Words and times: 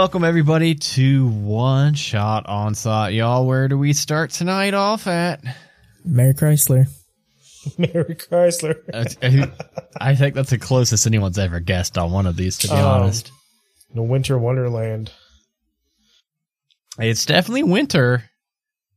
Welcome 0.00 0.24
everybody 0.24 0.76
to 0.76 1.28
One 1.28 1.92
Shot 1.92 2.46
Onslaught, 2.46 3.12
y'all. 3.12 3.46
Where 3.46 3.68
do 3.68 3.76
we 3.76 3.92
start 3.92 4.30
tonight 4.30 4.72
off 4.72 5.06
at? 5.06 5.44
Mary 6.06 6.32
Chrysler. 6.32 6.86
Mary 7.78 8.14
Chrysler. 8.14 8.76
I 10.00 10.14
think 10.14 10.34
that's 10.34 10.48
the 10.48 10.56
closest 10.56 11.06
anyone's 11.06 11.38
ever 11.38 11.60
guessed 11.60 11.98
on 11.98 12.12
one 12.12 12.24
of 12.24 12.34
these, 12.34 12.56
to 12.60 12.68
be 12.68 12.72
Um, 12.72 13.02
honest. 13.02 13.30
The 13.94 14.00
Winter 14.00 14.38
Wonderland. 14.38 15.12
It's 16.98 17.26
definitely 17.26 17.64
winter, 17.64 18.24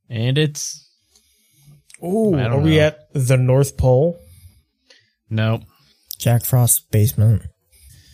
and 0.09 0.37
it's 0.37 0.89
Oh, 2.01 2.33
are 2.33 2.47
don't 2.49 2.63
we 2.63 2.79
at 2.79 3.11
the 3.11 3.35
North 3.35 3.75
Pole? 3.75 4.17
nope. 5.29 5.63
Jack 6.17 6.45
Frost's 6.45 6.79
basement. 6.79 7.41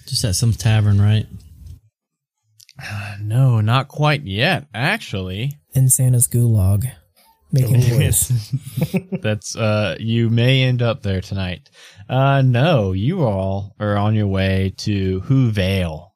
Just 0.08 0.26
at 0.26 0.36
some 0.36 0.54
tavern, 0.54 1.00
right? 1.00 1.28
No, 3.22 3.62
not 3.62 3.88
quite 3.88 4.24
yet. 4.24 4.68
Actually, 4.74 5.58
In 5.74 5.90
Santa's 5.90 6.28
gulag. 6.28 6.92
Making 7.52 7.84
Ooh. 7.84 8.00
noise. 8.00 8.54
that's 9.22 9.56
uh, 9.56 9.96
you 10.00 10.30
may 10.30 10.62
end 10.64 10.82
up 10.84 11.02
there 11.02 11.20
tonight. 11.22 11.70
Uh, 12.08 12.44
no, 12.44 12.92
you 12.92 13.24
all 13.24 13.76
are 13.80 13.98
on 13.98 14.14
your 14.14 14.28
way 14.28 14.74
to 14.78 15.22
Who 15.22 15.50
Vale. 15.50 16.14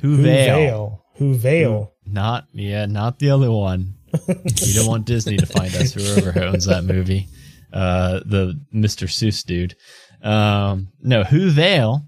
Who 0.00 0.16
Who 0.16 0.22
Vale. 0.22 0.56
Vale? 0.56 1.04
Who 1.16 1.34
Vale? 1.34 1.92
Not 2.04 2.46
yeah, 2.52 2.86
not 2.86 3.18
the 3.20 3.30
other 3.30 3.50
one. 3.50 3.94
you 4.28 4.74
don't 4.74 4.88
want 4.88 5.06
Disney 5.06 5.36
to 5.36 5.46
find 5.46 5.72
us, 5.76 5.92
whoever 5.92 6.42
owns 6.42 6.64
that 6.66 6.82
movie. 6.84 7.28
Uh, 7.72 8.18
the 8.26 8.60
Mr. 8.74 9.06
Seuss 9.06 9.44
dude. 9.44 9.76
Um, 10.22 10.88
no, 11.00 11.22
Who 11.22 11.50
Vale. 11.50 12.04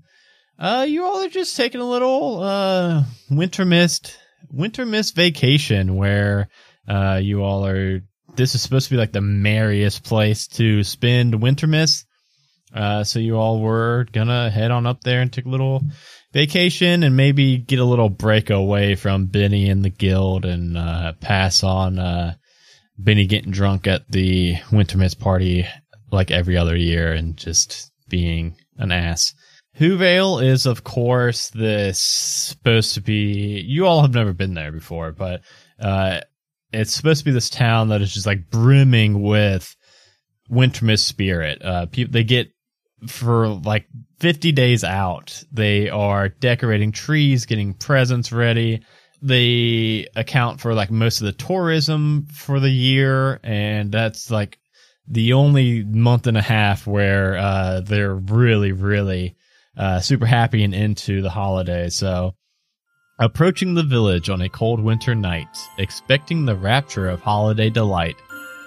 Uh, 0.62 0.86
you 0.88 1.04
all 1.04 1.24
are 1.24 1.28
just 1.28 1.56
taking 1.56 1.80
a 1.80 1.90
little 1.90 2.40
uh 2.40 3.02
winter 3.28 3.64
mist 3.64 4.16
winter 4.48 4.86
mist 4.86 5.16
vacation 5.16 5.96
where 5.96 6.48
uh 6.86 7.18
you 7.20 7.42
all 7.42 7.66
are. 7.66 8.00
This 8.36 8.54
is 8.54 8.62
supposed 8.62 8.86
to 8.86 8.94
be 8.94 8.96
like 8.96 9.10
the 9.10 9.20
merriest 9.20 10.04
place 10.04 10.46
to 10.48 10.84
spend 10.84 11.42
winter 11.42 11.66
mist. 11.66 12.06
Uh, 12.72 13.02
so 13.02 13.18
you 13.18 13.36
all 13.36 13.60
were 13.60 14.06
gonna 14.12 14.50
head 14.50 14.70
on 14.70 14.86
up 14.86 15.02
there 15.02 15.20
and 15.20 15.32
take 15.32 15.46
a 15.46 15.50
little 15.50 15.82
vacation 16.32 17.02
and 17.02 17.16
maybe 17.16 17.58
get 17.58 17.80
a 17.80 17.84
little 17.84 18.08
break 18.08 18.48
away 18.48 18.94
from 18.94 19.26
Benny 19.26 19.68
and 19.68 19.84
the 19.84 19.90
guild 19.90 20.44
and 20.44 20.78
uh, 20.78 21.12
pass 21.20 21.64
on 21.64 21.98
uh, 21.98 22.34
Benny 22.96 23.26
getting 23.26 23.50
drunk 23.50 23.88
at 23.88 24.08
the 24.08 24.54
Winter 24.70 24.96
Mist 24.96 25.18
party 25.18 25.66
like 26.12 26.30
every 26.30 26.56
other 26.56 26.76
year 26.76 27.12
and 27.12 27.36
just 27.36 27.90
being 28.08 28.54
an 28.78 28.92
ass. 28.92 29.34
Whovale 29.78 30.44
is, 30.44 30.66
of 30.66 30.84
course, 30.84 31.48
this 31.50 32.00
supposed 32.00 32.94
to 32.94 33.00
be. 33.00 33.60
You 33.66 33.86
all 33.86 34.02
have 34.02 34.14
never 34.14 34.32
been 34.32 34.54
there 34.54 34.72
before, 34.72 35.12
but 35.12 35.42
uh, 35.80 36.20
it's 36.72 36.94
supposed 36.94 37.20
to 37.20 37.24
be 37.24 37.30
this 37.30 37.50
town 37.50 37.88
that 37.88 38.02
is 38.02 38.12
just 38.12 38.26
like 38.26 38.50
brimming 38.50 39.22
with 39.22 39.74
Winter 40.48 40.84
Mist 40.84 41.06
spirit. 41.06 41.62
Uh, 41.64 41.86
people 41.86 42.12
they 42.12 42.24
get 42.24 42.50
for 43.06 43.48
like 43.48 43.86
50 44.20 44.52
days 44.52 44.84
out. 44.84 45.42
They 45.50 45.88
are 45.88 46.28
decorating 46.28 46.92
trees, 46.92 47.46
getting 47.46 47.74
presents 47.74 48.30
ready. 48.30 48.82
They 49.22 50.06
account 50.16 50.60
for 50.60 50.74
like 50.74 50.90
most 50.90 51.20
of 51.20 51.26
the 51.26 51.32
tourism 51.32 52.26
for 52.32 52.60
the 52.60 52.70
year, 52.70 53.40
and 53.42 53.90
that's 53.90 54.30
like 54.30 54.58
the 55.08 55.32
only 55.32 55.82
month 55.84 56.26
and 56.26 56.36
a 56.36 56.42
half 56.42 56.86
where 56.86 57.36
uh, 57.36 57.80
they're 57.80 58.14
really, 58.14 58.72
really 58.72 59.36
uh, 59.76 60.00
super 60.00 60.26
happy 60.26 60.64
and 60.64 60.74
into 60.74 61.22
the 61.22 61.30
holiday. 61.30 61.88
So, 61.88 62.34
approaching 63.18 63.74
the 63.74 63.82
village 63.82 64.28
on 64.28 64.42
a 64.42 64.48
cold 64.48 64.80
winter 64.80 65.14
night, 65.14 65.56
expecting 65.78 66.44
the 66.44 66.56
rapture 66.56 67.08
of 67.08 67.20
holiday 67.20 67.70
delight, 67.70 68.16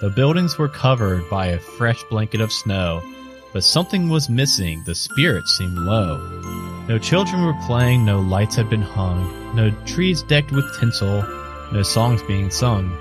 the 0.01 0.09
buildings 0.09 0.57
were 0.57 0.69
covered 0.69 1.29
by 1.29 1.47
a 1.47 1.59
fresh 1.59 2.03
blanket 2.09 2.41
of 2.41 2.51
snow 2.51 3.01
but 3.55 3.63
something 3.63 4.09
was 4.09 4.29
missing. 4.29 4.83
The 4.83 4.93
spirits 4.93 5.57
seemed 5.57 5.77
low. 5.77 6.17
No 6.89 6.99
children 6.99 7.45
were 7.45 7.65
playing, 7.65 8.03
no 8.03 8.19
lights 8.19 8.57
had 8.57 8.69
been 8.69 8.81
hung, 8.81 9.55
no 9.55 9.71
trees 9.85 10.23
decked 10.23 10.51
with 10.51 10.77
tinsel, 10.77 11.21
no 11.71 11.81
songs 11.81 12.21
being 12.23 12.51
sung. 12.51 12.93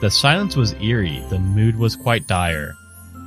The 0.00 0.10
silence 0.10 0.56
was 0.56 0.74
eerie, 0.82 1.24
the 1.30 1.38
mood 1.38 1.76
was 1.76 1.94
quite 1.94 2.26
dire. 2.26 2.74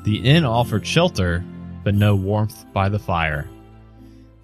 The 0.04 0.18
inn 0.18 0.44
offered 0.44 0.86
shelter, 0.86 1.46
but 1.86 1.96
no 1.96 2.14
warmth 2.14 2.66
by 2.74 2.90
the 2.90 3.00
fire. 3.00 3.48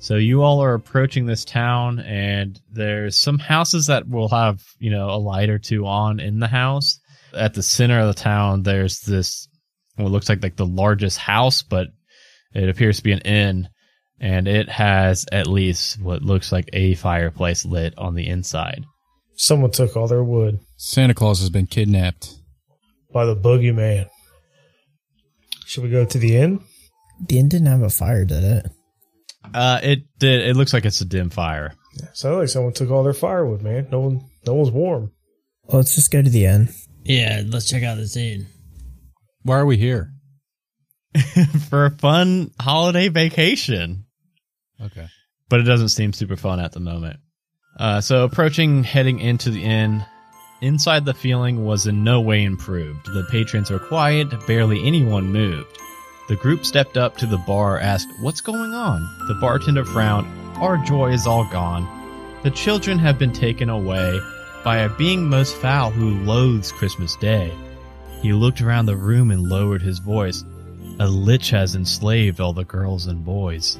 So 0.01 0.15
you 0.15 0.41
all 0.41 0.63
are 0.63 0.73
approaching 0.73 1.27
this 1.27 1.45
town, 1.45 1.99
and 1.99 2.59
there's 2.71 3.15
some 3.15 3.37
houses 3.37 3.85
that 3.85 4.09
will 4.09 4.29
have, 4.29 4.59
you 4.79 4.89
know, 4.89 5.11
a 5.11 5.21
light 5.21 5.51
or 5.51 5.59
two 5.59 5.85
on 5.85 6.19
in 6.19 6.39
the 6.39 6.47
house. 6.47 6.99
At 7.35 7.53
the 7.53 7.61
center 7.61 7.99
of 7.99 8.07
the 8.07 8.19
town, 8.19 8.63
there's 8.63 9.01
this 9.01 9.47
what 9.97 10.09
looks 10.11 10.27
like 10.27 10.41
like 10.41 10.55
the 10.55 10.65
largest 10.65 11.19
house, 11.19 11.61
but 11.61 11.89
it 12.55 12.67
appears 12.67 12.97
to 12.97 13.03
be 13.03 13.11
an 13.11 13.19
inn, 13.19 13.69
and 14.19 14.47
it 14.47 14.69
has 14.69 15.27
at 15.31 15.45
least 15.45 16.01
what 16.01 16.23
looks 16.23 16.51
like 16.51 16.71
a 16.73 16.95
fireplace 16.95 17.63
lit 17.63 17.93
on 17.95 18.15
the 18.15 18.27
inside. 18.27 18.83
Someone 19.35 19.69
took 19.69 19.95
all 19.95 20.07
their 20.07 20.23
wood 20.23 20.59
Santa 20.77 21.13
Claus 21.13 21.41
has 21.41 21.51
been 21.51 21.67
kidnapped. 21.67 22.33
by 23.13 23.25
the 23.25 23.35
boogeyman. 23.35 24.09
Should 25.67 25.83
we 25.83 25.91
go 25.91 26.05
to 26.05 26.17
the 26.17 26.37
inn? 26.37 26.59
The 27.27 27.37
inn 27.37 27.49
didn't 27.49 27.67
have 27.67 27.83
a 27.83 27.89
fire, 27.91 28.25
did 28.25 28.43
it? 28.43 28.71
Uh, 29.53 29.79
it 29.83 30.03
did. 30.19 30.47
It 30.47 30.55
looks 30.55 30.73
like 30.73 30.85
it's 30.85 31.01
a 31.01 31.05
dim 31.05 31.29
fire. 31.29 31.73
Sounds 32.13 32.37
like 32.37 32.49
someone 32.49 32.73
took 32.73 32.89
all 32.89 33.03
their 33.03 33.13
firewood, 33.13 33.61
man. 33.61 33.87
No 33.91 33.99
one, 33.99 34.21
no 34.45 34.53
one's 34.53 34.71
warm. 34.71 35.11
Well, 35.65 35.77
let's 35.77 35.95
just 35.95 36.11
go 36.11 36.21
to 36.21 36.29
the 36.29 36.45
inn. 36.45 36.69
Yeah, 37.03 37.43
let's 37.45 37.67
check 37.69 37.83
out 37.83 37.97
the 37.97 38.07
scene. 38.07 38.47
Why 39.43 39.57
are 39.57 39.65
we 39.65 39.77
here? 39.77 40.11
for 41.69 41.85
a 41.85 41.91
fun 41.91 42.51
holiday 42.59 43.09
vacation. 43.09 44.05
Okay. 44.81 45.07
but 45.49 45.59
it 45.59 45.63
doesn't 45.63 45.89
seem 45.89 46.11
super 46.13 46.35
fun 46.37 46.59
at 46.59 46.71
the 46.71 46.79
moment. 46.79 47.19
Uh, 47.77 48.01
so 48.01 48.23
approaching, 48.23 48.83
heading 48.83 49.19
into 49.19 49.49
the 49.51 49.63
inn, 49.63 50.03
inside 50.61 51.05
the 51.05 51.13
feeling 51.13 51.65
was 51.65 51.85
in 51.87 52.03
no 52.03 52.21
way 52.21 52.43
improved. 52.43 53.05
The 53.05 53.27
patrons 53.29 53.69
were 53.69 53.79
quiet, 53.79 54.27
barely 54.47 54.85
anyone 54.87 55.25
moved. 55.31 55.77
The 56.31 56.37
group 56.37 56.65
stepped 56.65 56.95
up 56.95 57.17
to 57.17 57.25
the 57.25 57.39
bar, 57.39 57.77
asked, 57.77 58.07
"What's 58.21 58.39
going 58.39 58.73
on?" 58.73 59.01
The 59.27 59.33
bartender 59.41 59.83
frowned, 59.83 60.27
"Our 60.61 60.77
joy 60.77 61.11
is 61.11 61.27
all 61.27 61.43
gone. 61.51 61.85
The 62.43 62.51
children 62.51 62.97
have 62.99 63.19
been 63.19 63.33
taken 63.33 63.69
away 63.69 64.17
by 64.63 64.77
a 64.77 64.95
being 64.95 65.27
most 65.27 65.57
foul 65.57 65.91
who 65.91 66.23
loathes 66.23 66.71
Christmas 66.71 67.17
Day." 67.17 67.51
He 68.21 68.31
looked 68.31 68.61
around 68.61 68.85
the 68.85 68.95
room 68.95 69.29
and 69.29 69.49
lowered 69.49 69.81
his 69.81 69.99
voice. 69.99 70.45
A 71.01 71.07
lich 71.09 71.49
has 71.49 71.75
enslaved 71.75 72.39
all 72.39 72.53
the 72.53 72.63
girls 72.63 73.07
and 73.07 73.25
boys. 73.25 73.77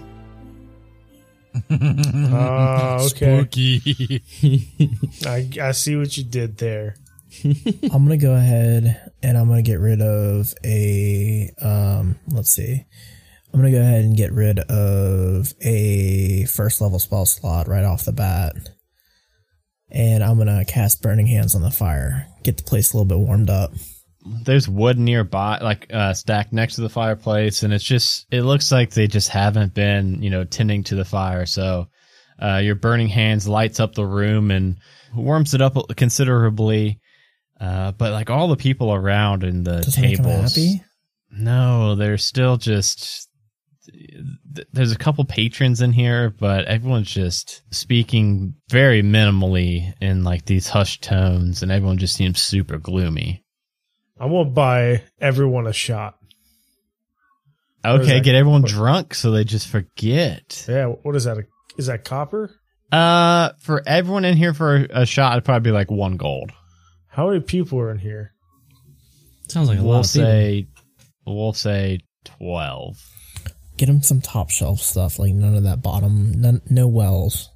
Ah, 1.72 3.00
okay. 3.00 3.40
Spooky. 3.40 4.24
I, 5.26 5.48
I 5.70 5.72
see 5.72 5.96
what 5.96 6.18
you 6.18 6.26
did 6.26 6.58
there. 6.58 6.96
I'm 7.46 8.04
gonna 8.04 8.18
go 8.18 8.34
ahead 8.34 9.11
and 9.24 9.38
I'm 9.38 9.48
gonna 9.48 9.62
get 9.62 9.80
rid 9.80 10.02
of 10.02 10.54
a 10.64 11.50
um 11.62 12.18
let's 12.28 12.52
see. 12.52 12.86
I'm 13.54 13.60
gonna 13.60 13.72
go 13.72 13.82
ahead 13.82 14.04
and 14.04 14.16
get 14.16 14.32
rid 14.32 14.60
of 14.60 15.54
a 15.62 16.46
first 16.46 16.82
level 16.82 17.00
spell 17.00 17.26
slot 17.26 17.68
right 17.68 17.84
off 17.84 18.06
the 18.06 18.14
bat. 18.14 18.56
And 19.90 20.24
I'm 20.24 20.38
gonna 20.38 20.64
cast 20.66 21.02
Burning 21.02 21.28
Hands 21.28 21.54
on 21.54 21.62
the 21.62 21.72
fire. 21.72 22.28
Get 22.44 22.58
the 22.58 22.64
place 22.64 22.94
a 22.94 22.98
little 22.98 23.06
bit 23.06 23.20
warmed 23.26 23.50
up. 23.50 23.74
there's 24.44 24.70
wood 24.70 24.98
nearby, 24.98 25.58
like 25.62 25.88
uh, 25.92 26.14
stacked 26.14 26.54
next 26.54 26.76
to 26.76 26.82
the 26.82 26.90
fireplace, 26.90 27.64
and 27.64 27.74
it's 27.74 27.84
just 27.84 28.26
it 28.32 28.44
looks 28.44 28.72
like 28.72 28.92
they 28.92 29.08
just 29.08 29.30
haven't 29.30 29.74
been, 29.74 30.22
you 30.22 30.30
know, 30.30 30.44
tending 30.46 30.84
to 30.86 30.96
the 30.96 31.06
fire. 31.06 31.46
So 31.46 31.88
uh, 32.42 32.58
your 32.58 32.76
burning 32.76 33.10
hands 33.10 33.48
lights 33.48 33.80
up 33.80 33.94
the 33.94 34.06
room 34.06 34.50
and 34.52 34.78
warms 35.14 35.54
it 35.54 35.62
up 35.62 35.76
considerably. 35.98 37.01
Uh, 37.62 37.92
but 37.92 38.12
like 38.12 38.30
all 38.32 38.48
the 38.48 38.58
people 38.58 38.92
around 38.92 39.44
in 39.44 39.64
the 39.64 39.82
Doesn't 39.82 40.02
make 40.02 40.18
'em 40.20 40.26
tables, 40.26 40.56
happy. 40.56 40.84
no, 41.30 41.94
they're 41.96 42.18
still 42.18 42.58
just. 42.58 43.30
th- 44.56 44.68
There's 44.74 44.92
a 44.92 44.98
couple 44.98 45.24
patrons 45.26 45.80
in 45.82 45.92
here, 45.94 46.32
but 46.32 46.66
everyone's 46.66 47.12
just 47.12 47.62
speaking 47.72 48.56
very 48.70 49.04
minimally 49.04 49.94
in 50.02 50.24
like 50.24 50.46
these 50.46 50.68
hushed 50.70 51.04
tones, 51.04 51.62
and 51.62 51.72
everyone 51.72 52.00
just 52.00 52.16
seems 52.16 52.42
super 52.42 52.80
gloomy. 52.80 53.44
I 54.20 54.26
won't 54.26 54.54
buy 54.56 55.04
everyone 55.20 55.68
a 55.68 55.74
shot. 55.74 56.16
Okay, 57.84 58.22
get 58.22 58.36
everyone 58.36 58.62
What- 58.64 58.72
drunk 58.72 59.14
so 59.16 59.32
they 59.32 59.44
just 59.44 59.68
forget. 59.68 60.66
Yeah, 60.68 60.88
what 60.88 61.16
is 61.16 61.24
that? 61.26 61.38
A, 61.38 61.44
is 61.78 61.88
that 61.88 62.04
copper? 62.06 62.52
Uh, 62.92 63.52
for 63.62 63.82
everyone 63.88 64.26
in 64.26 64.36
here 64.38 64.54
for 64.54 64.76
a, 64.76 65.02
a 65.02 65.06
shot, 65.06 65.34
it'd 65.34 65.46
probably 65.46 65.70
be 65.72 65.74
like 65.74 65.90
one 65.90 66.18
gold. 66.18 66.52
How 67.12 67.28
many 67.28 67.42
people 67.42 67.80
are 67.80 67.92
in 67.92 68.00
here? 68.00 68.34
Sounds 69.48 69.68
like 69.70 69.80
a 69.80 69.84
We'll 69.84 69.96
lot 69.96 70.06
of 70.06 70.14
people. 70.14 70.26
say, 70.28 70.68
we'll 71.26 71.54
say 71.54 72.00
twelve. 72.24 72.98
Get 73.78 73.90
him 73.90 74.02
some 74.02 74.22
top 74.22 74.50
shelf 74.50 74.80
stuff, 74.80 75.20
like 75.20 75.34
none 75.34 75.56
of 75.56 75.64
that 75.64 75.82
bottom, 75.82 76.40
none, 76.40 76.62
no 76.70 76.88
wells. 76.88 77.50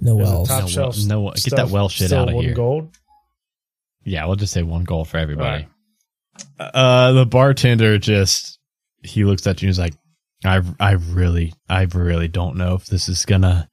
No 0.00 0.18
Is 0.18 0.28
it 0.28 0.30
wells. 0.30 0.48
top 0.48 0.60
No, 0.62 0.66
shelf 0.68 0.96
well- 0.98 1.06
no, 1.24 1.30
get 1.32 1.56
that 1.56 1.68
well 1.70 1.88
shit 1.88 2.12
out 2.12 2.28
of 2.28 2.34
one 2.34 2.44
here. 2.44 2.54
gold. 2.54 2.94
Yeah, 4.04 4.26
we'll 4.26 4.36
just 4.36 4.52
say 4.52 4.62
one 4.62 4.84
goal 4.84 5.04
for 5.04 5.18
everybody. 5.18 5.66
Uh, 6.58 7.12
the 7.12 7.26
bartender 7.26 7.98
just 7.98 8.58
he 9.02 9.24
looks 9.24 9.46
at 9.46 9.62
you 9.62 9.66
and 9.66 9.70
is 9.70 9.78
like, 9.78 9.94
I, 10.44 10.62
I 10.78 10.92
really, 10.92 11.52
I 11.68 11.82
really 11.82 12.28
don't 12.28 12.56
know 12.56 12.74
if 12.74 12.86
this 12.86 13.08
is 13.08 13.24
gonna 13.26 13.68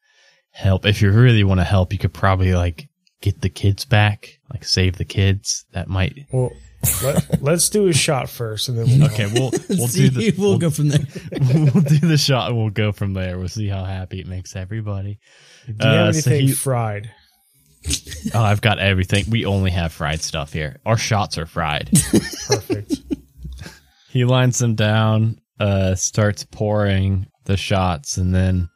help. 0.52 0.86
If 0.86 1.02
you 1.02 1.12
really 1.12 1.44
want 1.46 1.60
to 1.62 1.64
help, 1.66 1.94
you 1.94 2.00
could 2.00 2.14
probably 2.14 2.54
like 2.56 2.88
get 3.22 3.42
the 3.42 3.50
kids 3.50 3.86
back, 3.86 4.40
like 4.52 4.64
save 4.66 4.98
the 4.98 5.06
kids. 5.06 5.66
That 5.74 5.88
might. 5.88 6.26
Well, 6.32 6.52
let, 7.04 7.42
let's 7.42 7.70
do 7.70 7.88
a 7.88 7.94
shot 7.94 8.30
first, 8.30 8.70
and 8.70 8.78
then 8.78 8.86
we'll 9.00 9.10
Okay, 9.12 9.26
we'll 9.34 9.52
we'll 9.70 9.88
See, 9.88 10.10
do 10.10 10.32
the 10.32 10.36
we'll, 10.38 10.50
we'll, 10.52 10.60
go 10.60 10.70
from 10.70 10.90
there. 10.90 11.06
we'll 11.54 11.84
do 11.84 12.00
the 12.00 12.18
shot 12.18 12.50
and 12.50 12.58
we'll 12.58 12.70
go 12.70 12.92
from 12.92 13.14
there. 13.14 13.38
We'll 13.40 13.48
see 13.48 13.68
how 13.68 13.84
happy 13.84 14.20
it 14.20 14.28
makes 14.28 14.56
everybody. 14.56 15.20
Do 15.66 15.74
you 15.74 15.94
have 15.94 16.08
Uh, 16.10 16.14
so 16.14 16.30
anything 16.32 16.48
he- 16.48 16.54
fried? 16.54 17.12
Oh, 18.34 18.42
I've 18.44 18.60
got 18.62 18.80
everything. 18.80 19.26
We 19.30 19.46
only 19.46 19.72
have 19.72 19.94
fried 19.94 20.22
stuff 20.22 20.52
here. 20.52 20.78
Our 20.86 20.98
shots 20.98 21.38
are 21.38 21.46
fried. 21.46 21.90
Perfect. 22.48 22.96
He 24.10 24.26
lines 24.26 24.58
them 24.58 24.74
down, 24.74 25.38
uh, 25.60 25.94
starts 25.96 26.44
pouring 26.44 27.28
the 27.46 27.56
shots, 27.58 28.18
and 28.18 28.34
then 28.34 28.70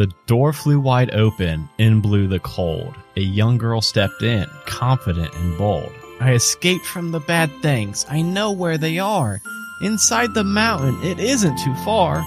the 0.00 0.10
door 0.24 0.50
flew 0.54 0.80
wide 0.80 1.14
open. 1.14 1.68
In 1.76 2.00
blew 2.00 2.26
the 2.26 2.40
cold. 2.40 2.94
A 3.18 3.20
young 3.20 3.58
girl 3.58 3.82
stepped 3.82 4.22
in, 4.22 4.46
confident 4.64 5.34
and 5.34 5.58
bold. 5.58 5.92
I 6.20 6.32
escaped 6.32 6.86
from 6.86 7.10
the 7.10 7.20
bad 7.20 7.50
things. 7.60 8.06
I 8.08 8.22
know 8.22 8.50
where 8.50 8.78
they 8.78 8.98
are. 8.98 9.42
Inside 9.82 10.32
the 10.32 10.42
mountain, 10.42 10.98
it 11.02 11.20
isn't 11.20 11.58
too 11.58 11.74
far. 11.84 12.22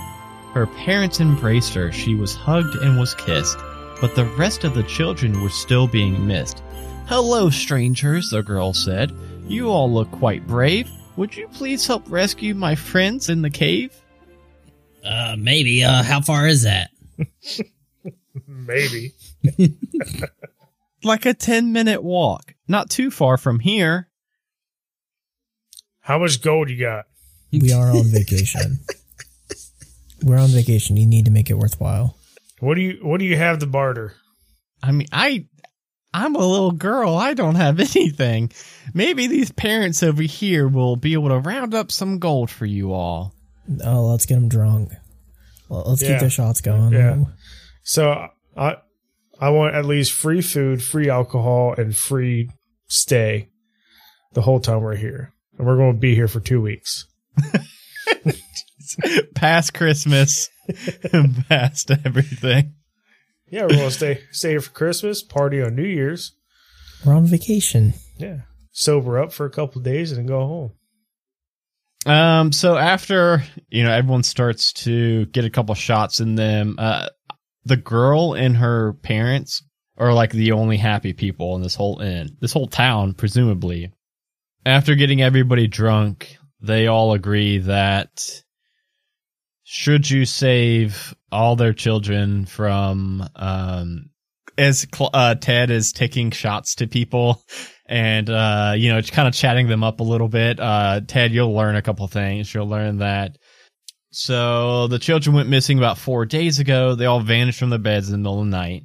Her 0.54 0.68
parents 0.68 1.20
embraced 1.20 1.74
her. 1.74 1.92
She 1.92 2.14
was 2.14 2.36
hugged 2.36 2.76
and 2.76 3.00
was 3.00 3.16
kissed. 3.16 3.58
But 4.00 4.14
the 4.14 4.26
rest 4.38 4.64
of 4.64 4.76
the 4.76 4.84
children 4.84 5.42
were 5.42 5.50
still 5.50 5.88
being 5.88 6.28
missed. 6.28 6.62
Hello, 7.08 7.50
strangers, 7.50 8.30
the 8.30 8.44
girl 8.44 8.74
said. 8.74 9.12
You 9.48 9.72
all 9.72 9.92
look 9.92 10.12
quite 10.12 10.46
brave. 10.46 10.92
Would 11.16 11.36
you 11.36 11.48
please 11.48 11.88
help 11.88 12.04
rescue 12.08 12.54
my 12.54 12.76
friends 12.76 13.30
in 13.30 13.42
the 13.42 13.50
cave? 13.50 14.00
Uh, 15.04 15.36
maybe. 15.40 15.84
Uh, 15.84 16.04
how 16.04 16.22
far 16.22 16.48
is 16.48 16.62
that? 16.62 16.93
Maybe. 18.48 19.14
Like 21.04 21.26
a 21.26 21.34
10 21.34 21.74
minute 21.74 22.02
walk. 22.02 22.54
Not 22.68 22.90
too 22.90 23.12
far 23.12 23.38
from 23.38 23.60
here. 23.60 24.08
How 26.00 26.18
much 26.18 26.42
gold 26.42 26.70
you 26.70 26.80
got? 26.80 27.06
We 27.52 27.74
are 27.74 27.92
on 27.92 28.06
vacation. 28.06 28.80
We're 30.24 30.38
on 30.38 30.50
vacation. 30.50 30.98
You 30.98 31.06
need 31.06 31.26
to 31.26 31.32
make 31.32 31.50
it 31.50 31.58
worthwhile. 31.58 32.16
What 32.60 32.76
do 32.76 32.82
you 32.82 33.00
What 33.02 33.20
do 33.20 33.26
you 33.26 33.36
have 33.36 33.60
to 33.60 33.68
barter? 33.68 34.14
I 34.82 34.92
mean, 34.92 35.08
I. 35.12 35.48
I'm 36.16 36.36
a 36.36 36.46
little 36.46 36.72
girl. 36.72 37.16
I 37.16 37.34
don't 37.34 37.56
have 37.56 37.80
anything. 37.80 38.52
Maybe 38.94 39.26
these 39.28 39.52
parents 39.52 40.04
over 40.04 40.22
here 40.22 40.68
will 40.68 40.96
be 40.96 41.14
able 41.14 41.30
to 41.30 41.40
round 41.40 41.74
up 41.74 41.92
some 41.92 42.20
gold 42.20 42.52
for 42.52 42.68
you 42.68 42.94
all. 42.94 43.34
Oh, 43.84 44.06
let's 44.06 44.28
get 44.28 44.36
them 44.36 44.48
drunk. 44.48 44.92
Well, 45.74 45.84
let's 45.88 46.04
Yeah. 46.04 46.10
keep 46.10 46.20
the 46.20 46.30
shots 46.30 46.62
going. 46.62 46.94
Yeah. 46.94 47.24
So 47.82 48.28
I 48.56 48.76
I 49.40 49.50
want 49.50 49.74
at 49.76 49.86
least 49.86 50.12
free 50.14 50.42
food, 50.42 50.84
free 50.84 51.10
alcohol, 51.10 51.74
and 51.78 51.96
free 51.96 52.50
stay 52.88 53.50
the 54.34 54.42
whole 54.44 54.60
time 54.60 54.82
we're 54.82 54.96
here, 54.96 55.34
and 55.58 55.66
we're 55.66 55.78
going 55.78 55.94
to 55.96 56.00
be 56.00 56.14
here 56.14 56.28
for 56.28 56.40
two 56.40 56.62
weeks. 56.62 57.08
Past 59.36 59.74
Christmas 59.74 60.50
and 61.12 61.46
past 61.50 61.90
everything. 62.06 62.76
Yeah, 63.50 63.64
we're 63.64 63.70
going 63.70 63.90
to 63.90 63.92
stay 63.92 64.22
stay 64.32 64.52
here 64.52 64.62
for 64.62 64.70
Christmas, 64.72 65.24
party 65.24 65.62
on 65.62 65.76
New 65.76 65.86
Year's. 65.86 66.34
We're 67.04 67.14
on 67.16 67.26
vacation. 67.26 67.94
Yeah, 68.18 68.42
sober 68.72 69.18
up 69.20 69.34
for 69.34 69.46
a 69.48 69.50
couple 69.50 69.80
of 69.80 69.86
days 69.86 70.12
and 70.12 70.20
then 70.20 70.28
go 70.28 70.40
home. 70.46 70.72
Um, 72.06 72.52
so 72.52 72.78
after, 72.78 73.44
you 73.70 73.84
know, 73.84 73.92
everyone 73.92 74.24
starts 74.24 74.74
to 74.74 75.26
get 75.28 75.46
a 75.46 75.50
couple 75.50 75.74
shots 75.76 76.20
in 76.20 76.36
them, 76.36 76.76
uh, 76.78 77.08
the 77.66 77.78
girl 77.78 78.34
and 78.34 78.58
her 78.58 78.94
parents 78.94 79.64
are 79.98 80.14
like 80.14 80.32
the 80.32 80.52
only 80.52 80.78
happy 80.78 81.14
people 81.14 81.56
in 81.56 81.62
this 81.62 81.76
whole 81.76 82.00
inn, 82.00 82.36
this 82.42 82.54
whole 82.54 82.68
town, 82.68 83.14
presumably. 83.14 83.92
After 84.66 84.96
getting 84.96 85.22
everybody 85.22 85.68
drunk, 85.68 86.38
they 86.62 86.88
all 86.88 87.14
agree 87.14 87.60
that 87.60 88.44
should 89.64 90.10
you 90.10 90.26
save 90.26 91.16
all 91.32 91.56
their 91.56 91.74
children 91.74 92.46
from, 92.46 93.28
um, 93.36 94.10
as 94.58 94.86
uh, 95.00 95.36
Ted 95.36 95.70
is 95.70 95.92
taking 95.92 96.32
shots 96.32 96.76
to 96.76 96.88
people 96.88 97.44
and 97.86 98.30
uh, 98.30 98.74
you 98.78 98.92
know, 98.92 99.02
kind 99.02 99.28
of 99.28 99.34
chatting 99.34 99.68
them 99.68 99.84
up 99.84 100.00
a 100.00 100.04
little 100.04 100.28
bit. 100.28 100.60
Uh, 100.60 101.02
Ted, 101.06 101.32
you'll 101.32 101.54
learn 101.54 101.76
a 101.76 101.82
couple 101.82 102.08
things. 102.08 102.54
You'll 102.54 102.68
learn 102.70 102.98
that. 103.00 103.38
So 104.12 104.88
the 104.88 105.00
children 105.00 105.36
went 105.36 105.50
missing 105.50 105.78
about 105.78 105.98
four 105.98 106.26
days 106.26 106.60
ago. 106.60 106.96
They 106.96 107.06
all 107.06 107.20
vanished 107.20 107.60
from 107.60 107.72
their 107.72 107.80
beds 107.80 108.08
in 108.08 108.14
the 108.14 108.18
middle 108.20 108.40
of 108.40 108.46
the 108.46 108.52
night. 108.52 108.84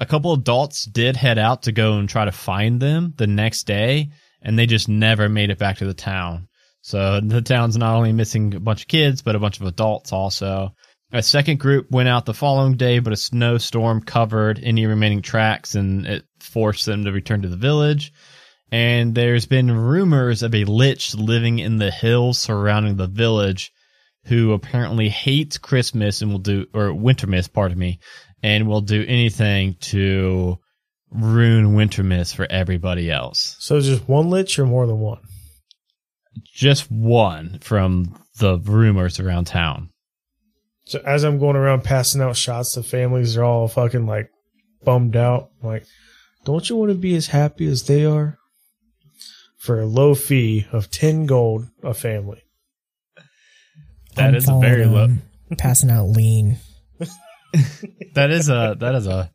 A 0.00 0.06
couple 0.06 0.32
adults 0.32 0.84
did 0.84 1.16
head 1.16 1.38
out 1.38 1.64
to 1.64 1.72
go 1.72 1.98
and 1.98 2.08
try 2.08 2.24
to 2.24 2.32
find 2.32 2.80
them 2.80 3.12
the 3.16 3.26
next 3.26 3.66
day, 3.66 4.10
and 4.40 4.56
they 4.56 4.66
just 4.66 4.88
never 4.88 5.28
made 5.28 5.50
it 5.50 5.58
back 5.58 5.78
to 5.78 5.86
the 5.86 5.94
town. 5.94 6.46
So 6.82 7.20
the 7.20 7.42
town's 7.42 7.76
not 7.76 7.96
only 7.96 8.12
missing 8.12 8.54
a 8.54 8.60
bunch 8.60 8.82
of 8.82 8.88
kids, 8.88 9.20
but 9.20 9.34
a 9.34 9.40
bunch 9.40 9.60
of 9.60 9.66
adults 9.66 10.12
also. 10.12 10.74
A 11.12 11.22
second 11.22 11.58
group 11.58 11.90
went 11.90 12.08
out 12.08 12.26
the 12.26 12.34
following 12.34 12.76
day, 12.76 13.00
but 13.00 13.12
a 13.12 13.16
snowstorm 13.16 14.02
covered 14.02 14.60
any 14.62 14.86
remaining 14.86 15.22
tracks 15.22 15.74
and 15.74 16.06
it 16.06 16.24
forced 16.38 16.86
them 16.86 17.04
to 17.04 17.12
return 17.12 17.42
to 17.42 17.48
the 17.48 17.56
village. 17.56 18.12
And 18.70 19.14
there's 19.14 19.46
been 19.46 19.70
rumors 19.70 20.42
of 20.42 20.54
a 20.54 20.64
lich 20.64 21.14
living 21.14 21.58
in 21.58 21.78
the 21.78 21.90
hills 21.90 22.38
surrounding 22.38 22.96
the 22.96 23.06
village 23.06 23.72
who 24.24 24.52
apparently 24.52 25.08
hates 25.08 25.56
Christmas 25.56 26.20
and 26.20 26.30
will 26.30 26.38
do, 26.38 26.66
or 26.74 26.88
Wintermas, 26.88 27.50
pardon 27.50 27.78
me, 27.78 27.98
and 28.42 28.68
will 28.68 28.82
do 28.82 29.04
anything 29.08 29.76
to 29.80 30.58
ruin 31.10 31.74
Wintermas 31.74 32.34
for 32.34 32.46
everybody 32.50 33.10
else. 33.10 33.56
So 33.58 33.80
just 33.80 34.06
one 34.08 34.28
lich 34.28 34.58
or 34.58 34.66
more 34.66 34.86
than 34.86 34.98
one? 34.98 35.20
Just 36.54 36.90
one 36.90 37.58
from 37.60 38.22
the 38.38 38.58
rumors 38.58 39.18
around 39.18 39.46
town. 39.46 39.90
So 40.84 41.00
as 41.04 41.24
I'm 41.24 41.38
going 41.38 41.56
around 41.56 41.84
passing 41.84 42.20
out 42.20 42.36
shots 42.36 42.72
to 42.74 42.82
families, 42.82 43.34
they're 43.34 43.44
all 43.44 43.68
fucking 43.68 44.06
like 44.06 44.30
bummed 44.84 45.16
out. 45.16 45.50
I'm 45.62 45.68
like, 45.68 45.86
don't 46.44 46.68
you 46.68 46.76
want 46.76 46.90
to 46.90 46.96
be 46.96 47.14
as 47.16 47.26
happy 47.26 47.66
as 47.66 47.86
they 47.86 48.04
are? 48.04 48.37
For 49.68 49.80
a 49.80 49.86
low 49.86 50.14
fee 50.14 50.64
of 50.72 50.90
ten 50.90 51.26
gold 51.26 51.66
a 51.82 51.92
family. 51.92 52.42
That 54.14 54.28
I'm 54.28 54.34
is 54.34 54.48
a 54.48 54.58
very 54.58 54.86
low. 54.86 55.08
Passing 55.58 55.90
out 55.90 56.06
lean. 56.06 56.56
That 58.14 58.30
is 58.30 58.48
a 58.48 58.76
that 58.80 58.94
is 58.94 59.06
a 59.06 59.30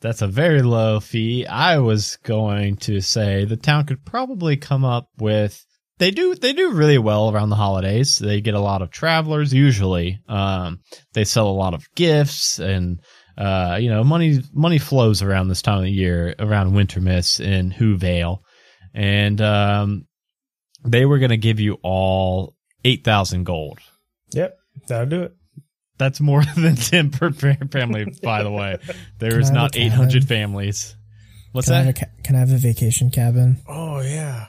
that's 0.00 0.22
a 0.22 0.26
very 0.26 0.62
low 0.62 0.98
fee. 0.98 1.46
I 1.46 1.78
was 1.78 2.16
going 2.24 2.78
to 2.78 3.00
say 3.00 3.44
the 3.44 3.56
town 3.56 3.86
could 3.86 4.04
probably 4.04 4.56
come 4.56 4.84
up 4.84 5.08
with 5.18 5.64
they 5.98 6.10
do 6.10 6.34
they 6.34 6.52
do 6.52 6.72
really 6.72 6.98
well 6.98 7.30
around 7.30 7.50
the 7.50 7.54
holidays. 7.54 8.18
They 8.18 8.40
get 8.40 8.54
a 8.54 8.60
lot 8.60 8.82
of 8.82 8.90
travelers 8.90 9.54
usually. 9.54 10.18
Um, 10.28 10.80
they 11.12 11.22
sell 11.22 11.46
a 11.46 11.50
lot 11.50 11.74
of 11.74 11.86
gifts 11.94 12.58
and 12.58 13.00
uh, 13.38 13.78
you 13.80 13.88
know 13.88 14.02
money 14.02 14.40
money 14.52 14.78
flows 14.78 15.22
around 15.22 15.46
this 15.46 15.62
time 15.62 15.78
of 15.78 15.84
the 15.84 15.92
year 15.92 16.34
around 16.40 16.72
Wintermas 16.72 17.38
in 17.38 17.70
Whovale, 17.70 18.40
and 18.96 19.40
um, 19.40 20.06
they 20.84 21.04
were 21.06 21.18
going 21.18 21.30
to 21.30 21.36
give 21.36 21.60
you 21.60 21.78
all 21.82 22.56
eight 22.84 23.04
thousand 23.04 23.44
gold. 23.44 23.78
Yep, 24.32 24.58
that'll 24.88 25.06
do 25.06 25.22
it. 25.22 25.36
That's 25.98 26.20
more 26.20 26.42
than 26.56 26.76
10 26.76 27.10
per 27.10 27.30
family, 27.32 28.06
by 28.22 28.42
the 28.42 28.50
way. 28.50 28.76
There 29.18 29.30
Can 29.30 29.40
is 29.40 29.50
I 29.50 29.52
have 29.52 29.62
not 29.62 29.76
800 29.76 30.24
families. 30.28 30.94
What's 31.52 31.68
Can 31.68 31.74
I, 31.74 31.78
have 31.78 31.86
a 31.88 31.92
that? 31.92 32.00
ca- 32.00 32.22
can 32.22 32.36
I 32.36 32.40
have 32.40 32.50
a 32.50 32.58
vacation 32.58 33.10
cabin? 33.10 33.62
Oh 33.68 34.00
yeah. 34.00 34.46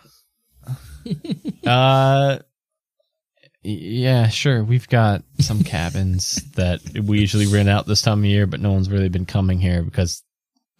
Uh, 1.65 2.39
yeah, 3.63 4.27
sure. 4.29 4.63
We've 4.63 4.87
got 4.87 5.23
some 5.39 5.63
cabins 5.63 6.35
that 6.53 6.81
we 7.03 7.19
usually 7.19 7.47
rent 7.47 7.67
out 7.69 7.85
this 7.85 8.01
time 8.01 8.19
of 8.19 8.25
year, 8.25 8.47
but 8.47 8.61
no 8.61 8.71
one's 8.71 8.89
really 8.89 9.09
been 9.09 9.25
coming 9.25 9.59
here 9.59 9.83
because 9.83 10.23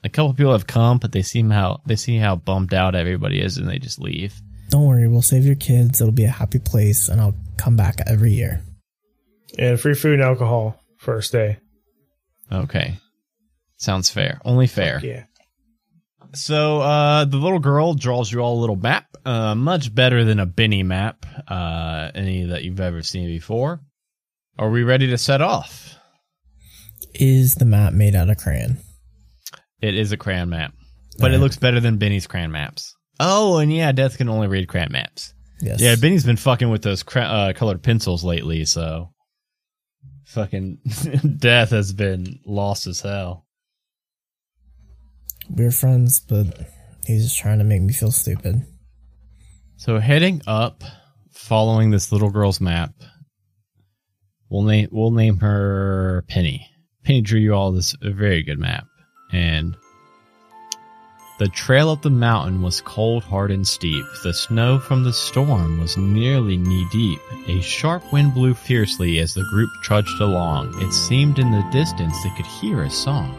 a 0.08 0.10
couple 0.10 0.34
people 0.34 0.54
have 0.54 0.66
come, 0.66 0.98
but 0.98 1.12
they 1.12 1.22
seem 1.22 1.50
how 1.50 1.82
they 1.86 1.98
see 1.98 2.18
how 2.18 2.38
bummed 2.38 2.74
out 2.74 2.96
everybody 2.96 3.42
is, 3.42 3.58
and 3.58 3.68
they 3.68 3.78
just 3.78 4.00
leave. 4.00 4.34
Don't 4.70 4.86
worry, 4.86 5.08
we'll 5.08 5.22
save 5.22 5.46
your 5.46 5.56
kids. 5.56 6.02
It'll 6.02 6.14
be 6.14 6.24
a 6.24 6.30
happy 6.30 6.60
place, 6.60 7.10
and 7.10 7.20
I'll 7.20 7.36
come 7.58 7.76
back 7.76 8.00
every 8.08 8.32
year. 8.32 8.64
And 9.60 9.80
free 9.80 9.94
food 9.94 10.16
and 10.16 10.24
alcohol 10.24 10.80
first 10.98 11.34
day. 11.34 11.58
Okay, 12.52 12.98
sounds 13.76 14.10
fair. 14.10 14.40
Only 14.46 14.68
fair. 14.68 15.02
Yeah. 15.04 15.26
So 16.34 16.80
uh, 16.80 17.26
the 17.26 17.38
little 17.38 17.60
girl 17.60 17.94
draws 17.94 18.32
you 18.32 18.40
all 18.40 18.60
a 18.60 18.62
little 18.62 18.76
map, 18.78 19.08
uh, 19.26 19.56
much 19.56 19.94
better 19.94 20.24
than 20.24 20.40
a 20.40 20.46
Benny 20.46 20.84
map, 20.84 21.26
uh, 21.48 22.12
any 22.16 22.46
that 22.46 22.64
you've 22.64 22.80
ever 22.80 23.04
seen 23.04 23.28
before. 23.28 23.82
Are 24.58 24.70
we 24.70 24.84
ready 24.84 25.08
to 25.08 25.18
set 25.18 25.42
off? 25.42 25.96
Is 27.14 27.56
the 27.56 27.66
map 27.66 27.94
made 27.94 28.16
out 28.16 28.30
of 28.30 28.38
crayon? 28.38 28.78
It 29.82 29.96
is 29.96 30.12
a 30.12 30.18
crayon 30.18 30.50
map, 30.50 30.74
but 31.20 31.34
it 31.34 31.40
looks 31.40 31.58
better 31.58 31.80
than 31.80 31.98
Benny's 31.98 32.28
crayon 32.28 32.52
maps. 32.52 32.96
Oh, 33.20 33.58
and 33.58 33.72
yeah, 33.74 33.92
Death 33.92 34.18
can 34.18 34.30
only 34.30 34.48
read 34.48 34.68
crayon 34.68 34.92
maps. 34.92 35.34
Yes. 35.62 35.82
Yeah, 35.82 35.96
Benny's 35.96 36.26
been 36.26 36.38
fucking 36.38 36.70
with 36.70 36.84
those 36.84 37.04
cra- 37.04 37.24
uh, 37.24 37.54
colored 37.54 37.82
pencils 37.82 38.24
lately, 38.24 38.66
so 38.66 39.12
fucking 40.26 40.80
Death 41.40 41.72
has 41.72 41.94
been 41.94 42.40
lost 42.46 42.88
as 42.88 43.02
hell. 43.02 43.46
We're 45.50 45.72
friends, 45.72 46.20
but 46.20 46.48
he's 47.06 47.24
just 47.24 47.40
trying 47.40 47.60
to 47.60 47.64
make 47.64 47.82
me 47.82 47.94
feel 47.94 48.12
stupid. 48.12 48.66
So 49.78 50.00
heading 50.00 50.42
up, 50.46 50.84
following 51.32 51.92
this 51.92 52.12
little 52.12 52.30
girl's 52.30 52.60
map, 52.60 52.94
we'll 54.50 54.64
name 54.64 54.90
we'll 54.92 55.12
name 55.12 55.38
her 55.38 56.24
Penny. 56.28 56.68
Penny 57.04 57.22
drew 57.22 57.40
you 57.40 57.54
all 57.54 57.72
this 57.72 57.96
very 58.02 58.44
good 58.44 58.60
map, 58.60 58.86
and 59.32 59.78
the 61.40 61.48
trail 61.50 61.92
up 61.92 62.02
the 62.02 62.10
mountain 62.10 62.64
was 62.64 62.82
cold, 62.82 63.24
hard, 63.24 63.52
and 63.52 63.68
steep. 63.68 64.04
The 64.24 64.34
snow 64.34 64.80
from 64.80 65.04
the 65.04 65.14
storm 65.14 65.80
was 65.80 65.96
nearly 65.96 66.58
knee 66.58 66.88
deep. 66.92 67.20
A 67.48 67.62
sharp 67.62 68.12
wind 68.12 68.34
blew 68.34 68.56
fiercely 68.56 69.20
as 69.20 69.36
the 69.36 69.46
group 69.52 69.70
trudged 69.84 70.20
along. 70.20 70.74
It 70.82 70.92
seemed 70.92 71.38
in 71.38 71.52
the 71.52 71.70
distance 71.72 72.16
they 72.24 72.32
could 72.36 72.48
hear 72.48 72.82
a 72.82 72.90
song. 72.90 73.38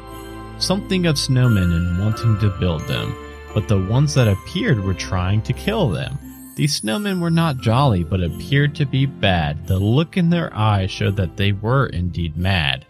Something 0.59 1.07
of 1.07 1.17
snowmen 1.17 1.75
and 1.75 1.99
wanting 1.99 2.39
to 2.39 2.57
build 2.61 2.83
them, 2.83 3.17
but 3.53 3.67
the 3.67 3.81
ones 3.81 4.15
that 4.15 4.29
appeared 4.29 4.79
were 4.79 4.95
trying 4.95 5.43
to 5.43 5.53
kill 5.53 5.89
them. 5.89 6.19
These 6.55 6.81
snowmen 6.81 7.21
were 7.21 7.31
not 7.31 7.59
jolly, 7.59 8.05
but 8.05 8.23
appeared 8.23 8.77
to 8.77 8.87
be 8.87 9.07
bad. 9.07 9.67
The 9.67 9.79
look 9.79 10.17
in 10.17 10.31
their 10.31 10.55
eyes 10.55 10.93
showed 10.93 11.17
that 11.17 11.37
they 11.37 11.51
were 11.51 11.87
indeed 11.87 12.37
mad. 12.37 12.87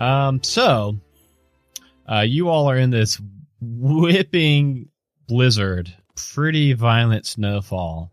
Um, 0.00 0.42
so, 0.42 0.98
uh, 2.10 2.20
you 2.20 2.48
all 2.48 2.70
are 2.70 2.76
in 2.76 2.90
this 2.90 3.20
whipping 3.60 4.88
blizzard, 5.28 5.94
pretty 6.16 6.72
violent 6.72 7.26
snowfall, 7.26 8.12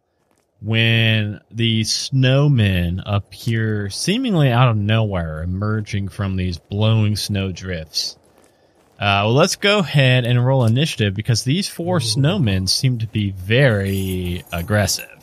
when 0.61 1.39
the 1.51 1.81
snowmen 1.81 3.01
appear 3.05 3.89
seemingly 3.89 4.51
out 4.51 4.69
of 4.69 4.77
nowhere, 4.77 5.43
emerging 5.43 6.09
from 6.09 6.35
these 6.35 6.57
blowing 6.57 7.15
snow 7.15 7.51
drifts. 7.51 8.17
Uh, 8.99 9.25
well, 9.25 9.33
let's 9.33 9.55
go 9.55 9.79
ahead 9.79 10.25
and 10.25 10.43
roll 10.43 10.65
initiative 10.65 11.13
because 11.13 11.43
these 11.43 11.69
four 11.69 11.99
snowmen 11.99 12.67
seem 12.67 12.97
to 12.97 13.07
be 13.07 13.31
very 13.31 14.43
aggressive. 14.51 15.16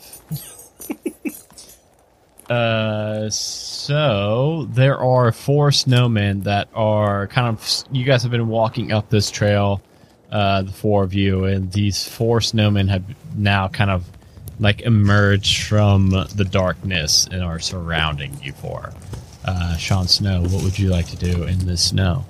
Uh, 2.49 3.29
so 3.29 4.67
there 4.71 4.97
are 4.97 5.31
four 5.31 5.69
snowmen 5.69 6.43
that 6.43 6.69
are 6.73 7.27
kind 7.27 7.47
of. 7.47 7.83
You 7.91 8.03
guys 8.03 8.21
have 8.23 8.31
been 8.31 8.47
walking 8.47 8.91
up 8.91 9.09
this 9.09 9.31
trail, 9.31 9.81
uh, 10.31 10.61
the 10.63 10.71
four 10.71 11.03
of 11.03 11.13
you, 11.13 11.45
and 11.45 11.71
these 11.71 12.07
four 12.07 12.39
snowmen 12.39 12.89
have 12.89 13.03
now 13.35 13.67
kind 13.67 13.89
of 13.89 14.05
like 14.59 14.81
emerged 14.81 15.63
from 15.63 16.09
the 16.09 16.47
darkness 16.49 17.27
and 17.31 17.43
are 17.43 17.59
surrounding 17.59 18.37
you 18.41 18.53
four. 18.53 18.93
Uh, 19.43 19.75
Sean 19.77 20.07
Snow, 20.07 20.41
what 20.41 20.63
would 20.63 20.79
you 20.79 20.89
like 20.89 21.07
to 21.07 21.17
do 21.17 21.43
in 21.43 21.65
this 21.65 21.89
snow? 21.89 22.25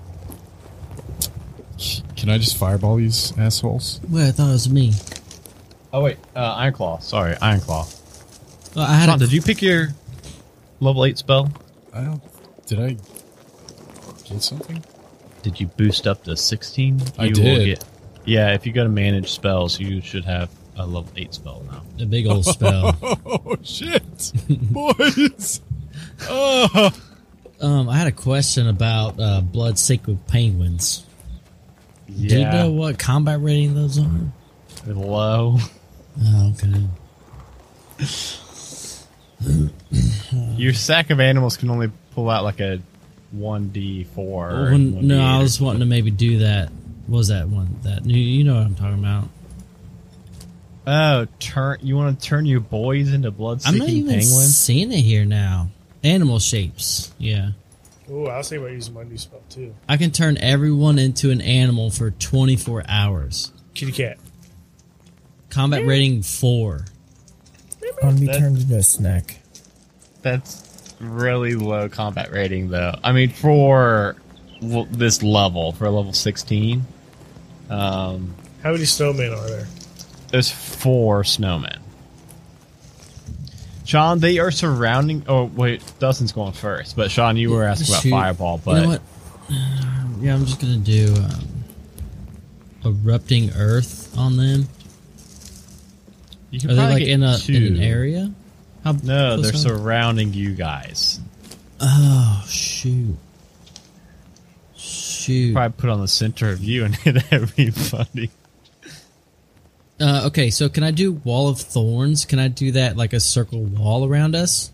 Can 2.17 2.29
I 2.29 2.38
just 2.38 2.57
fireball 2.57 2.98
these 2.98 3.38
assholes? 3.38 4.00
Well, 4.10 4.27
I 4.27 4.31
thought 4.31 4.50
it 4.50 4.53
was 4.53 4.69
me. 4.69 4.93
Oh 5.93 6.03
wait, 6.03 6.17
uh, 6.36 6.57
Ironclaw. 6.57 7.01
Sorry, 7.01 7.36
Ironclaw. 7.36 8.75
Well, 8.75 8.86
I 8.86 8.95
had 8.95 9.05
Sean, 9.05 9.15
a, 9.15 9.19
did 9.19 9.31
you 9.31 9.41
pick 9.41 9.62
your 9.62 9.89
level 10.85 11.05
eight 11.05 11.17
spell? 11.17 11.51
I 11.93 12.01
don't. 12.01 12.21
Did 12.65 12.79
I 12.79 12.97
get 14.27 14.41
something? 14.41 14.83
Did 15.41 15.59
you 15.59 15.67
boost 15.67 16.07
up 16.07 16.23
to 16.23 16.35
sixteen? 16.37 17.01
I 17.17 17.25
You 17.25 17.33
did. 17.33 17.65
Get, 17.65 17.85
yeah, 18.25 18.53
if 18.53 18.65
you 18.65 18.71
go 18.73 18.83
to 18.83 18.89
manage 18.89 19.31
spells, 19.31 19.79
you 19.79 20.01
should 20.01 20.25
have 20.25 20.49
a 20.77 20.85
level 20.85 21.11
eight 21.15 21.33
spell 21.33 21.63
now. 21.69 21.83
a 22.03 22.05
big 22.05 22.27
old 22.27 22.45
spell. 22.45 22.95
Oh 23.47 23.55
shit, 23.63 24.31
boys! 24.49 25.61
Oh, 26.27 26.91
um, 27.61 27.87
I 27.89 27.97
had 27.97 28.07
a 28.07 28.11
question 28.11 28.67
about 28.67 29.19
uh, 29.19 29.41
blood 29.41 29.77
sacred 29.77 30.25
penguins. 30.27 31.05
Yeah. 32.07 32.29
Do 32.29 32.39
you 32.39 32.45
know 32.45 32.71
what 32.71 32.97
combat 32.99 33.41
rating 33.41 33.75
those 33.75 33.99
are? 33.99 34.09
low. 34.87 35.57
Oh, 36.21 36.53
okay. 36.53 36.87
Your 40.57 40.73
sack 40.73 41.09
of 41.09 41.19
animals 41.19 41.57
can 41.57 41.69
only 41.69 41.91
pull 42.13 42.29
out 42.29 42.43
like 42.43 42.59
a 42.59 42.81
one 43.31 43.69
d 43.69 44.03
four. 44.03 44.47
Well, 44.49 44.77
no, 44.77 45.23
I 45.23 45.39
was 45.39 45.59
wanting 45.59 45.81
to 45.81 45.85
maybe 45.85 46.11
do 46.11 46.39
that. 46.39 46.69
What 47.07 47.17
was 47.17 47.27
that 47.27 47.47
one? 47.49 47.79
That 47.83 48.05
you, 48.05 48.17
you 48.17 48.43
know 48.43 48.55
what 48.55 48.65
I'm 48.65 48.75
talking 48.75 48.99
about. 48.99 49.29
Oh, 50.87 51.27
turn! 51.39 51.79
You 51.81 51.95
want 51.95 52.19
to 52.19 52.25
turn 52.27 52.45
your 52.45 52.59
boys 52.59 53.11
into 53.11 53.31
blood? 53.31 53.61
I'm 53.65 53.77
not 53.77 53.89
even 53.89 54.07
penguins? 54.07 54.55
seeing 54.57 54.91
it 54.91 55.01
here 55.01 55.25
now. 55.25 55.69
Animal 56.03 56.39
shapes. 56.39 57.13
Yeah. 57.17 57.51
Oh, 58.09 58.27
I 58.27 58.37
was 58.37 58.49
thinking 58.49 58.65
about 58.65 58.75
using 58.75 58.93
my 58.93 59.03
new 59.03 59.17
spell 59.17 59.41
too. 59.49 59.73
I 59.89 59.97
can 59.97 60.11
turn 60.11 60.37
everyone 60.37 60.99
into 60.99 61.31
an 61.31 61.41
animal 61.41 61.89
for 61.89 62.11
24 62.11 62.83
hours. 62.87 63.51
Kitty 63.73 63.91
cat. 63.91 64.19
Combat 65.49 65.85
rating 65.85 66.21
4. 66.21 66.85
I 68.01 68.05
want 68.07 68.19
to 68.19 68.25
be 68.27 68.33
turned 68.33 68.57
into 68.57 68.75
a 68.75 68.83
snack. 68.83 69.39
That's 70.21 70.93
really 70.99 71.55
low 71.55 71.89
combat 71.89 72.31
rating, 72.31 72.69
though. 72.69 72.95
I 73.03 73.11
mean, 73.11 73.29
for 73.29 74.15
this 74.61 75.21
level, 75.23 75.71
for 75.71 75.89
level 75.89 76.13
sixteen, 76.13 76.85
um, 77.69 78.33
How 78.63 78.71
many 78.71 78.83
snowmen 78.83 79.35
are 79.37 79.47
there? 79.47 79.67
there's 80.29 80.51
four 80.51 81.23
snowmen. 81.23 81.79
Sean, 83.85 84.19
they 84.19 84.39
are 84.39 84.51
surrounding. 84.51 85.23
Oh 85.27 85.45
wait, 85.45 85.81
Dustin's 85.99 86.31
going 86.31 86.53
first, 86.53 86.95
but 86.95 87.11
Sean, 87.11 87.37
you 87.37 87.51
were 87.51 87.63
asking 87.63 87.93
about 87.93 88.03
fireball. 88.19 88.61
But 88.63 88.75
you 88.75 88.81
know 88.81 88.87
what? 88.89 89.01
Uh, 89.49 90.07
yeah, 90.21 90.33
I'm 90.33 90.45
just 90.45 90.59
going 90.59 90.83
to 90.83 90.91
do 90.91 91.13
um, 91.21 91.63
erupting 93.05 93.51
earth 93.51 94.17
on 94.17 94.37
them. 94.37 94.67
You 96.55 96.62
can 96.62 96.71
Are 96.71 96.74
they 96.75 96.79
probably 96.81 96.93
like 96.95 97.05
get 97.05 97.09
in 97.12 97.24
a 97.24 97.38
two. 97.38 97.53
in 97.53 97.63
an 97.75 97.81
area? 97.81 98.33
How 98.83 98.91
No, 98.93 99.38
they're 99.41 99.53
are 99.53 99.57
surrounding 99.57 100.33
you 100.33 100.53
guys. 100.53 101.19
Oh 101.79 102.43
shoot! 102.47 103.17
Shoot. 104.77 105.53
Probably 105.53 105.75
put 105.77 105.89
on 105.89 106.00
the 106.01 106.07
center 106.07 106.50
of 106.50 106.63
you 106.63 106.85
and 106.85 106.95
hit 106.97 107.31
everybody. 107.33 108.29
Uh, 110.00 110.24
okay, 110.27 110.50
so 110.50 110.67
can 110.69 110.83
I 110.83 110.91
do 110.91 111.13
wall 111.13 111.47
of 111.50 111.59
thorns? 111.59 112.25
Can 112.25 112.38
I 112.39 112.47
do 112.47 112.71
that 112.74 112.97
like 112.97 113.13
a 113.13 113.19
circle 113.19 113.63
wall 113.63 114.05
around 114.05 114.35
us? 114.35 114.71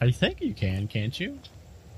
I 0.00 0.10
think 0.10 0.40
you 0.40 0.54
can, 0.54 0.86
can't 0.88 1.18
you? 1.18 1.38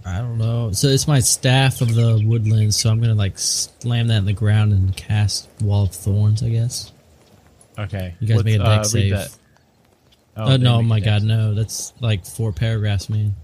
I 0.05 0.19
don't 0.19 0.39
know. 0.39 0.73
So 0.73 0.89
it's 0.89 1.09
my 1.09 1.21
staff 1.21 1.81
of 1.81 1.95
the 1.95 2.23
woodlands, 2.25 2.79
so 2.79 2.91
I'm 2.91 3.01
gonna 3.01 3.15
like 3.15 3.39
slam 3.39 4.09
that 4.09 4.19
in 4.19 4.25
the 4.25 4.33
ground 4.33 4.73
and 4.73 4.97
cast 4.97 5.49
wall 5.61 5.85
of 5.85 5.93
thorns. 5.93 6.43
I 6.43 6.49
guess. 6.49 6.93
Okay. 7.79 8.15
You 8.21 8.29
guys 8.29 8.37
Let's, 8.37 8.45
make 8.45 8.61
a 8.61 8.65
Dex 8.65 8.89
uh, 8.89 8.91
save. 8.91 9.11
that. 9.13 9.39
Oh, 10.37 10.57
no, 10.57 10.83
my 10.83 11.01
god, 11.01 11.23
no. 11.23 11.55
That's 11.55 11.93
like 12.01 12.27
four 12.27 12.53
paragraphs, 12.53 13.09
man. 13.09 13.35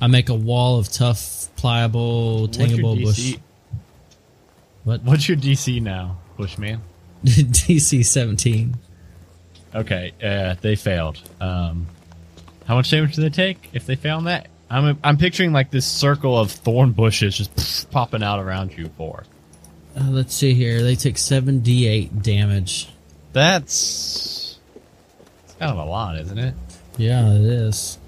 I 0.00 0.06
make 0.06 0.30
a 0.30 0.34
wall 0.34 0.78
of 0.78 0.90
tough, 0.90 1.48
pliable, 1.56 2.48
tangible 2.48 2.96
bush. 2.96 3.36
What? 4.84 5.02
What's 5.04 5.28
your 5.28 5.36
DC 5.36 5.80
now, 5.80 6.18
Bushman? 6.36 6.80
DC 7.24 8.04
17. 8.04 8.74
Okay, 9.74 10.12
uh, 10.22 10.56
they 10.60 10.76
failed. 10.76 11.20
Um, 11.40 11.86
how 12.66 12.74
much 12.74 12.90
damage 12.90 13.14
do 13.14 13.22
they 13.22 13.30
take 13.30 13.70
if 13.72 13.86
they 13.86 13.94
fail 13.94 14.16
on 14.16 14.24
that? 14.24 14.48
I'm 14.68 14.98
I'm 15.04 15.18
picturing 15.18 15.52
like 15.52 15.70
this 15.70 15.86
circle 15.86 16.38
of 16.38 16.50
thorn 16.50 16.92
bushes 16.92 17.36
just 17.36 17.90
popping 17.90 18.22
out 18.22 18.40
around 18.40 18.76
you 18.76 18.90
for. 18.96 19.24
Uh, 19.96 20.08
let's 20.10 20.34
see 20.34 20.54
here. 20.54 20.82
They 20.82 20.96
take 20.96 21.16
7d8 21.16 22.22
damage. 22.22 22.88
That's 23.32 24.58
it's 25.44 25.54
kind 25.54 25.72
of 25.72 25.78
a 25.78 25.84
lot, 25.84 26.18
isn't 26.18 26.38
it? 26.38 26.54
Yeah, 26.98 27.32
it 27.32 27.40
is. 27.40 27.98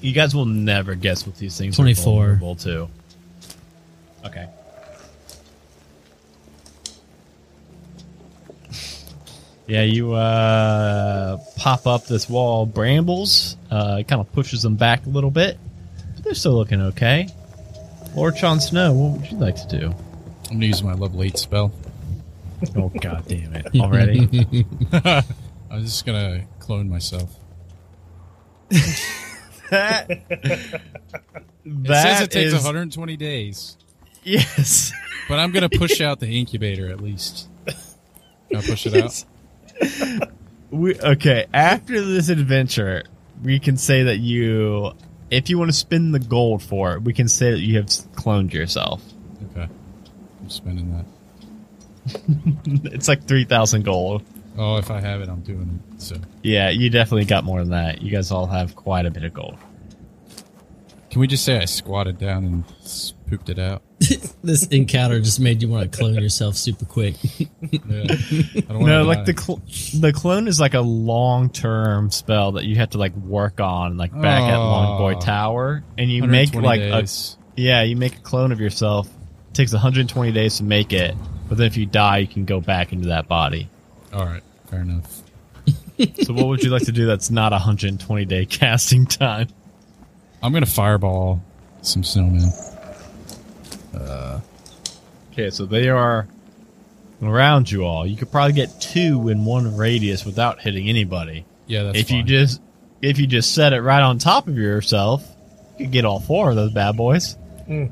You 0.00 0.12
guys 0.12 0.34
will 0.34 0.44
never 0.44 0.94
guess 0.94 1.26
what 1.26 1.36
these 1.38 1.56
things 1.56 1.76
24. 1.76 2.02
are 2.02 2.26
vulnerable 2.34 2.54
to. 2.56 2.88
Okay. 4.26 4.48
Yeah, 9.66 9.82
you 9.82 10.12
uh, 10.12 11.38
pop 11.56 11.86
up 11.86 12.06
this 12.06 12.28
wall 12.28 12.64
of 12.64 12.74
brambles. 12.74 13.56
Uh, 13.70 13.96
it 14.00 14.08
kind 14.08 14.20
of 14.20 14.30
pushes 14.32 14.62
them 14.62 14.76
back 14.76 15.06
a 15.06 15.08
little 15.08 15.30
bit, 15.30 15.58
but 16.14 16.24
they're 16.24 16.34
still 16.34 16.52
looking 16.52 16.82
okay. 16.82 17.28
Lord 18.14 18.36
Jon 18.36 18.60
Snow, 18.60 18.92
what 18.92 19.20
would 19.20 19.30
you 19.30 19.38
like 19.38 19.56
to 19.56 19.78
do? 19.78 19.86
I'm 20.50 20.56
gonna 20.56 20.66
use 20.66 20.82
my 20.82 20.92
level 20.92 21.22
eight 21.22 21.38
spell. 21.38 21.72
Oh 22.76 22.88
God 23.00 23.24
damn 23.26 23.54
it! 23.54 23.66
Already? 23.80 24.66
I'm 25.70 25.82
just 25.82 26.04
gonna 26.06 26.44
clone 26.60 26.88
myself. 26.88 27.30
that 29.70 30.10
It 30.10 31.86
says 31.86 32.20
it 32.22 32.30
takes 32.30 32.48
is- 32.52 32.54
120 32.54 33.16
days. 33.16 33.76
Yes. 34.22 34.92
But 35.28 35.38
I'm 35.38 35.52
gonna 35.52 35.68
push 35.68 36.00
out 36.00 36.20
the 36.20 36.38
incubator 36.38 36.90
at 36.90 37.00
least. 37.00 37.48
Can 37.66 38.56
I 38.58 38.60
push 38.62 38.86
it 38.86 38.94
out? 38.96 39.24
We, 40.70 40.98
okay, 40.98 41.46
after 41.52 42.00
this 42.00 42.28
adventure, 42.30 43.04
we 43.42 43.58
can 43.58 43.76
say 43.76 44.04
that 44.04 44.18
you, 44.18 44.92
if 45.30 45.48
you 45.50 45.58
want 45.58 45.70
to 45.70 45.76
spin 45.76 46.12
the 46.12 46.18
gold 46.18 46.62
for 46.62 46.94
it, 46.94 47.02
we 47.02 47.12
can 47.12 47.28
say 47.28 47.50
that 47.52 47.60
you 47.60 47.76
have 47.76 47.86
cloned 47.86 48.52
yourself. 48.52 49.02
Okay. 49.50 49.68
I'm 50.40 50.50
spending 50.50 50.90
that. 50.96 51.04
It's 52.06 53.08
like 53.08 53.24
3,000 53.24 53.84
gold. 53.84 54.22
Oh, 54.56 54.76
if 54.76 54.90
I 54.90 55.00
have 55.00 55.20
it, 55.20 55.28
I'm 55.28 55.40
doing 55.40 55.80
it. 55.94 56.00
So, 56.02 56.16
Yeah, 56.42 56.70
you 56.70 56.90
definitely 56.90 57.24
got 57.24 57.44
more 57.44 57.60
than 57.60 57.70
that. 57.70 58.02
You 58.02 58.10
guys 58.10 58.30
all 58.30 58.46
have 58.46 58.76
quite 58.76 59.06
a 59.06 59.10
bit 59.10 59.24
of 59.24 59.32
gold. 59.34 59.56
can 61.10 61.20
we 61.20 61.26
just 61.26 61.44
say 61.44 61.58
I 61.58 61.64
squatted 61.64 62.18
down 62.18 62.44
and 62.44 62.64
pooped 63.28 63.48
it 63.48 63.58
out? 63.58 63.82
This 64.44 64.66
encounter 64.66 65.20
just 65.20 65.40
made 65.40 65.62
you 65.62 65.68
want 65.68 65.90
to 65.90 65.98
clone 65.98 66.14
yourself 66.16 66.54
super 66.56 66.84
quick. 66.84 67.14
Yeah. 67.38 67.38
I 67.70 68.60
don't 68.60 68.68
wanna 68.80 68.86
No, 68.86 68.98
die. 68.98 69.14
like 69.14 69.24
the 69.24 69.34
cl- 69.40 69.62
the 69.98 70.12
clone 70.12 70.48
is 70.48 70.60
like 70.60 70.74
a 70.74 70.82
long 70.82 71.48
term 71.48 72.10
spell 72.10 72.52
that 72.52 72.64
you 72.64 72.76
have 72.76 72.90
to 72.90 72.98
like 72.98 73.16
work 73.16 73.58
on, 73.60 73.96
like 73.96 74.12
back 74.12 74.42
at 74.42 74.56
Long 74.58 74.98
Boy 74.98 75.14
Oh. 75.14 75.20
Tower, 75.20 75.82
and 75.96 76.10
you 76.12 76.24
make 76.24 76.54
like 76.54 76.80
days. 76.80 77.38
a 77.56 77.60
yeah, 77.60 77.82
you 77.84 77.96
make 77.96 78.16
a 78.16 78.20
clone 78.20 78.52
of 78.52 78.60
yourself. 78.60 79.06
It 79.06 79.54
takes 79.54 79.72
120 79.72 80.30
days 80.32 80.58
to 80.58 80.64
make 80.64 80.92
it, 80.92 81.14
but 81.48 81.58
then 81.58 81.66
if 81.66 81.76
you 81.76 81.86
die, 81.86 82.18
you 82.18 82.26
can 82.26 82.44
go 82.44 82.60
back 82.60 82.92
into 82.92 83.08
that 83.08 83.28
body. 83.28 83.68
All 84.12 84.24
right, 84.24 84.42
fair 84.66 84.80
enough. 84.80 85.22
So, 86.24 86.32
what 86.32 86.48
would 86.48 86.62
you 86.64 86.70
like 86.70 86.86
to 86.86 86.92
do 86.92 87.06
that's 87.06 87.30
not 87.30 87.52
a 87.52 87.56
120 87.56 88.24
day 88.24 88.46
casting 88.46 89.06
time? 89.06 89.48
I'm 90.42 90.52
gonna 90.52 90.66
fireball 90.66 91.40
some 91.82 92.02
snowmen. 92.02 92.52
Uh, 93.94 94.40
okay, 95.32 95.50
so 95.50 95.66
they 95.66 95.88
are 95.88 96.26
around 97.22 97.70
you 97.70 97.84
all. 97.84 98.06
You 98.06 98.16
could 98.16 98.30
probably 98.30 98.54
get 98.54 98.80
two 98.80 99.28
in 99.28 99.44
one 99.44 99.76
radius 99.76 100.24
without 100.24 100.60
hitting 100.60 100.88
anybody. 100.88 101.44
Yeah, 101.66 101.84
that's 101.84 101.98
if 101.98 102.10
you 102.10 102.22
just 102.22 102.60
if 103.00 103.18
you 103.18 103.26
just 103.26 103.54
set 103.54 103.72
it 103.72 103.80
right 103.80 104.02
on 104.02 104.18
top 104.18 104.48
of 104.48 104.58
yourself, 104.58 105.24
you 105.78 105.86
could 105.86 105.92
get 105.92 106.04
all 106.04 106.20
four 106.20 106.50
of 106.50 106.56
those 106.56 106.72
bad 106.72 106.96
boys. 106.96 107.36
Hmm. 107.66 107.86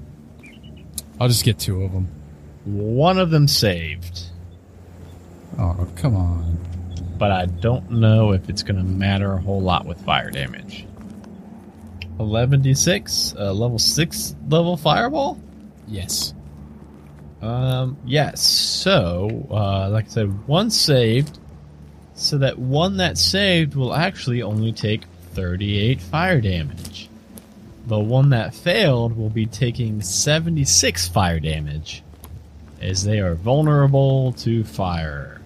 I'll 1.20 1.28
just 1.28 1.44
get 1.44 1.58
two 1.58 1.82
of 1.84 1.92
them. 1.92 2.08
One 2.64 3.18
of 3.18 3.30
them 3.30 3.48
saved, 3.48 4.22
Oh, 5.58 5.88
come 5.96 6.14
on. 6.16 6.58
but 7.18 7.30
I 7.32 7.46
don't 7.46 7.90
know 7.90 8.32
if 8.32 8.48
it's 8.48 8.62
going 8.62 8.76
to 8.76 8.82
matter 8.84 9.32
a 9.34 9.40
whole 9.40 9.60
lot 9.60 9.84
with 9.86 10.00
fire 10.02 10.30
damage. 10.30 10.86
11d6, 12.18 13.38
uh, 13.38 13.52
level 13.52 13.78
6 13.78 14.36
level 14.48 14.76
fireball? 14.76 15.40
Yes. 15.88 16.34
Um, 17.40 17.96
yes. 18.04 18.40
So, 18.46 19.46
uh, 19.50 19.88
like 19.90 20.04
I 20.06 20.08
said, 20.08 20.46
one 20.46 20.70
saved. 20.70 21.38
So 22.14 22.38
that 22.38 22.58
one 22.58 22.98
that 22.98 23.18
saved 23.18 23.74
will 23.74 23.94
actually 23.94 24.42
only 24.42 24.72
take 24.72 25.02
38 25.32 26.00
fire 26.00 26.40
damage. 26.40 27.08
The 27.86 27.98
one 27.98 28.28
that 28.30 28.54
failed 28.54 29.16
will 29.16 29.30
be 29.30 29.46
taking 29.46 30.00
76 30.02 31.08
fire 31.08 31.40
damage, 31.40 32.02
as 32.82 33.04
they 33.04 33.20
are 33.20 33.34
vulnerable 33.34 34.32
to 34.32 34.64
fire. 34.64 35.40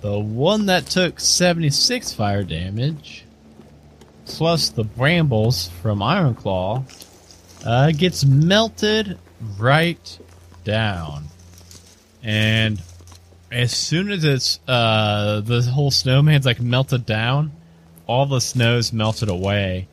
The 0.00 0.18
one 0.18 0.66
that 0.66 0.86
took 0.86 1.18
76 1.18 2.12
fire 2.12 2.44
damage, 2.44 3.24
plus 4.26 4.68
the 4.68 4.84
brambles 4.84 5.68
from 5.82 5.98
Ironclaw, 5.98 6.84
uh, 7.66 7.90
gets 7.92 8.24
melted 8.24 9.18
right 9.58 10.18
down. 10.64 11.24
And 12.22 12.80
as 13.50 13.72
soon 13.72 14.10
as 14.10 14.24
it's 14.24 14.60
uh 14.68 15.40
the 15.40 15.62
whole 15.62 15.90
snowman's 15.90 16.44
like 16.46 16.60
melted 16.60 17.06
down, 17.06 17.52
all 18.06 18.26
the 18.26 18.40
snow's 18.40 18.92
melted 18.92 19.28
away. 19.28 19.88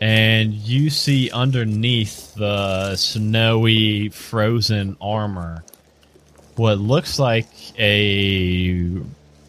And 0.00 0.52
you 0.52 0.90
see 0.90 1.30
underneath 1.30 2.34
the 2.34 2.96
snowy 2.96 4.10
frozen 4.10 4.96
armor 5.00 5.64
what 6.56 6.78
looks 6.78 7.18
like 7.18 7.48
a 7.78 9.00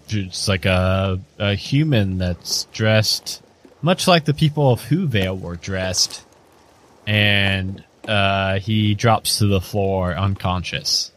just 0.08 0.48
like 0.48 0.66
a 0.66 1.20
a 1.40 1.56
human 1.56 2.18
that's 2.18 2.66
dressed 2.66 3.42
much 3.86 4.08
like 4.08 4.26
the 4.26 4.34
people 4.34 4.72
of 4.72 4.82
Whovale 4.82 5.40
were 5.40 5.58
dressed. 5.58 6.26
And 7.06 7.84
uh, 8.08 8.58
he 8.58 8.96
drops 8.96 9.38
to 9.38 9.46
the 9.46 9.62
floor 9.62 10.16
unconscious. 10.16 11.12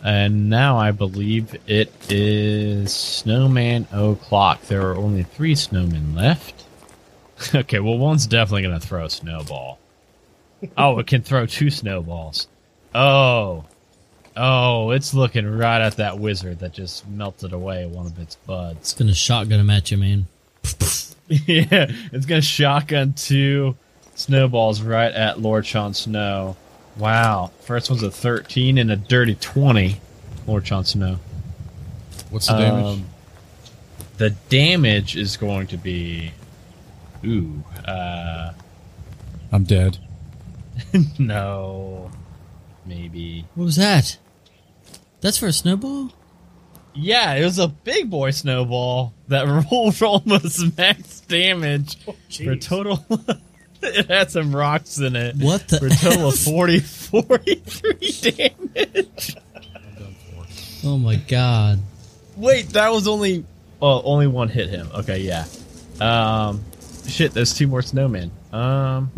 And 0.00 0.48
now 0.48 0.78
I 0.78 0.92
believe 0.92 1.56
it 1.66 1.92
is 2.08 2.94
Snowman 2.94 3.88
O'Clock. 3.92 4.62
There 4.62 4.82
are 4.82 4.96
only 4.96 5.24
three 5.24 5.56
snowmen 5.56 6.14
left. 6.14 6.64
okay, 7.54 7.80
well, 7.80 7.98
one's 7.98 8.28
definitely 8.28 8.62
going 8.62 8.78
to 8.78 8.86
throw 8.86 9.06
a 9.06 9.10
snowball. 9.10 9.80
oh, 10.78 11.00
it 11.00 11.08
can 11.08 11.22
throw 11.22 11.46
two 11.46 11.70
snowballs. 11.70 12.46
Oh. 12.94 13.64
Oh, 14.40 14.90
it's 14.90 15.14
looking 15.14 15.46
right 15.46 15.80
at 15.80 15.96
that 15.96 16.18
wizard 16.18 16.60
that 16.60 16.72
just 16.72 17.08
melted 17.08 17.52
away 17.52 17.86
one 17.86 18.06
of 18.06 18.16
its 18.20 18.36
buds. 18.36 18.78
It's 18.78 18.94
gonna 18.94 19.14
shotgun 19.14 19.58
him 19.58 19.68
at 19.68 19.90
you, 19.90 19.98
man. 19.98 20.26
yeah, 21.28 21.90
it's 22.12 22.24
gonna 22.24 22.40
shotgun 22.40 23.14
two 23.14 23.76
snowballs 24.14 24.80
right 24.80 25.12
at 25.12 25.40
Lord 25.40 25.66
Sean 25.66 25.92
Snow. 25.92 26.56
Wow, 26.96 27.50
first 27.62 27.90
one's 27.90 28.04
a 28.04 28.12
thirteen 28.12 28.78
and 28.78 28.92
a 28.92 28.96
dirty 28.96 29.34
twenty. 29.34 30.00
Lord 30.46 30.66
Sean 30.66 30.84
Snow. 30.84 31.18
What's 32.30 32.46
the 32.46 32.58
damage? 32.58 32.84
Um, 32.84 33.06
the 34.18 34.30
damage 34.48 35.16
is 35.16 35.36
going 35.36 35.66
to 35.68 35.76
be, 35.76 36.32
ooh, 37.24 37.62
uh, 37.86 38.52
I'm 39.50 39.64
dead. 39.64 39.98
no, 41.18 42.10
maybe. 42.86 43.44
What 43.54 43.64
was 43.64 43.76
that? 43.76 44.18
That's 45.20 45.38
for 45.38 45.46
a 45.46 45.52
snowball? 45.52 46.12
Yeah, 46.94 47.34
it 47.34 47.44
was 47.44 47.58
a 47.58 47.68
big 47.68 48.10
boy 48.10 48.30
snowball 48.30 49.14
that 49.28 49.46
rolled 49.70 50.02
almost 50.02 50.76
max 50.76 51.20
damage 51.20 51.96
for 52.04 52.52
a 52.52 52.56
total. 52.56 53.04
it 53.82 54.06
had 54.06 54.30
some 54.30 54.54
rocks 54.54 54.98
in 54.98 55.14
it. 55.16 55.36
What 55.36 55.68
the? 55.68 55.78
for 55.78 55.86
a 55.86 55.90
total 55.90 56.28
of 56.28 56.34
40, 56.38 56.80
43 56.80 58.30
damage. 58.32 59.36
Oh 60.84 60.98
my 60.98 61.16
god. 61.16 61.80
Wait, 62.36 62.68
that 62.70 62.90
was 62.90 63.08
only 63.08 63.44
oh, 63.82 64.02
only 64.02 64.26
one 64.26 64.48
hit 64.48 64.68
him. 64.68 64.88
Okay, 64.94 65.18
yeah. 65.18 65.46
Um, 66.00 66.64
shit, 67.06 67.32
there's 67.32 67.54
two 67.54 67.66
more 67.66 67.80
snowmen. 67.80 68.30
Um, 68.52 69.10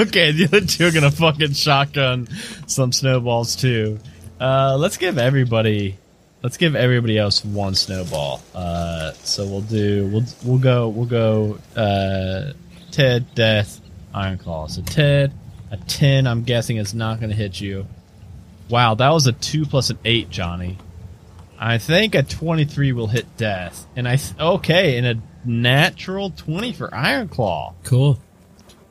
okay, 0.00 0.32
the 0.32 0.44
other 0.44 0.60
two 0.62 0.86
are 0.86 0.90
gonna 0.90 1.10
fucking 1.10 1.52
shotgun 1.52 2.28
some 2.66 2.92
snowballs 2.92 3.54
too. 3.56 3.98
Uh, 4.40 4.76
let's 4.78 4.96
give 4.96 5.18
everybody, 5.18 5.96
let's 6.42 6.56
give 6.56 6.76
everybody 6.76 7.18
else 7.18 7.44
one 7.44 7.74
snowball. 7.74 8.40
Uh, 8.54 9.12
so 9.24 9.44
we'll 9.46 9.60
do, 9.62 10.06
we'll 10.12 10.24
we'll 10.44 10.58
go, 10.58 10.88
we'll 10.88 11.06
go. 11.06 11.58
Uh, 11.76 12.52
Ted, 12.90 13.34
Death, 13.34 13.80
Iron 14.14 14.38
Claw. 14.38 14.66
So 14.68 14.82
Ted, 14.82 15.32
a 15.70 15.76
ten. 15.76 16.26
I'm 16.26 16.42
guessing 16.44 16.76
is 16.76 16.94
not 16.94 17.20
gonna 17.20 17.34
hit 17.34 17.60
you. 17.60 17.86
Wow, 18.68 18.94
that 18.94 19.10
was 19.10 19.26
a 19.26 19.32
two 19.32 19.64
plus 19.66 19.90
an 19.90 19.98
eight, 20.04 20.30
Johnny. 20.30 20.78
I 21.60 21.78
think 21.78 22.14
a 22.14 22.22
23 22.22 22.92
will 22.92 23.08
hit 23.08 23.36
death. 23.36 23.84
And 23.96 24.06
I, 24.06 24.14
th- 24.14 24.38
okay, 24.38 24.96
and 24.96 25.06
a 25.08 25.16
natural 25.44 26.30
20 26.30 26.72
for 26.72 26.94
Iron 26.94 27.26
Claw. 27.26 27.74
Cool. 27.82 28.16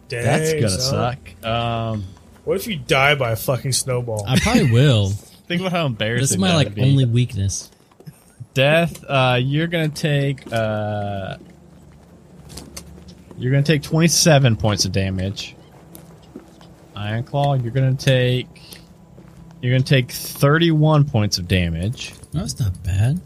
Dang, 0.09 0.25
That's 0.25 0.53
gonna 0.53 0.69
son. 0.69 1.17
suck. 1.39 1.45
Um, 1.45 2.03
What 2.43 2.57
if 2.57 2.67
you 2.67 2.75
die 2.75 3.15
by 3.15 3.31
a 3.31 3.35
fucking 3.37 3.71
snowball? 3.71 4.25
I 4.27 4.37
probably 4.39 4.69
will. 4.71 5.11
think 5.47 5.61
about 5.61 5.71
how 5.71 5.85
embarrassing 5.85 6.21
this 6.21 6.31
is 6.31 6.37
my 6.37 6.49
that 6.49 6.55
like 6.55 6.75
be. 6.75 6.81
only 6.83 7.05
weakness. 7.05 7.71
death. 8.53 9.03
Uh, 9.07 9.39
you're 9.41 9.67
gonna 9.67 9.89
take, 9.89 10.51
uh, 10.51 11.37
you're 13.37 13.51
gonna 13.51 13.63
take 13.63 13.81
27 13.83 14.55
points 14.57 14.85
of 14.85 14.91
damage. 14.91 15.55
Iron 16.95 17.23
Claw, 17.23 17.53
you're 17.53 17.71
gonna 17.71 17.93
take, 17.93 18.47
you're 19.61 19.71
gonna 19.73 19.83
take 19.83 20.11
31 20.11 21.05
points 21.05 21.37
of 21.37 21.47
damage. 21.47 22.13
That's 22.33 22.59
not 22.59 22.81
bad. 22.83 23.21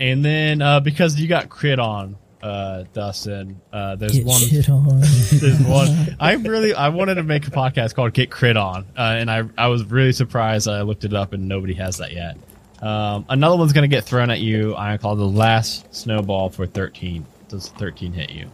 And 0.00 0.24
then, 0.24 0.60
uh, 0.62 0.80
because 0.80 1.20
you 1.20 1.28
got 1.28 1.48
crit 1.48 1.78
on, 1.78 2.16
uh, 2.44 2.84
Dustin, 2.92 3.58
uh, 3.72 3.96
there's 3.96 4.12
Get 4.12 4.26
one. 4.26 4.40
There's 4.50 4.68
one. 4.68 6.16
I 6.20 6.34
really 6.34 6.74
I 6.74 6.90
wanted 6.90 7.14
to 7.14 7.22
make 7.22 7.46
a 7.48 7.50
podcast 7.50 7.94
called 7.94 8.12
Get 8.12 8.30
Crit 8.30 8.58
On, 8.58 8.84
uh, 8.98 9.00
and 9.00 9.30
I 9.30 9.44
I 9.56 9.68
was 9.68 9.82
really 9.86 10.12
surprised. 10.12 10.68
I 10.68 10.82
looked 10.82 11.04
it 11.04 11.14
up 11.14 11.32
and 11.32 11.48
nobody 11.48 11.72
has 11.74 11.96
that 11.98 12.12
yet. 12.12 12.36
Um, 12.82 13.24
another 13.30 13.56
one's 13.56 13.72
gonna 13.72 13.88
get 13.88 14.04
thrown 14.04 14.28
at 14.28 14.40
you. 14.40 14.76
I 14.76 14.98
call 14.98 15.16
the 15.16 15.26
last 15.26 15.94
snowball 15.94 16.50
for 16.50 16.66
13. 16.66 17.24
Does 17.48 17.70
13 17.70 18.12
hit 18.12 18.30
you? 18.30 18.50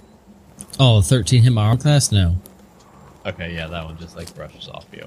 Oh, 0.79 1.03
13 1.03 1.43
hit 1.43 1.53
my 1.53 1.65
arm 1.65 1.79
class? 1.79 2.13
No. 2.13 2.37
Okay, 3.27 3.53
yeah, 3.55 3.67
that 3.67 3.85
one 3.85 3.99
just 3.99 4.17
like 4.17 4.33
brushes 4.37 4.69
off 4.69 4.87
you. 4.93 5.05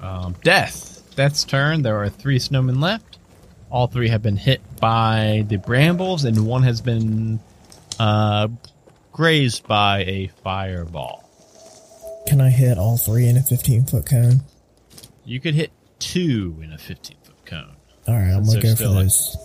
Um, 0.00 0.36
Death. 0.44 1.02
Death's 1.16 1.42
turn. 1.42 1.82
There 1.82 1.96
are 1.96 2.08
three 2.08 2.38
snowmen 2.38 2.80
left. 2.80 3.18
All 3.70 3.88
three 3.88 4.08
have 4.08 4.22
been 4.22 4.36
hit 4.36 4.60
by 4.80 5.44
the 5.48 5.56
brambles, 5.56 6.24
and 6.24 6.46
one 6.46 6.62
has 6.62 6.80
been 6.80 7.40
uh, 8.00 8.48
grazed 9.12 9.66
by 9.66 10.00
a 10.04 10.30
fireball. 10.42 11.24
Can 12.26 12.40
I 12.40 12.50
hit 12.50 12.78
all 12.78 12.96
three 12.96 13.26
in 13.28 13.36
a 13.36 13.42
15 13.42 13.84
foot 13.86 14.06
cone? 14.06 14.40
You 15.24 15.40
could 15.40 15.54
hit 15.54 15.70
two 15.98 16.56
in 16.62 16.72
a 16.72 16.78
15 16.78 17.16
foot 17.22 17.44
cone. 17.46 17.76
All 18.08 18.14
right, 18.14 18.30
I'm 18.30 18.44
Since 18.44 18.62
gonna 18.62 18.74
go 18.74 18.76
for 18.76 19.02
those. 19.02 19.36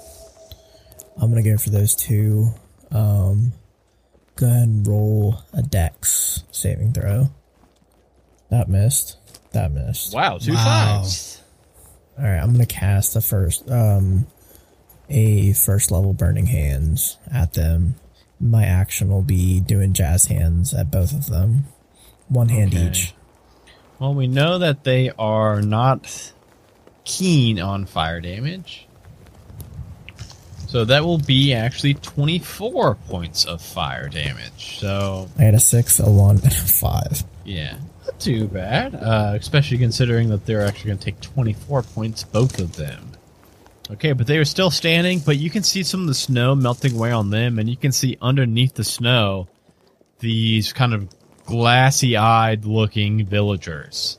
I'm 1.18 1.30
gonna 1.30 1.44
go 1.44 1.58
for 1.58 1.70
those 1.70 1.96
two. 1.96 2.48
Um, 2.92 3.54
go 4.36 4.48
ahead 4.48 4.64
and 4.68 4.88
roll 4.88 5.38
a 5.54 5.62
Dex 5.62 6.44
saving 6.52 6.94
throw. 6.94 7.30
That 8.50 8.70
missed. 8.70 9.18
That 9.52 9.72
missed. 9.72 10.14
Wow, 10.14 10.38
two 10.38 10.54
Wow. 10.54 11.02
fives. 11.02 11.42
All 12.18 12.24
right, 12.24 12.38
I'm 12.40 12.52
gonna 12.54 12.66
cast 12.66 13.14
the 13.14 13.22
first, 13.22 13.70
um, 13.70 14.28
a 15.10 15.54
first 15.54 15.92
level 15.92 16.14
burning 16.14 16.46
hands 16.46 17.18
at 17.32 17.54
them. 17.54 17.96
My 18.40 18.66
action 18.66 19.10
will 19.10 19.22
be 19.22 19.60
doing 19.60 19.94
jazz 19.94 20.26
hands 20.26 20.74
at 20.74 20.92
both 20.92 21.14
of 21.14 21.28
them, 21.28 21.66
one 22.28 22.50
hand 22.50 22.74
Okay. 22.74 22.88
each. 22.88 23.14
Well, 24.00 24.14
we 24.14 24.28
know 24.28 24.58
that 24.60 24.84
they 24.84 25.12
are 25.18 25.62
not 25.62 26.34
keen 27.06 27.60
on 27.60 27.86
fire 27.86 28.20
damage. 28.20 28.88
So 30.68 30.84
that 30.86 31.06
will 31.06 31.20
be 31.20 31.54
actually 31.54 31.94
24 31.94 32.96
points 32.96 33.46
of 33.46 33.62
fire 33.62 34.10
damage. 34.10 34.80
So, 34.80 35.30
I 35.40 35.44
had 35.44 35.54
a 35.54 35.60
six, 35.60 36.00
a 36.00 36.10
one, 36.10 36.38
and 36.38 36.48
a 36.48 36.50
five. 36.52 37.24
yeah, 37.46 37.78
not 38.06 38.20
too 38.20 38.48
bad. 38.48 38.96
Uh, 38.96 39.34
especially 39.40 39.78
considering 39.78 40.28
that 40.30 40.46
they're 40.46 40.64
actually 40.66 40.88
going 40.90 40.98
to 40.98 41.06
take 41.06 41.22
24 41.22 41.84
points, 41.84 42.24
both 42.26 42.60
of 42.60 42.76
them. 42.76 43.12
Okay, 43.92 44.14
but 44.14 44.26
they 44.26 44.38
are 44.38 44.46
still 44.46 44.72
standing, 44.72 45.20
but 45.20 45.38
you 45.38 45.50
can 45.50 45.62
see 45.62 45.84
some 45.84 46.02
of 46.02 46.08
the 46.08 46.16
snow 46.16 46.56
melting 46.56 46.96
away 46.96 47.12
on 47.12 47.30
them, 47.30 47.60
and 47.60 47.70
you 47.70 47.78
can 47.78 47.92
see 47.92 48.18
underneath 48.22 48.74
the 48.74 48.84
snow 48.84 49.48
these 50.20 50.74
kind 50.74 50.94
of 50.94 51.08
glassy 51.46 52.18
eyed 52.18 52.66
looking 52.66 53.26
villagers. 53.26 54.18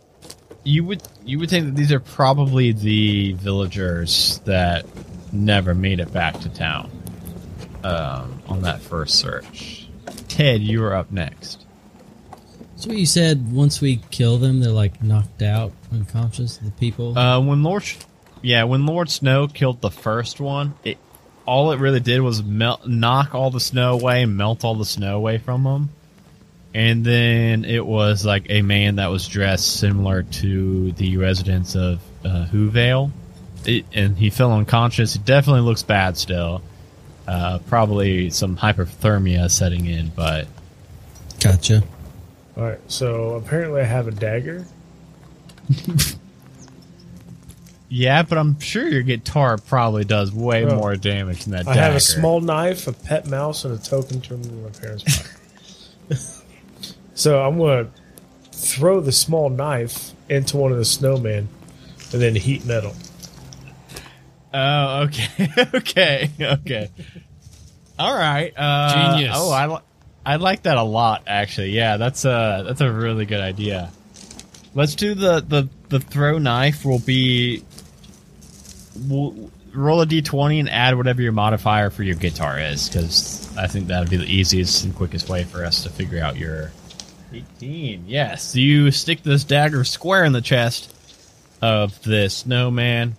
You 0.62 0.84
would 0.84 1.02
you 1.24 1.38
would 1.38 1.50
think 1.50 1.66
that 1.66 1.76
these 1.76 1.92
are 1.92 2.00
probably 2.00 2.72
the 2.72 3.32
villagers 3.34 4.40
that 4.44 4.86
never 5.32 5.74
made 5.74 6.00
it 6.00 6.12
back 6.12 6.38
to 6.40 6.48
town 6.48 6.90
um, 7.84 8.42
on 8.48 8.62
that 8.62 8.80
first 8.80 9.16
search. 9.16 9.88
Ted, 10.28 10.60
you 10.60 10.84
are 10.84 10.94
up 10.94 11.10
next. 11.10 11.66
So 12.76 12.92
you 12.92 13.06
said 13.06 13.52
once 13.52 13.80
we 13.80 13.96
kill 14.10 14.38
them, 14.38 14.60
they're 14.60 14.70
like 14.70 15.02
knocked 15.02 15.42
out, 15.42 15.72
unconscious. 15.92 16.58
The 16.58 16.70
people. 16.72 17.16
Uh, 17.18 17.40
when 17.40 17.62
Lord, 17.62 17.84
yeah, 18.42 18.64
when 18.64 18.86
Lord 18.86 19.10
Snow 19.10 19.48
killed 19.48 19.80
the 19.80 19.90
first 19.90 20.40
one, 20.40 20.74
it 20.84 20.98
all 21.46 21.70
it 21.70 21.78
really 21.78 22.00
did 22.00 22.20
was 22.20 22.42
melt, 22.42 22.86
knock 22.86 23.34
all 23.34 23.50
the 23.50 23.60
snow 23.60 23.94
away, 23.94 24.22
and 24.22 24.36
melt 24.36 24.64
all 24.64 24.74
the 24.74 24.84
snow 24.84 25.16
away 25.16 25.38
from 25.38 25.62
them. 25.62 25.90
And 26.74 27.04
then 27.04 27.64
it 27.64 27.84
was 27.84 28.26
like 28.26 28.46
a 28.50 28.62
man 28.62 28.96
that 28.96 29.06
was 29.06 29.26
dressed 29.26 29.78
similar 29.78 30.24
to 30.24 30.92
the 30.92 31.16
residents 31.16 31.74
of 31.74 32.00
uh, 32.24 32.46
Whovale. 32.52 33.10
It, 33.64 33.86
and 33.94 34.18
he 34.18 34.30
fell 34.30 34.52
unconscious. 34.52 35.14
He 35.14 35.20
definitely 35.20 35.62
looks 35.62 35.82
bad 35.82 36.16
still. 36.18 36.62
Uh, 37.26 37.60
probably 37.66 38.30
some 38.30 38.56
hypothermia 38.56 39.50
setting 39.50 39.86
in, 39.86 40.10
but 40.14 40.46
gotcha. 41.40 41.82
All 42.56 42.64
right, 42.64 42.80
so 42.88 43.34
apparently 43.34 43.80
I 43.80 43.84
have 43.84 44.06
a 44.06 44.12
dagger. 44.12 44.66
yeah. 47.88 48.22
But 48.22 48.38
I'm 48.38 48.58
sure 48.60 48.86
your 48.86 49.02
guitar 49.02 49.58
probably 49.58 50.04
does 50.04 50.32
way 50.32 50.64
Bro, 50.64 50.76
more 50.76 50.96
damage 50.96 51.44
than 51.44 51.52
that. 51.52 51.68
I 51.68 51.74
have 51.74 51.94
a 51.94 52.00
small 52.00 52.40
knife, 52.40 52.86
a 52.86 52.92
pet 52.92 53.26
mouse, 53.26 53.64
and 53.64 53.78
a 53.78 53.82
token 53.82 54.20
turned 54.20 54.46
in 54.46 54.62
my 54.62 54.70
parents' 54.70 55.04
so 57.14 57.42
I'm 57.42 57.58
gonna 57.58 57.88
throw 58.52 59.00
the 59.00 59.12
small 59.12 59.48
knife 59.50 60.12
into 60.28 60.56
one 60.56 60.72
of 60.72 60.78
the 60.78 60.84
snowmen, 60.84 61.46
and 62.12 62.22
then 62.22 62.34
heat 62.34 62.64
metal. 62.64 62.94
Oh, 64.52 65.04
okay, 65.04 65.48
okay, 65.74 66.30
okay. 66.40 66.90
All 67.98 68.14
right. 68.14 68.52
Uh, 68.56 69.16
Genius. 69.16 69.34
Oh, 69.36 69.50
I 69.50 69.66
li- 69.66 69.82
I 70.24 70.36
like 70.36 70.62
that 70.64 70.76
a 70.76 70.82
lot. 70.82 71.22
Actually, 71.26 71.70
yeah, 71.70 71.96
that's 71.96 72.24
a 72.24 72.64
that's 72.66 72.80
a 72.80 72.90
really 72.90 73.26
good 73.26 73.40
idea. 73.40 73.90
Let's 74.74 74.94
do 74.94 75.14
the 75.14 75.40
the 75.40 75.68
the 75.88 76.00
throw 76.00 76.38
knife. 76.38 76.84
Will 76.84 76.98
be 76.98 77.64
we'll 79.08 79.50
roll 79.74 80.00
a 80.00 80.06
d20 80.06 80.60
and 80.60 80.70
add 80.70 80.96
whatever 80.96 81.20
your 81.22 81.32
modifier 81.32 81.90
for 81.90 82.02
your 82.02 82.16
guitar 82.16 82.58
is, 82.58 82.88
because 82.88 83.54
I 83.56 83.66
think 83.66 83.88
that'd 83.88 84.10
be 84.10 84.16
the 84.16 84.24
easiest 84.24 84.84
and 84.84 84.94
quickest 84.94 85.28
way 85.28 85.44
for 85.44 85.64
us 85.64 85.82
to 85.82 85.90
figure 85.90 86.22
out 86.22 86.36
your 86.36 86.72
18. 87.32 88.04
Yes, 88.06 88.54
you 88.56 88.90
stick 88.90 89.22
this 89.22 89.44
dagger 89.44 89.84
square 89.84 90.24
in 90.24 90.32
the 90.32 90.40
chest 90.40 90.94
of 91.60 92.02
this 92.02 92.34
snowman. 92.34 93.16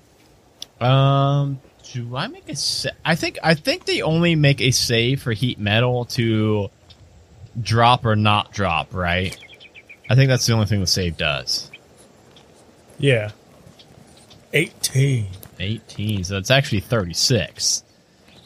Um, 0.79 1.59
do 1.93 2.15
I 2.15 2.27
make 2.27 2.49
a 2.49 2.55
sa- 2.55 2.89
I 3.03 3.15
think 3.15 3.39
I 3.43 3.53
think 3.53 3.85
they 3.85 4.01
only 4.01 4.35
make 4.35 4.61
a 4.61 4.71
save 4.71 5.21
for 5.21 5.31
heat 5.31 5.59
metal 5.59 6.05
to 6.05 6.69
drop 7.59 8.05
or 8.05 8.15
not 8.15 8.51
drop, 8.51 8.93
right? 8.93 9.35
I 10.09 10.15
think 10.15 10.29
that's 10.29 10.45
the 10.45 10.53
only 10.53 10.67
thing 10.67 10.79
the 10.81 10.87
save 10.87 11.17
does. 11.17 11.71
Yeah, 12.99 13.31
eighteen. 14.53 15.27
18, 15.59 16.23
so 16.23 16.37
it's 16.37 16.51
actually 16.51 16.81
36. 16.81 17.83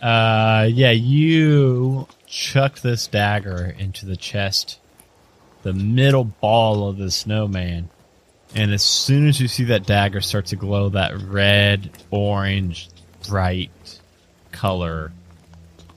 Uh, 0.01 0.67
yeah, 0.71 0.91
you 0.91 2.07
chuck 2.25 2.79
this 2.79 3.07
dagger 3.07 3.75
into 3.77 4.05
the 4.05 4.15
chest, 4.15 4.79
the 5.63 5.73
middle 5.73 6.23
ball 6.23 6.87
of 6.87 6.97
the 6.97 7.11
snowman, 7.11 7.89
and 8.55 8.71
as 8.71 8.83
soon 8.83 9.27
as 9.27 9.39
you 9.39 9.47
see 9.47 9.65
that 9.65 9.85
dagger 9.85 10.21
start 10.21 10.47
to 10.47 10.55
glow 10.55 10.89
that 10.89 11.17
red, 11.21 11.91
orange, 12.09 12.89
bright 13.27 13.71
color, 14.51 15.11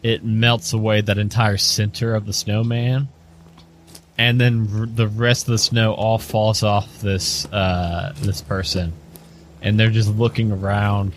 it 0.03 0.22
melts 0.24 0.72
away 0.72 1.00
that 1.00 1.18
entire 1.18 1.57
center 1.57 2.14
of 2.14 2.27
the 2.27 2.33
snowman, 2.33 3.09
and 4.18 4.40
then 4.40 4.94
the 4.94 5.09
rest 5.09 5.48
of 5.48 5.53
the 5.53 5.59
snow 5.59 5.94
all 5.94 6.18
falls 6.18 6.62
off 6.62 7.00
this 7.00 7.46
uh, 7.46 8.12
this 8.20 8.42
person 8.42 8.92
and 9.64 9.81
they're 9.81 9.90
just 9.90 10.11
looking 10.11 10.53
around, 10.53 11.14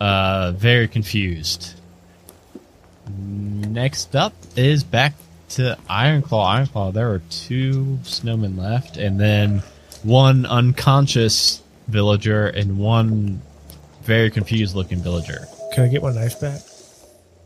uh, 0.00 0.52
very 0.56 0.88
confused. 0.88 1.74
Next 3.08 4.14
up 4.16 4.34
is 4.56 4.82
back 4.82 5.14
to 5.50 5.78
Ironclaw. 5.88 6.66
Ironclaw, 6.66 6.92
there 6.92 7.10
are 7.12 7.20
two 7.30 8.00
snowmen 8.02 8.58
left, 8.58 8.96
and 8.96 9.20
then 9.20 9.62
one 10.02 10.46
unconscious 10.46 11.62
villager 11.86 12.46
and 12.46 12.78
one 12.78 13.40
very 14.02 14.30
confused 14.30 14.74
looking 14.74 14.98
villager. 14.98 15.46
Can 15.72 15.84
I 15.84 15.88
get 15.88 16.02
my 16.02 16.12
knife 16.12 16.40
back? 16.40 16.60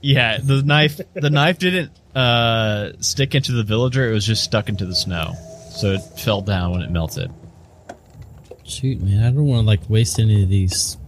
Yeah, 0.00 0.38
the 0.42 0.62
knife 0.62 1.00
the 1.14 1.30
knife 1.30 1.58
didn't 1.58 1.90
uh, 2.14 2.92
stick 3.00 3.34
into 3.34 3.52
the 3.52 3.64
villager; 3.64 4.08
it 4.08 4.12
was 4.12 4.24
just 4.24 4.42
stuck 4.42 4.68
into 4.68 4.86
the 4.86 4.94
snow, 4.94 5.34
so 5.70 5.92
it 5.92 6.00
fell 6.18 6.40
down 6.40 6.70
when 6.70 6.82
it 6.82 6.90
melted. 6.90 7.30
Shoot, 8.68 9.00
man, 9.00 9.24
I 9.24 9.30
don't 9.30 9.46
want 9.46 9.62
to 9.62 9.66
like 9.66 9.88
waste 9.88 10.18
any 10.18 10.42
of 10.42 10.48
these 10.48 10.98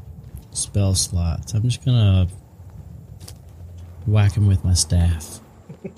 spell 0.52 0.94
slots. 0.94 1.52
I'm 1.52 1.62
just 1.62 1.84
gonna 1.84 2.26
whack 4.06 4.32
him 4.32 4.46
with 4.46 4.64
my 4.64 4.74
staff. 4.74 5.40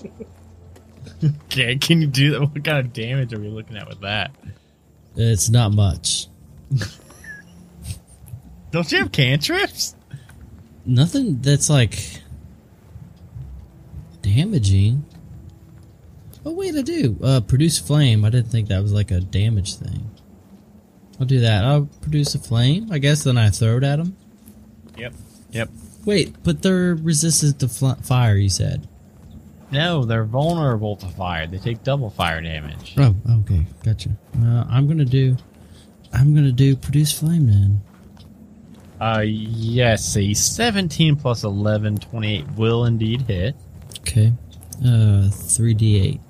Okay, 1.23 1.77
can 1.77 2.01
you 2.01 2.07
do 2.07 2.31
that? 2.31 2.41
What 2.41 2.63
kind 2.65 2.79
of 2.79 2.91
damage 2.91 3.33
are 3.33 3.39
we 3.39 3.47
looking 3.47 3.77
at 3.77 3.87
with 3.87 4.01
that? 4.01 4.35
It's 5.15 5.49
not 5.49 5.71
much. 5.71 6.27
Don't 8.71 8.91
you 8.91 8.97
have 8.97 9.11
cantrips? 9.11 9.95
Nothing 10.85 11.39
that's 11.41 11.69
like 11.69 12.21
damaging. 14.21 15.05
Oh 16.45 16.51
wait, 16.51 16.75
I 16.75 16.81
do. 16.81 17.17
Uh, 17.23 17.39
produce 17.39 17.79
flame. 17.79 18.25
I 18.25 18.29
didn't 18.29 18.49
think 18.49 18.67
that 18.67 18.81
was 18.81 18.91
like 18.91 19.11
a 19.11 19.21
damage 19.21 19.75
thing. 19.75 20.09
I'll 21.23 21.27
do 21.27 21.39
that. 21.39 21.63
I'll 21.63 21.85
produce 22.01 22.35
a 22.35 22.39
flame. 22.39 22.91
I 22.91 22.97
guess 22.97 23.23
then 23.23 23.37
I 23.37 23.49
throw 23.49 23.77
it 23.77 23.83
at 23.85 23.95
them. 23.95 24.17
Yep. 24.97 25.13
Yep. 25.51 25.69
Wait, 26.03 26.35
but 26.43 26.61
they're 26.61 26.95
resistant 26.95 27.61
to 27.61 27.69
fire. 27.69 28.35
You 28.35 28.49
said. 28.49 28.89
No, 29.71 30.03
they're 30.03 30.25
vulnerable 30.25 30.97
to 30.97 31.07
fire. 31.07 31.47
They 31.47 31.59
take 31.59 31.81
double 31.81 32.09
fire 32.09 32.41
damage. 32.41 32.95
Oh, 32.97 33.15
okay, 33.39 33.65
gotcha. 33.85 34.09
Uh, 34.37 34.65
I'm 34.67 34.85
gonna 34.85 35.05
do. 35.05 35.37
I'm 36.11 36.35
gonna 36.35 36.51
do 36.51 36.75
produce 36.75 37.17
flame 37.17 37.47
then. 37.47 37.81
Uh, 38.99 39.21
yes, 39.21 40.03
see, 40.03 40.33
17 40.33 41.15
plus 41.15 41.45
11, 41.45 41.99
28 41.99 42.51
will 42.57 42.83
indeed 42.83 43.21
hit. 43.21 43.55
Okay. 44.01 44.33
Uh, 44.85 45.29
three 45.29 45.73
d 45.73 46.01
eight. 46.01 46.21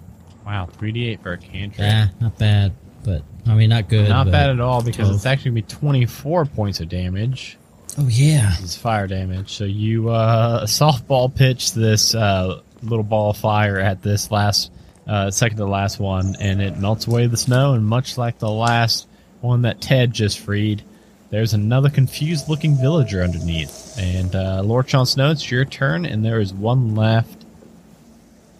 Wow, 0.45 0.69
3d8 0.71 1.23
for 1.23 1.34
a 1.34 1.38
cantrip. 1.39 1.88
Ah, 1.89 2.12
not 2.21 2.38
bad, 2.38 2.73
but 3.03 3.23
I 3.47 3.56
mean, 3.56 3.69
not 3.69 3.89
good. 3.89 4.10
Not 4.10 4.32
bad 4.32 4.49
at 4.49 4.60
all 4.60 4.82
because 4.82 5.08
12. 5.08 5.15
it's 5.15 5.25
actually 5.25 5.51
gonna 5.51 5.62
be 5.67 5.75
24 5.75 6.45
points 6.45 6.79
of 6.79 6.89
damage. 6.89 7.58
Oh 7.97 8.08
yeah. 8.08 8.53
It's 8.60 8.75
fire 8.75 9.08
damage. 9.08 9.53
So 9.53 9.65
you 9.65 10.10
uh, 10.10 10.65
softball 10.65 11.34
pitch 11.34 11.73
this 11.73 12.15
uh, 12.15 12.62
little 12.82 13.03
ball 13.03 13.32
of 13.32 13.38
fire 13.38 13.79
at 13.79 14.01
this 14.01 14.32
last 14.32 14.71
uh, 15.08 15.29
second 15.32 15.58
to 15.58 15.65
last 15.65 15.99
one, 15.99 16.36
and 16.39 16.62
it 16.62 16.77
melts 16.77 17.08
away 17.08 17.27
the 17.27 17.38
snow. 17.38 17.73
And 17.73 17.86
much 17.86 18.17
like 18.17 18.39
the 18.39 18.49
last 18.49 19.08
one 19.41 19.63
that 19.63 19.82
Ted 19.82 20.13
just 20.13 20.39
freed, 20.39 20.84
there's 21.29 21.53
another 21.53 21.89
confused 21.89 22.47
looking 22.47 22.75
villager 22.75 23.21
underneath. 23.21 23.97
And 23.99 24.36
uh, 24.36 24.62
Lord 24.63 24.88
Jon 24.88 25.06
Snow, 25.06 25.32
it's 25.32 25.49
your 25.51 25.65
turn, 25.65 26.06
and 26.06 26.23
there 26.23 26.39
is 26.39 26.53
one 26.53 26.95
left, 26.95 27.43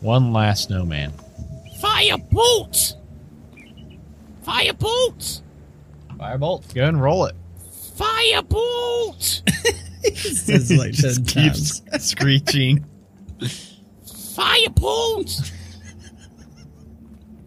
one 0.02 0.34
last 0.34 0.66
snowman. 0.66 1.14
Fire 1.80 2.18
bolts! 2.18 2.96
Fire 4.44 4.74
bolts! 4.74 5.42
Firebolt, 6.18 6.74
go 6.74 6.86
and 6.86 7.02
roll 7.02 7.26
it. 7.26 7.36
Fire 7.96 8.42
bolts! 8.44 9.42
It's 10.06 10.70
like 10.78 10.92
Just 10.92 11.28
keeps 11.28 11.82
screeching. 12.06 12.84
Fire 14.36 14.70
bolts! 14.76 15.50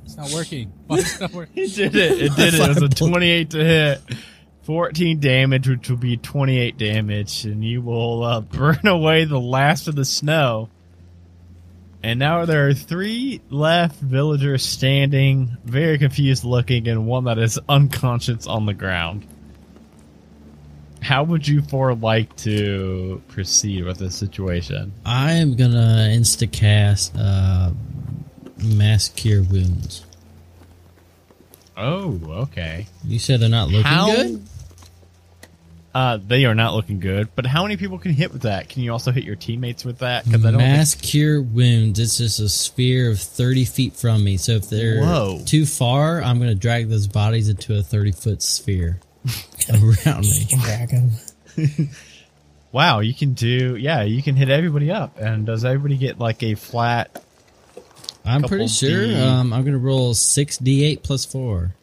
It's 0.07 0.17
not 0.17 0.31
working. 0.33 0.73
Why 0.87 0.97
is 0.97 1.17
it 1.17 1.21
not 1.21 1.33
working? 1.33 1.65
It 1.65 1.75
did 1.75 1.95
it. 1.95 2.13
It 2.13 2.35
did 2.35 2.55
it. 2.55 2.61
It 2.61 2.69
was 2.69 2.83
a 2.83 2.89
28 2.89 3.51
to 3.51 3.59
hit. 3.59 4.01
14 4.63 5.21
damage, 5.21 5.69
which 5.69 5.91
will 5.91 5.99
be 5.99 6.17
28 6.17 6.79
damage, 6.79 7.45
and 7.45 7.63
you 7.63 7.83
will 7.83 8.25
uh, 8.25 8.41
burn 8.41 8.87
away 8.87 9.27
the 9.27 9.39
last 9.39 9.87
of 9.87 9.95
the 9.95 10.05
snow. 10.07 10.71
And 12.07 12.21
now 12.21 12.45
there 12.45 12.69
are 12.69 12.73
three 12.73 13.41
left 13.51 13.97
villagers 13.97 14.65
standing, 14.65 15.57
very 15.65 15.99
confused 15.99 16.45
looking, 16.45 16.87
and 16.87 17.05
one 17.05 17.25
that 17.25 17.37
is 17.37 17.59
unconscious 17.69 18.47
on 18.47 18.65
the 18.65 18.75
ground. 18.75 19.27
How 21.03 21.25
would 21.25 21.49
you 21.49 21.63
four 21.63 21.97
like 21.97 22.37
to 22.37 23.21
proceed 23.27 23.83
with 23.83 23.99
this 23.99 24.15
situation? 24.15 24.93
I 25.05 25.33
am 25.33 25.57
gonna 25.57 26.09
insta 26.13 26.49
cast 26.53 27.17
uh, 27.19 27.73
mass 28.63 29.09
cure 29.09 29.43
wounds. 29.43 30.07
Oh, 31.77 32.21
okay. 32.43 32.87
You 33.05 33.19
said 33.19 33.41
they're 33.41 33.49
not 33.49 33.67
looking 33.67 33.83
How- 33.83 34.15
good. 34.15 34.43
Uh, 35.97 36.19
they 36.19 36.45
are 36.45 36.55
not 36.55 36.75
looking 36.75 37.01
good, 37.01 37.27
but 37.35 37.47
how 37.47 37.63
many 37.63 37.79
people 37.79 37.99
can 37.99 38.13
hit 38.13 38.31
with 38.31 38.43
that? 38.43 38.69
Can 38.69 38.83
you 38.83 38.93
also 38.93 39.13
hit 39.13 39.25
your 39.25 39.35
teammates 39.35 39.83
with 39.83 40.01
that? 40.01 40.27
Because 40.27 40.45
I 40.45 40.51
don't 40.51 40.61
think 40.61 40.77
Mass 40.77 40.95
cure 40.95 41.41
wounds. 41.41 41.99
It's 41.99 42.19
just 42.19 42.39
a 42.39 42.51
sphere 42.51 43.11
of 43.11 43.19
thirty 43.19 43.65
feet 43.65 43.95
from 43.95 44.23
me. 44.23 44.37
So 44.37 44.53
if 44.53 44.69
they're 44.69 45.01
Whoa. 45.01 45.41
too 45.47 45.65
far, 45.65 46.21
I'm 46.21 46.39
gonna 46.39 46.55
drag 46.55 46.91
those 46.91 47.07
bodies 47.07 47.49
into 47.49 47.79
a 47.79 47.83
thirty 47.83 48.13
foot 48.13 48.43
sphere 48.43 49.01
around 49.71 50.21
me. 50.21 50.47
Drag 50.63 50.93
'em. 50.93 51.11
Wow, 52.73 53.01
you 53.01 53.15
can 53.15 53.33
do 53.33 53.77
yeah, 53.77 54.03
you 54.03 54.23
can 54.23 54.37
hit 54.37 54.51
everybody 54.51 54.91
up. 54.91 55.17
And 55.19 55.47
does 55.47 55.65
everybody 55.65 55.97
get 55.97 56.19
like 56.19 56.43
a 56.43 56.57
flat? 56.57 57.25
I'm 58.23 58.43
pretty 58.43 58.67
sure. 58.67 59.17
Um, 59.17 59.51
I'm 59.51 59.65
gonna 59.65 59.79
roll 59.79 60.13
six 60.13 60.59
d8 60.59 61.03
plus 61.03 61.25
four. 61.25 61.75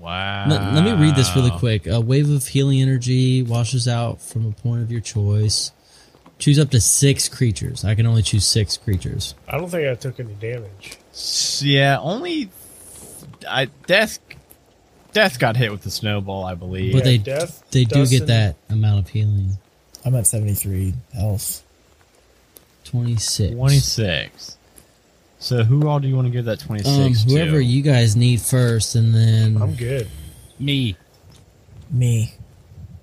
Wow. 0.00 0.46
Let, 0.48 0.74
let 0.74 0.84
me 0.84 0.92
read 0.92 1.14
this 1.14 1.34
really 1.36 1.50
quick. 1.50 1.86
A 1.86 2.00
wave 2.00 2.30
of 2.30 2.46
healing 2.46 2.80
energy 2.80 3.42
washes 3.42 3.86
out 3.86 4.22
from 4.22 4.46
a 4.46 4.52
point 4.52 4.82
of 4.82 4.90
your 4.90 5.02
choice. 5.02 5.72
Choose 6.38 6.58
up 6.58 6.70
to 6.70 6.80
six 6.80 7.28
creatures. 7.28 7.84
I 7.84 7.94
can 7.94 8.06
only 8.06 8.22
choose 8.22 8.46
six 8.46 8.78
creatures. 8.78 9.34
I 9.46 9.58
don't 9.58 9.68
think 9.68 9.86
I 9.86 9.94
took 9.94 10.18
any 10.18 10.32
damage. 10.34 10.96
Yeah, 11.60 11.98
only 12.00 12.50
I 13.46 13.66
death 13.86 14.18
death 15.12 15.38
got 15.38 15.56
hit 15.56 15.70
with 15.70 15.82
the 15.82 15.90
snowball, 15.90 16.44
I 16.44 16.54
believe. 16.54 16.94
But 16.94 17.04
they 17.04 17.18
Death, 17.18 17.62
they 17.70 17.84
do 17.84 18.06
get 18.06 18.26
that 18.28 18.56
amount 18.70 19.00
of 19.00 19.08
healing. 19.08 19.58
I'm 20.04 20.14
at 20.14 20.26
73 20.26 20.94
health. 21.12 21.62
Twenty 22.84 23.16
six. 23.16 23.54
Twenty 23.54 23.78
six. 23.78 24.56
So 25.40 25.64
who 25.64 25.88
all 25.88 25.98
do 26.00 26.06
you 26.06 26.14
want 26.14 26.26
to 26.26 26.30
give 26.30 26.44
that 26.44 26.60
twenty 26.60 26.84
six? 26.84 27.24
Um, 27.24 27.30
whoever 27.30 27.58
to? 27.58 27.64
you 27.64 27.82
guys 27.82 28.14
need 28.14 28.40
first, 28.40 28.94
and 28.94 29.14
then 29.14 29.60
I'm 29.60 29.74
good. 29.74 30.06
Me. 30.58 30.96
Me. 31.90 32.34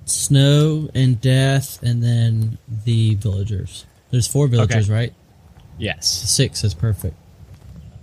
snow 0.06 0.90
and 0.94 1.20
death, 1.20 1.82
and 1.84 2.02
then 2.02 2.58
the 2.86 3.16
villagers. 3.16 3.86
There's 4.12 4.28
four 4.28 4.48
villagers, 4.48 4.90
right? 4.90 5.14
yes. 5.78 6.08
Six 6.08 6.64
is 6.64 6.74
perfect. 6.74 7.16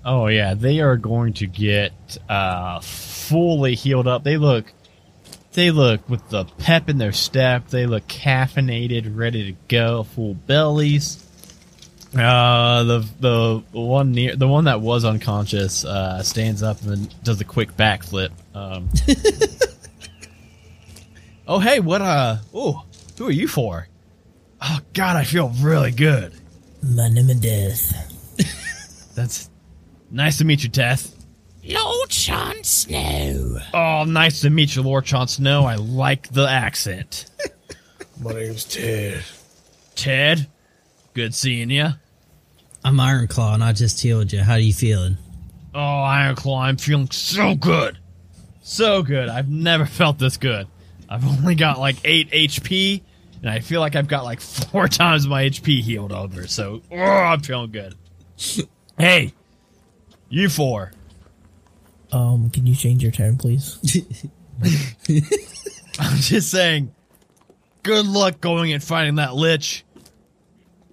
Oh 0.04 0.26
yeah, 0.26 0.52
they 0.54 0.80
are 0.80 0.96
going 0.96 1.32
to 1.34 1.46
get 1.46 1.92
uh 2.28 2.80
fully 2.80 3.74
healed 3.76 4.06
up. 4.08 4.24
They 4.24 4.36
look 4.36 4.72
they 5.52 5.70
look 5.70 6.06
with 6.08 6.28
the 6.28 6.44
pep 6.44 6.88
in 6.90 6.98
their 6.98 7.12
step. 7.12 7.68
They 7.68 7.86
look 7.86 8.06
caffeinated, 8.08 9.16
ready 9.16 9.52
to 9.52 9.58
go, 9.68 10.02
full 10.02 10.34
bellies. 10.34 11.23
Uh 12.16 12.84
the 12.84 13.08
the 13.20 13.62
one 13.72 14.12
near 14.12 14.36
the 14.36 14.46
one 14.46 14.64
that 14.64 14.80
was 14.80 15.04
unconscious 15.04 15.84
uh 15.84 16.22
stands 16.22 16.62
up 16.62 16.80
and 16.82 16.90
then 16.90 17.08
does 17.22 17.40
a 17.40 17.44
quick 17.44 17.76
backflip. 17.76 18.30
Um 18.54 18.88
Oh 21.46 21.58
hey, 21.58 21.80
what 21.80 22.00
uh 22.00 22.38
oh, 22.54 22.84
who 23.18 23.26
are 23.28 23.32
you 23.32 23.46
for? 23.48 23.88
Oh 24.62 24.78
god, 24.94 25.16
I 25.16 25.24
feel 25.24 25.50
really 25.60 25.90
good. 25.90 26.32
My 26.82 27.08
name 27.08 27.28
is 27.28 27.40
Death. 27.40 29.12
That's 29.14 29.50
nice 30.10 30.38
to 30.38 30.44
meet 30.44 30.62
you, 30.62 30.68
Death. 30.70 31.14
Lord 31.66 32.10
Jon 32.10 32.62
Snow. 32.62 33.58
Oh, 33.72 34.04
nice 34.04 34.40
to 34.42 34.50
meet 34.50 34.74
you, 34.76 34.82
Lord 34.82 35.04
Jon 35.04 35.28
Snow. 35.28 35.64
I 35.64 35.76
like 35.76 36.28
the 36.30 36.46
accent. 36.48 37.26
My 38.20 38.32
name's 38.32 38.64
Ted. 38.64 39.22
Ted, 39.94 40.46
good 41.14 41.34
seeing 41.34 41.70
you. 41.70 41.88
I'm 42.84 42.96
Ironclaw, 42.96 43.54
and 43.54 43.64
I 43.64 43.72
just 43.72 44.00
healed 44.00 44.30
you. 44.30 44.42
How 44.42 44.52
are 44.52 44.58
you 44.58 44.74
feeling? 44.74 45.16
Oh, 45.74 45.78
Ironclaw, 45.78 46.64
I'm 46.64 46.76
feeling 46.76 47.10
so 47.10 47.54
good. 47.54 47.98
So 48.62 49.02
good. 49.02 49.28
I've 49.30 49.48
never 49.48 49.86
felt 50.00 50.18
this 50.18 50.36
good. 50.36 50.66
I've 51.08 51.26
only 51.26 51.54
got 51.54 51.78
like 51.78 51.96
8 52.04 52.30
HP, 52.30 53.00
and 53.40 53.50
I 53.50 53.60
feel 53.60 53.80
like 53.80 53.96
I've 53.96 54.08
got 54.08 54.24
like 54.24 54.40
four 54.42 54.86
times 54.86 55.26
my 55.26 55.44
HP 55.44 55.80
healed 55.80 56.12
over, 56.12 56.46
so 56.46 56.82
oh, 56.92 56.96
I'm 56.96 57.40
feeling 57.40 57.72
good. 57.72 57.94
hey, 58.98 59.32
you 60.28 60.50
four. 60.50 60.92
Um, 62.12 62.50
can 62.50 62.66
you 62.66 62.74
change 62.74 63.02
your 63.02 63.12
tone, 63.12 63.38
please? 63.38 63.78
I'm 65.98 66.16
just 66.16 66.50
saying, 66.50 66.94
good 67.82 68.06
luck 68.06 68.40
going 68.40 68.72
and 68.72 68.82
fighting 68.84 69.16
that 69.16 69.34
lich. 69.34 69.84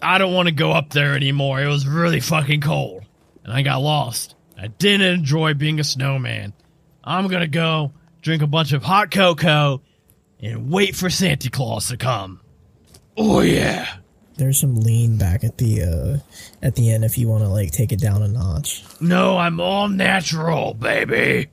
I 0.02 0.18
don't 0.18 0.34
want 0.34 0.48
to 0.48 0.54
go 0.54 0.72
up 0.72 0.90
there 0.90 1.16
anymore. 1.16 1.62
It 1.62 1.68
was 1.68 1.88
really 1.88 2.20
fucking 2.20 2.62
cold. 2.62 3.04
And 3.44 3.54
I 3.54 3.62
got 3.62 3.82
lost. 3.82 4.36
I 4.58 4.68
didn't 4.68 5.08
enjoy 5.08 5.54
being 5.54 5.80
a 5.80 5.84
snowman. 5.84 6.54
I'm 7.04 7.28
gonna 7.28 7.48
go 7.48 7.94
drink 8.22 8.44
a 8.44 8.48
bunch 8.48 8.74
of 8.74 8.84
hot 8.84 9.10
cocoa 9.10 9.82
and 10.40 10.72
wait 10.72 10.96
for 10.96 11.10
Santa 11.10 11.50
Claus 11.50 11.88
to 11.90 11.98
come. 11.98 12.42
Oh 13.18 13.42
yeah. 13.42 13.88
There's 14.38 14.60
some 14.60 14.76
lean 14.76 15.18
back 15.18 15.44
at 15.44 15.58
the 15.58 15.82
uh 15.84 16.18
at 16.62 16.76
the 16.76 16.92
end 16.92 17.04
if 17.04 17.18
you 17.18 17.28
want 17.28 17.44
to 17.44 17.50
like 17.50 17.72
take 17.72 17.92
it 17.92 18.00
down 18.00 18.22
a 18.22 18.28
notch. 18.28 18.84
No, 19.00 19.38
I'm 19.38 19.60
all 19.60 19.88
natural, 19.88 20.74
baby. 20.74 21.50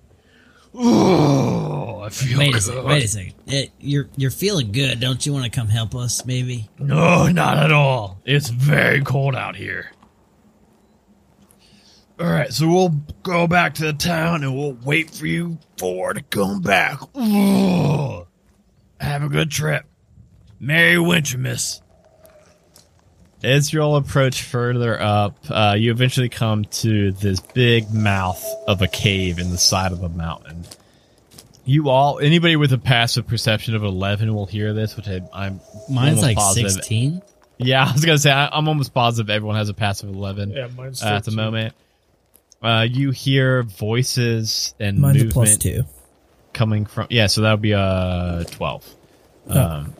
Ooh, 0.79 2.01
I 2.01 2.09
feel 2.11 2.39
Wait 2.39 2.49
a 2.51 2.53
good. 2.53 2.63
second. 2.63 2.85
Wait 2.85 3.05
a 3.05 3.09
second. 3.09 3.35
Eh, 3.49 3.67
you're 3.81 4.09
you're 4.17 4.31
feeling 4.31 4.71
good. 4.73 5.01
Don't 5.01 5.25
you 5.27 5.33
want 5.33 5.45
to 5.45 5.51
come 5.51 5.69
help 5.69 5.95
us? 5.95 6.25
Maybe. 6.25 6.69
No, 6.79 7.27
not 7.29 7.59
at 7.59 7.73
all. 7.73 8.21
It's 8.25 8.49
very 8.49 9.03
cold 9.03 9.35
out 9.35 9.57
here. 9.57 9.91
All 12.21 12.27
right, 12.27 12.53
so 12.53 12.69
we'll 12.69 12.97
go 13.23 13.47
back 13.47 13.75
to 13.75 13.85
the 13.87 13.93
town 13.93 14.43
and 14.43 14.57
we'll 14.57 14.77
wait 14.85 15.11
for 15.11 15.27
you 15.27 15.59
four 15.79 16.15
to 16.15 16.23
come 16.23 16.61
back. 16.61 16.99
Ooh. 17.17 18.27
Have 19.01 19.23
a 19.23 19.29
good 19.29 19.51
trip. 19.53 19.85
Merry 20.59 20.97
Wintermas. 20.97 21.81
As 23.43 23.73
you 23.73 23.81
all 23.83 23.97
approach 23.97 24.43
further 24.43 25.01
up, 25.01 25.37
uh, 25.49 25.77
you 25.79 25.93
eventually 25.93 26.29
come 26.29 26.65
to 26.65 27.13
this 27.13 27.39
big 27.41 27.93
mouth 27.93 28.45
of 28.67 28.83
a 28.83 28.89
cave 28.89 29.39
in 29.39 29.51
the 29.51 29.59
side 29.59 29.93
of 29.93 30.03
a 30.03 30.09
mountain. 30.09 30.65
You 31.65 31.89
all, 31.91 32.19
anybody 32.19 32.57
with 32.57 32.73
a 32.73 32.79
passive 32.79 33.27
perception 33.27 33.77
of 33.77 33.85
11 33.85 34.35
will 34.35 34.47
hear 34.47 34.73
this, 34.73 34.97
which 34.97 35.07
I, 35.07 35.21
I'm 35.33 35.61
Mine's 35.89 36.23
like 36.23 36.37
positive. 36.37 36.73
sixteen. 36.73 37.23
Yeah, 37.59 37.85
I 37.89 37.93
was 37.93 38.05
gonna 38.05 38.19
say 38.19 38.33
I, 38.33 38.49
I'm 38.49 38.67
almost 38.69 38.93
positive 38.95 39.29
everyone 39.31 39.57
has 39.57 39.69
a 39.69 39.75
passive 39.75 40.09
eleven 40.09 40.51
Yeah, 40.51 40.69
mine's 40.77 41.03
uh, 41.03 41.07
at 41.09 41.25
the 41.25 41.31
moment. 41.33 41.75
Uh, 42.63 42.87
you 42.91 43.11
hear 43.13 43.63
voices 43.63 44.75
and 44.81 44.99
Mine's 44.99 45.17
a 45.17 45.25
movement 45.27 45.33
plus 45.35 45.59
two. 45.59 45.85
coming 46.53 46.87
from. 46.87 47.07
Yeah, 47.11 47.27
so 47.29 47.43
that 47.43 47.53
would 47.53 47.63
be 47.63 47.73
a 47.73 48.45
twelve. 48.51 48.85
Um, 49.49 49.95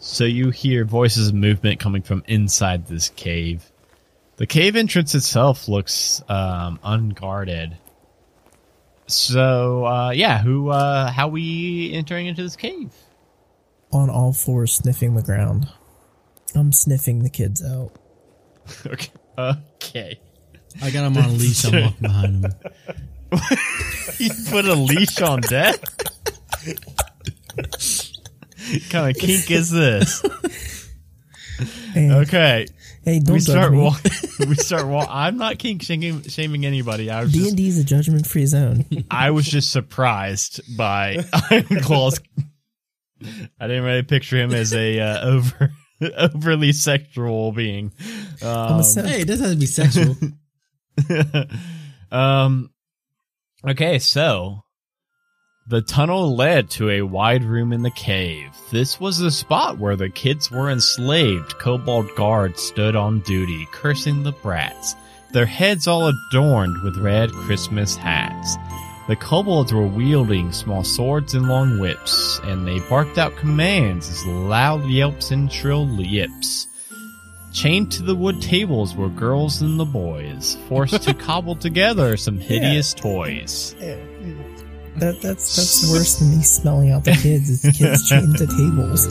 so 0.00 0.24
you 0.24 0.50
hear 0.50 0.84
voices 0.84 1.28
and 1.28 1.40
movement 1.40 1.78
coming 1.78 2.02
from 2.02 2.24
inside 2.26 2.86
this 2.86 3.10
cave. 3.10 3.70
The 4.36 4.46
cave 4.46 4.74
entrance 4.74 5.14
itself 5.14 5.68
looks 5.68 6.22
um, 6.28 6.80
unguarded. 6.82 7.76
So 9.06 9.84
uh, 9.84 10.10
yeah, 10.10 10.38
who? 10.38 10.70
Uh, 10.70 11.10
how 11.10 11.28
we 11.28 11.92
entering 11.92 12.26
into 12.26 12.42
this 12.42 12.56
cave? 12.56 12.90
On 13.92 14.08
all 14.08 14.32
fours, 14.32 14.72
sniffing 14.72 15.14
the 15.14 15.22
ground. 15.22 15.68
I'm 16.54 16.72
sniffing 16.72 17.22
the 17.22 17.30
kids 17.30 17.62
out. 17.64 17.92
Okay. 18.86 19.10
Okay. 19.38 20.20
I 20.80 20.90
got 20.90 21.06
him 21.06 21.16
on 21.16 21.24
a 21.24 21.28
leash. 21.28 21.64
I'm 21.64 21.82
walking 21.82 22.02
behind 22.02 22.44
him. 22.44 22.54
You 24.18 24.30
put 24.48 24.64
a 24.64 24.74
leash 24.74 25.20
on 25.20 25.40
death. 25.40 25.82
kind 28.90 29.10
of 29.14 29.20
kink 29.20 29.50
is 29.50 29.70
this? 29.70 30.22
Hey, 31.92 32.10
Okay. 32.10 32.66
hey 33.04 33.18
don't 33.18 33.34
we 33.34 33.40
judge 33.40 33.48
start 33.50 33.72
me. 33.72 33.78
walk. 33.78 34.00
we 34.48 34.54
start 34.54 34.86
walk. 34.86 35.08
I'm 35.10 35.36
not 35.36 35.58
kink 35.58 35.82
shaming, 35.82 36.22
shaming 36.22 36.64
anybody. 36.64 37.10
I 37.10 37.22
was 37.22 37.32
D 37.32 37.48
and 37.48 37.56
D 37.56 37.68
is 37.68 37.78
a 37.78 37.84
judgment 37.84 38.26
free 38.26 38.46
zone. 38.46 38.86
I 39.10 39.30
was 39.30 39.44
just 39.46 39.70
surprised 39.70 40.60
by 40.76 41.18
Ironclaw's. 41.50 42.20
I 43.22 43.66
didn't 43.66 43.84
really 43.84 44.02
picture 44.02 44.36
him 44.38 44.52
as 44.54 44.72
a 44.72 44.98
uh, 45.00 45.26
over 45.28 45.70
overly 46.16 46.72
sexual 46.72 47.52
being. 47.52 47.92
I'm 48.42 48.48
Um, 48.72 48.80
a 48.80 48.84
simp. 48.84 49.08
Hey, 49.08 49.20
it 49.20 49.26
doesn't 49.28 49.44
have 49.44 49.54
to 49.54 49.58
be 49.60 49.66
sexual. 49.66 50.16
um. 52.10 52.70
Okay, 53.68 53.98
so 53.98 54.64
the 55.70 55.80
tunnel 55.80 56.34
led 56.34 56.68
to 56.68 56.90
a 56.90 57.02
wide 57.02 57.44
room 57.44 57.72
in 57.72 57.82
the 57.82 57.92
cave. 57.92 58.50
This 58.72 58.98
was 58.98 59.18
the 59.18 59.30
spot 59.30 59.78
where 59.78 59.94
the 59.94 60.08
kids 60.08 60.50
were 60.50 60.68
enslaved. 60.68 61.58
Kobold 61.58 62.12
guards 62.16 62.60
stood 62.60 62.96
on 62.96 63.20
duty, 63.20 63.68
cursing 63.70 64.24
the 64.24 64.32
brats. 64.32 64.96
Their 65.32 65.46
heads 65.46 65.86
all 65.86 66.08
adorned 66.08 66.82
with 66.82 66.96
red 66.96 67.30
Christmas 67.30 67.94
hats. 67.94 68.56
The 69.06 69.14
kobolds 69.14 69.72
were 69.72 69.86
wielding 69.86 70.50
small 70.50 70.82
swords 70.82 71.34
and 71.34 71.48
long 71.48 71.78
whips, 71.78 72.40
and 72.42 72.66
they 72.66 72.80
barked 72.88 73.16
out 73.16 73.36
commands 73.36 74.08
as 74.10 74.26
loud 74.26 74.84
yelps 74.86 75.30
and 75.30 75.52
shrill 75.52 75.88
yips. 76.00 76.66
Chained 77.52 77.92
to 77.92 78.02
the 78.02 78.16
wood 78.16 78.42
tables 78.42 78.96
were 78.96 79.08
girls 79.08 79.62
and 79.62 79.78
the 79.78 79.84
boys, 79.84 80.56
forced 80.68 81.02
to 81.04 81.14
cobble 81.26 81.54
together 81.54 82.16
some 82.16 82.38
hideous 82.38 82.92
toys. 82.92 83.76
That 84.96 85.20
that's 85.22 85.56
that's 85.56 85.90
worse 85.90 86.16
than 86.16 86.36
me 86.36 86.42
smelling 86.42 86.90
out 86.90 87.04
the 87.04 87.12
kids. 87.12 87.64
It's 87.64 87.78
kids 87.78 88.08
chained 88.08 88.36
to 88.38 88.46
tables. 88.46 89.06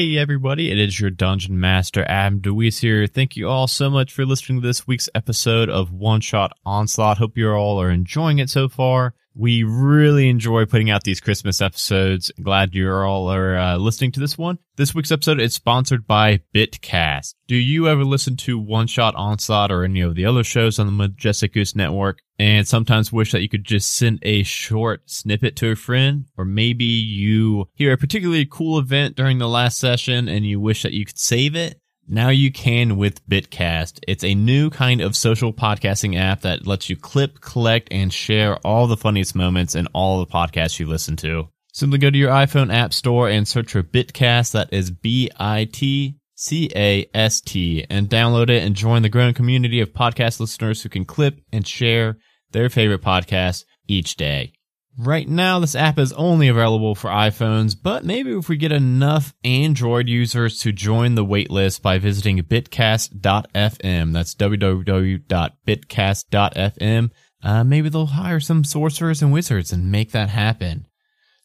Hey 0.00 0.16
everybody, 0.16 0.70
it 0.70 0.78
is 0.78 0.98
your 0.98 1.10
Dungeon 1.10 1.60
Master 1.60 2.06
Adam 2.08 2.40
DeWeese 2.40 2.78
here. 2.78 3.06
Thank 3.06 3.36
you 3.36 3.50
all 3.50 3.66
so 3.66 3.90
much 3.90 4.14
for 4.14 4.24
listening 4.24 4.62
to 4.62 4.66
this 4.66 4.86
week's 4.86 5.10
episode 5.14 5.68
of 5.68 5.92
One 5.92 6.22
Shot 6.22 6.56
Onslaught. 6.64 7.18
Hope 7.18 7.36
you 7.36 7.50
all 7.50 7.82
are 7.82 7.90
enjoying 7.90 8.38
it 8.38 8.48
so 8.48 8.66
far. 8.66 9.12
We 9.34 9.62
really 9.62 10.28
enjoy 10.28 10.66
putting 10.66 10.90
out 10.90 11.04
these 11.04 11.20
Christmas 11.20 11.60
episodes. 11.60 12.32
Glad 12.42 12.74
you 12.74 12.90
all 12.92 13.30
are 13.30 13.56
uh, 13.56 13.76
listening 13.76 14.12
to 14.12 14.20
this 14.20 14.36
one. 14.36 14.58
This 14.76 14.94
week's 14.94 15.12
episode 15.12 15.40
is 15.40 15.54
sponsored 15.54 16.06
by 16.06 16.40
Bitcast. 16.52 17.34
Do 17.46 17.54
you 17.54 17.88
ever 17.88 18.04
listen 18.04 18.36
to 18.38 18.58
One 18.58 18.86
Shot 18.86 19.14
Onslaught 19.14 19.70
or 19.70 19.84
any 19.84 20.00
of 20.00 20.16
the 20.16 20.26
other 20.26 20.42
shows 20.42 20.78
on 20.78 20.86
the 20.86 20.92
Majestic 20.92 21.54
Goose 21.54 21.76
Network 21.76 22.22
and 22.38 22.66
sometimes 22.66 23.12
wish 23.12 23.30
that 23.32 23.42
you 23.42 23.48
could 23.48 23.64
just 23.64 23.94
send 23.94 24.18
a 24.22 24.42
short 24.42 25.08
snippet 25.08 25.54
to 25.56 25.70
a 25.70 25.76
friend? 25.76 26.24
Or 26.36 26.44
maybe 26.44 26.84
you 26.84 27.68
hear 27.74 27.92
a 27.92 27.98
particularly 27.98 28.48
cool 28.50 28.78
event 28.78 29.14
during 29.16 29.38
the 29.38 29.48
last 29.48 29.78
session 29.78 30.28
and 30.28 30.44
you 30.44 30.58
wish 30.58 30.82
that 30.82 30.92
you 30.92 31.04
could 31.04 31.18
save 31.18 31.54
it? 31.54 31.80
Now 32.12 32.30
you 32.30 32.50
can 32.50 32.96
with 32.96 33.24
Bitcast. 33.28 34.00
It's 34.08 34.24
a 34.24 34.34
new 34.34 34.68
kind 34.68 35.00
of 35.00 35.14
social 35.14 35.52
podcasting 35.52 36.18
app 36.18 36.40
that 36.40 36.66
lets 36.66 36.90
you 36.90 36.96
clip, 36.96 37.40
collect, 37.40 37.86
and 37.92 38.12
share 38.12 38.56
all 38.66 38.88
the 38.88 38.96
funniest 38.96 39.36
moments 39.36 39.76
in 39.76 39.86
all 39.94 40.18
the 40.18 40.26
podcasts 40.26 40.80
you 40.80 40.86
listen 40.86 41.14
to. 41.18 41.48
Simply 41.72 41.98
go 41.98 42.10
to 42.10 42.18
your 42.18 42.32
iPhone 42.32 42.74
app 42.74 42.92
store 42.92 43.28
and 43.28 43.46
search 43.46 43.70
for 43.70 43.84
Bitcast. 43.84 44.50
That 44.50 44.72
is 44.72 44.90
B-I-T 44.90 46.16
C-A-S-T 46.34 47.86
and 47.90 48.08
download 48.08 48.48
it 48.48 48.62
and 48.62 48.74
join 48.74 49.02
the 49.02 49.10
growing 49.10 49.34
community 49.34 49.78
of 49.80 49.92
podcast 49.92 50.40
listeners 50.40 50.82
who 50.82 50.88
can 50.88 51.04
clip 51.04 51.38
and 51.52 51.66
share 51.66 52.16
their 52.52 52.70
favorite 52.70 53.02
podcasts 53.02 53.64
each 53.86 54.16
day. 54.16 54.54
Right 54.98 55.28
now, 55.28 55.60
this 55.60 55.74
app 55.74 55.98
is 55.98 56.12
only 56.12 56.48
available 56.48 56.94
for 56.94 57.08
iPhones, 57.08 57.74
but 57.80 58.04
maybe 58.04 58.36
if 58.36 58.48
we 58.48 58.56
get 58.56 58.72
enough 58.72 59.34
Android 59.44 60.08
users 60.08 60.58
to 60.60 60.72
join 60.72 61.14
the 61.14 61.24
waitlist 61.24 61.80
by 61.80 61.98
visiting 61.98 62.42
bitcast.fm, 62.42 64.12
that's 64.12 64.34
www.bitcast.fm, 64.34 67.10
uh, 67.42 67.64
maybe 67.64 67.88
they'll 67.88 68.06
hire 68.06 68.40
some 68.40 68.64
sorcerers 68.64 69.22
and 69.22 69.32
wizards 69.32 69.72
and 69.72 69.90
make 69.90 70.10
that 70.10 70.28
happen. 70.28 70.86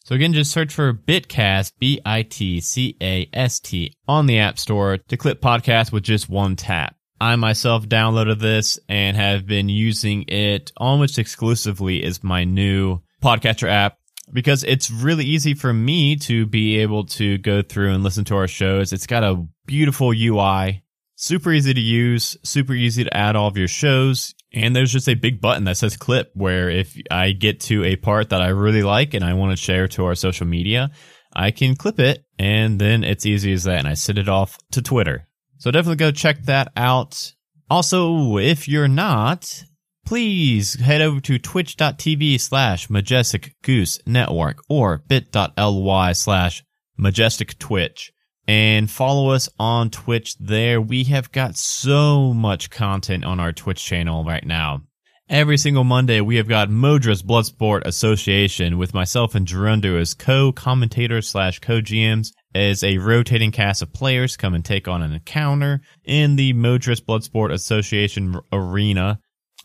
So 0.04 0.14
again, 0.14 0.34
just 0.34 0.52
search 0.52 0.72
for 0.72 0.92
Bitcast, 0.92 1.72
B-I-T-C-A-S-T 1.80 3.92
on 4.06 4.26
the 4.26 4.38
App 4.38 4.58
Store 4.58 4.98
to 4.98 5.16
clip 5.16 5.40
podcast 5.40 5.92
with 5.92 6.04
just 6.04 6.28
one 6.28 6.56
tap. 6.56 6.94
I 7.20 7.34
myself 7.36 7.88
downloaded 7.88 8.38
this 8.38 8.78
and 8.88 9.16
have 9.16 9.46
been 9.46 9.68
using 9.68 10.24
it 10.28 10.70
almost 10.76 11.18
exclusively 11.18 12.04
as 12.04 12.22
my 12.22 12.44
new 12.44 13.00
podcatcher 13.22 13.68
app 13.68 13.98
because 14.32 14.64
it's 14.64 14.90
really 14.90 15.24
easy 15.24 15.54
for 15.54 15.72
me 15.72 16.16
to 16.16 16.46
be 16.46 16.78
able 16.78 17.04
to 17.04 17.38
go 17.38 17.62
through 17.62 17.92
and 17.92 18.02
listen 18.02 18.24
to 18.24 18.36
our 18.36 18.48
shows. 18.48 18.92
It's 18.92 19.06
got 19.06 19.22
a 19.22 19.46
beautiful 19.66 20.12
UI, 20.12 20.82
super 21.14 21.52
easy 21.52 21.74
to 21.74 21.80
use, 21.80 22.36
super 22.42 22.72
easy 22.72 23.04
to 23.04 23.16
add 23.16 23.36
all 23.36 23.48
of 23.48 23.56
your 23.56 23.68
shows. 23.68 24.34
And 24.52 24.74
there's 24.74 24.92
just 24.92 25.08
a 25.08 25.14
big 25.14 25.40
button 25.40 25.64
that 25.64 25.76
says 25.76 25.96
clip 25.96 26.30
where 26.34 26.70
if 26.70 26.96
I 27.10 27.32
get 27.32 27.60
to 27.62 27.84
a 27.84 27.96
part 27.96 28.30
that 28.30 28.42
I 28.42 28.48
really 28.48 28.82
like 28.82 29.14
and 29.14 29.24
I 29.24 29.34
want 29.34 29.52
to 29.52 29.56
share 29.56 29.88
to 29.88 30.04
our 30.06 30.14
social 30.14 30.46
media, 30.46 30.90
I 31.32 31.50
can 31.50 31.76
clip 31.76 32.00
it 32.00 32.24
and 32.38 32.80
then 32.80 33.04
it's 33.04 33.26
easy 33.26 33.52
as 33.52 33.64
that. 33.64 33.78
And 33.78 33.88
I 33.88 33.94
send 33.94 34.18
it 34.18 34.28
off 34.28 34.58
to 34.72 34.82
Twitter. 34.82 35.26
So 35.58 35.70
definitely 35.70 35.96
go 35.96 36.10
check 36.10 36.42
that 36.44 36.72
out. 36.76 37.32
Also, 37.68 38.38
if 38.38 38.68
you're 38.68 38.88
not, 38.88 39.64
please 40.06 40.80
head 40.80 41.02
over 41.02 41.20
to 41.20 41.38
twitch.tv 41.38 42.40
slash 42.40 42.88
majestic 42.88 43.54
goose 43.62 43.98
network 44.06 44.62
or 44.68 45.02
bit.ly 45.08 46.12
slash 46.12 46.62
majestic 46.96 47.58
twitch 47.58 48.12
and 48.48 48.90
follow 48.90 49.30
us 49.30 49.48
on 49.58 49.90
Twitch 49.90 50.36
there. 50.38 50.80
We 50.80 51.04
have 51.04 51.32
got 51.32 51.56
so 51.56 52.32
much 52.32 52.70
content 52.70 53.24
on 53.24 53.40
our 53.40 53.52
Twitch 53.52 53.84
channel 53.84 54.24
right 54.24 54.46
now. 54.46 54.82
Every 55.28 55.58
single 55.58 55.82
Monday, 55.82 56.20
we 56.20 56.36
have 56.36 56.46
got 56.46 56.70
Modra's 56.70 57.24
Bloodsport 57.24 57.84
Association 57.84 58.78
with 58.78 58.94
myself 58.94 59.34
and 59.34 59.44
Gerundu 59.44 60.00
as 60.00 60.14
co-commentators 60.14 61.28
slash 61.28 61.58
co-GMs 61.58 62.28
as 62.54 62.84
a 62.84 62.98
rotating 62.98 63.50
cast 63.50 63.82
of 63.82 63.92
players 63.92 64.36
come 64.36 64.54
and 64.54 64.64
take 64.64 64.86
on 64.86 65.02
an 65.02 65.12
encounter 65.12 65.80
in 66.04 66.36
the 66.36 66.52
Modra's 66.52 67.00
Bloodsport 67.00 67.52
Association 67.52 68.38
arena. 68.52 69.18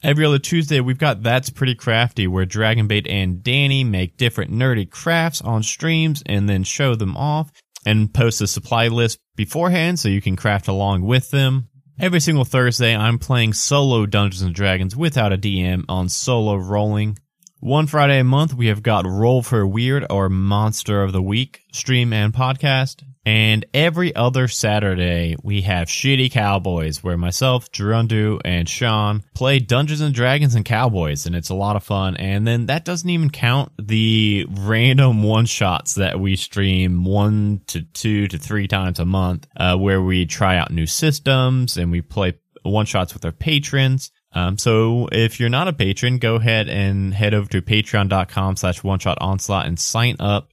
Every 0.04 0.26
other 0.26 0.40
Tuesday, 0.40 0.80
we've 0.80 0.98
got 0.98 1.22
That's 1.22 1.52
Pretty 1.52 1.76
Crafty, 1.76 2.26
where 2.26 2.46
Dragonbait 2.46 3.08
and 3.08 3.44
Danny 3.44 3.84
make 3.84 4.18
different 4.18 4.52
nerdy 4.52 4.90
crafts 4.90 5.42
on 5.42 5.62
streams 5.62 6.24
and 6.26 6.50
then 6.50 6.64
show 6.64 6.96
them 6.96 7.16
off 7.16 7.52
and 7.86 8.12
post 8.12 8.42
a 8.42 8.48
supply 8.48 8.88
list 8.88 9.20
beforehand 9.36 10.00
so 10.00 10.10
you 10.10 10.20
can 10.20 10.36
craft 10.36 10.68
along 10.68 11.04
with 11.04 11.30
them. 11.30 11.68
Every 12.00 12.20
single 12.20 12.46
Thursday, 12.46 12.96
I'm 12.96 13.20
playing 13.20 13.54
solo 13.54 14.08
Dungeons 14.08 14.42
and 14.42 14.56
Dragons 14.56 14.96
without 14.96 15.34
a 15.34 15.38
DM 15.38 15.86
on 15.88 16.10
solo 16.10 16.56
rolling. 16.56 17.20
One 17.60 17.86
Friday 17.86 18.20
a 18.20 18.24
month, 18.24 18.56
we 18.56 18.68
have 18.68 18.82
got 18.82 19.06
Roll 19.06 19.44
for 19.44 19.68
Weird 19.68 20.08
or 20.10 20.30
Monster 20.30 21.04
of 21.04 21.12
the 21.12 21.22
Week 21.22 21.62
stream 21.74 22.12
and 22.12 22.34
podcast. 22.34 23.04
And 23.24 23.66
every 23.74 24.16
other 24.16 24.48
Saturday, 24.48 25.36
we 25.44 25.62
have 25.62 25.88
Shitty 25.88 26.32
Cowboys, 26.32 27.04
where 27.04 27.18
myself, 27.18 27.72
Gerundu, 27.72 28.42
and 28.44 28.68
Sean 28.68 29.24
play 29.36 29.60
Dungeons 29.60 30.02
and 30.02 30.14
Dragons 30.14 30.56
and 30.56 30.66
Cowboys, 30.66 31.28
and 31.28 31.36
it's 31.36 31.50
a 31.50 31.56
lot 31.56 31.76
of 31.76 31.84
fun. 31.84 32.18
And 32.18 32.48
then 32.48 32.66
that 32.66 32.84
doesn't 32.84 33.10
even 33.10 33.30
count 33.30 33.72
the 33.78 34.48
random 34.50 35.22
one 35.22 35.46
shots 35.46 35.96
that 35.96 36.20
we 36.20 36.36
stream 36.36 37.06
one 37.06 37.62
to 37.68 37.82
two 37.82 38.28
to 38.28 38.40
three 38.40 38.68
times 38.68 39.00
a 39.00 39.06
month, 39.06 39.48
uh, 39.56 39.78
where 39.78 40.02
we 40.02 40.26
try 40.26 40.58
out 40.58 40.72
new 40.72 40.88
systems 40.88 41.78
and 41.78 41.92
we 41.92 42.02
play 42.02 42.34
one 42.64 42.86
shots 42.86 43.14
with 43.14 43.26
our 43.26 43.32
patrons. 43.32 44.12
Um, 44.34 44.58
so 44.58 45.10
if 45.12 45.40
you're 45.40 45.50
not 45.50 45.68
a 45.68 45.74
patron, 45.74 46.18
go 46.18 46.36
ahead 46.36 46.70
and 46.70 47.14
head 47.14 47.34
over 47.34 47.50
to 47.50 47.62
patreon.com 47.62 48.56
slash 48.56 48.84
one 48.84 49.00
shot 49.00 49.18
onslaught 49.20 49.68
and 49.68 49.78
sign 49.78 50.16
up 50.20 50.51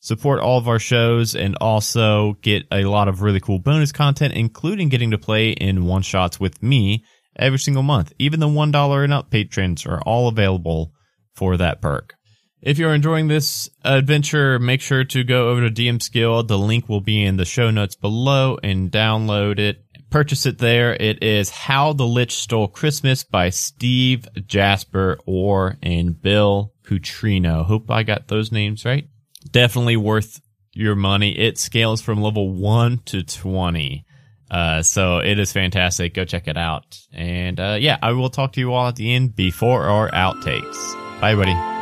support 0.00 0.40
all 0.40 0.58
of 0.58 0.66
our 0.66 0.78
shows 0.78 1.36
and 1.36 1.56
also 1.60 2.34
get 2.42 2.64
a 2.72 2.84
lot 2.84 3.06
of 3.06 3.22
really 3.22 3.40
cool 3.40 3.58
bonus 3.58 3.92
content, 3.92 4.34
including 4.34 4.88
getting 4.88 5.10
to 5.12 5.18
play 5.18 5.50
in 5.50 5.84
one 5.84 6.02
shots 6.02 6.40
with 6.40 6.62
me 6.62 7.04
every 7.36 7.58
single 7.58 7.82
month. 7.82 8.12
Even 8.18 8.40
the 8.40 8.48
$1 8.48 9.04
and 9.04 9.12
up 9.12 9.30
patrons 9.30 9.86
are 9.86 10.00
all 10.02 10.28
available 10.28 10.92
for 11.34 11.56
that 11.56 11.80
perk. 11.80 12.14
If 12.62 12.78
you're 12.78 12.94
enjoying 12.94 13.28
this 13.28 13.70
adventure, 13.84 14.58
make 14.58 14.82
sure 14.82 15.04
to 15.04 15.24
go 15.24 15.48
over 15.48 15.66
to 15.66 15.70
DMs 15.70 16.12
Guild. 16.12 16.48
The 16.48 16.58
link 16.58 16.88
will 16.88 17.00
be 17.00 17.24
in 17.24 17.38
the 17.38 17.46
show 17.46 17.70
notes 17.70 17.94
below 17.94 18.58
and 18.62 18.90
download 18.90 19.58
it. 19.58 19.82
Purchase 20.10 20.44
it 20.44 20.58
there. 20.58 20.92
It 20.92 21.22
is 21.22 21.50
How 21.50 21.94
the 21.94 22.06
Lich 22.06 22.34
Stole 22.34 22.68
Christmas 22.68 23.24
by 23.24 23.48
Steve 23.48 24.28
Jasper 24.46 25.18
Orr 25.24 25.78
and 25.82 26.20
Bill 26.20 26.74
Putrino. 26.82 27.64
Hope 27.64 27.90
I 27.90 28.02
got 28.02 28.28
those 28.28 28.52
names 28.52 28.84
right. 28.84 29.08
Definitely 29.50 29.96
worth 29.96 30.40
your 30.72 30.94
money. 30.94 31.38
It 31.38 31.58
scales 31.58 32.00
from 32.00 32.20
level 32.20 32.50
1 32.50 32.98
to 33.06 33.22
20. 33.22 34.04
Uh, 34.50 34.82
so 34.82 35.18
it 35.18 35.38
is 35.38 35.52
fantastic. 35.52 36.14
Go 36.14 36.24
check 36.24 36.48
it 36.48 36.56
out. 36.56 36.98
And 37.12 37.58
uh, 37.60 37.76
yeah, 37.80 37.98
I 38.02 38.12
will 38.12 38.30
talk 38.30 38.52
to 38.54 38.60
you 38.60 38.72
all 38.72 38.88
at 38.88 38.96
the 38.96 39.14
end 39.14 39.36
before 39.36 39.84
our 39.84 40.10
outtakes. 40.10 41.20
Bye, 41.20 41.34
buddy. 41.34 41.79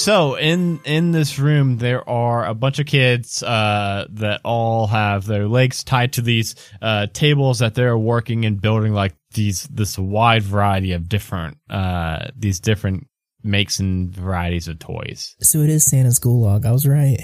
So 0.00 0.34
in 0.36 0.80
in 0.86 1.12
this 1.12 1.38
room 1.38 1.76
there 1.76 2.08
are 2.08 2.46
a 2.46 2.54
bunch 2.54 2.78
of 2.78 2.86
kids 2.86 3.42
uh, 3.42 4.06
that 4.12 4.40
all 4.44 4.86
have 4.86 5.26
their 5.26 5.46
legs 5.46 5.84
tied 5.84 6.14
to 6.14 6.22
these 6.22 6.54
uh, 6.80 7.08
tables 7.12 7.58
that 7.58 7.74
they're 7.74 7.98
working 7.98 8.46
and 8.46 8.58
building 8.58 8.94
like 8.94 9.14
these 9.34 9.64
this 9.64 9.98
wide 9.98 10.42
variety 10.42 10.92
of 10.92 11.06
different 11.06 11.58
uh, 11.68 12.28
these 12.34 12.60
different 12.60 13.08
makes 13.42 13.78
and 13.78 14.10
varieties 14.10 14.68
of 14.68 14.78
toys. 14.78 15.36
So 15.42 15.58
it 15.58 15.68
is 15.68 15.84
Santa's 15.84 16.18
gulag. 16.18 16.64
I 16.64 16.72
was 16.72 16.86
right. 16.86 17.18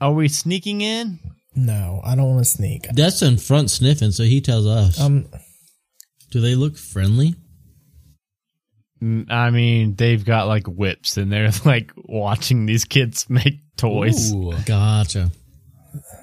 Are 0.00 0.12
we 0.12 0.28
sneaking 0.28 0.82
in? 0.82 1.18
No, 1.56 2.00
I 2.04 2.14
don't 2.14 2.28
want 2.28 2.44
to 2.44 2.50
sneak. 2.50 2.86
That's 2.92 3.22
in 3.22 3.38
front 3.38 3.70
sniffing, 3.70 4.12
so 4.12 4.22
he 4.22 4.40
tells 4.40 4.66
us. 4.66 5.00
Um, 5.00 5.26
Do 6.30 6.40
they 6.40 6.54
look 6.54 6.76
friendly? 6.76 7.34
I 9.02 9.50
mean, 9.50 9.96
they've 9.96 10.24
got 10.24 10.46
like 10.46 10.66
whips 10.66 11.16
and 11.16 11.30
they're 11.30 11.50
like 11.64 11.92
watching 11.96 12.66
these 12.66 12.84
kids 12.84 13.28
make 13.28 13.60
toys. 13.76 14.32
Ooh. 14.32 14.52
Gotcha. 14.64 15.30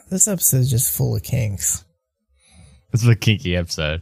this 0.10 0.28
episode 0.28 0.58
is 0.58 0.72
just 0.72 0.96
full 0.96 1.16
of 1.16 1.24
kinks. 1.24 1.84
This 2.92 3.04
is 3.04 3.08
a 3.08 3.16
kinky 3.16 3.56
episode. 3.56 4.02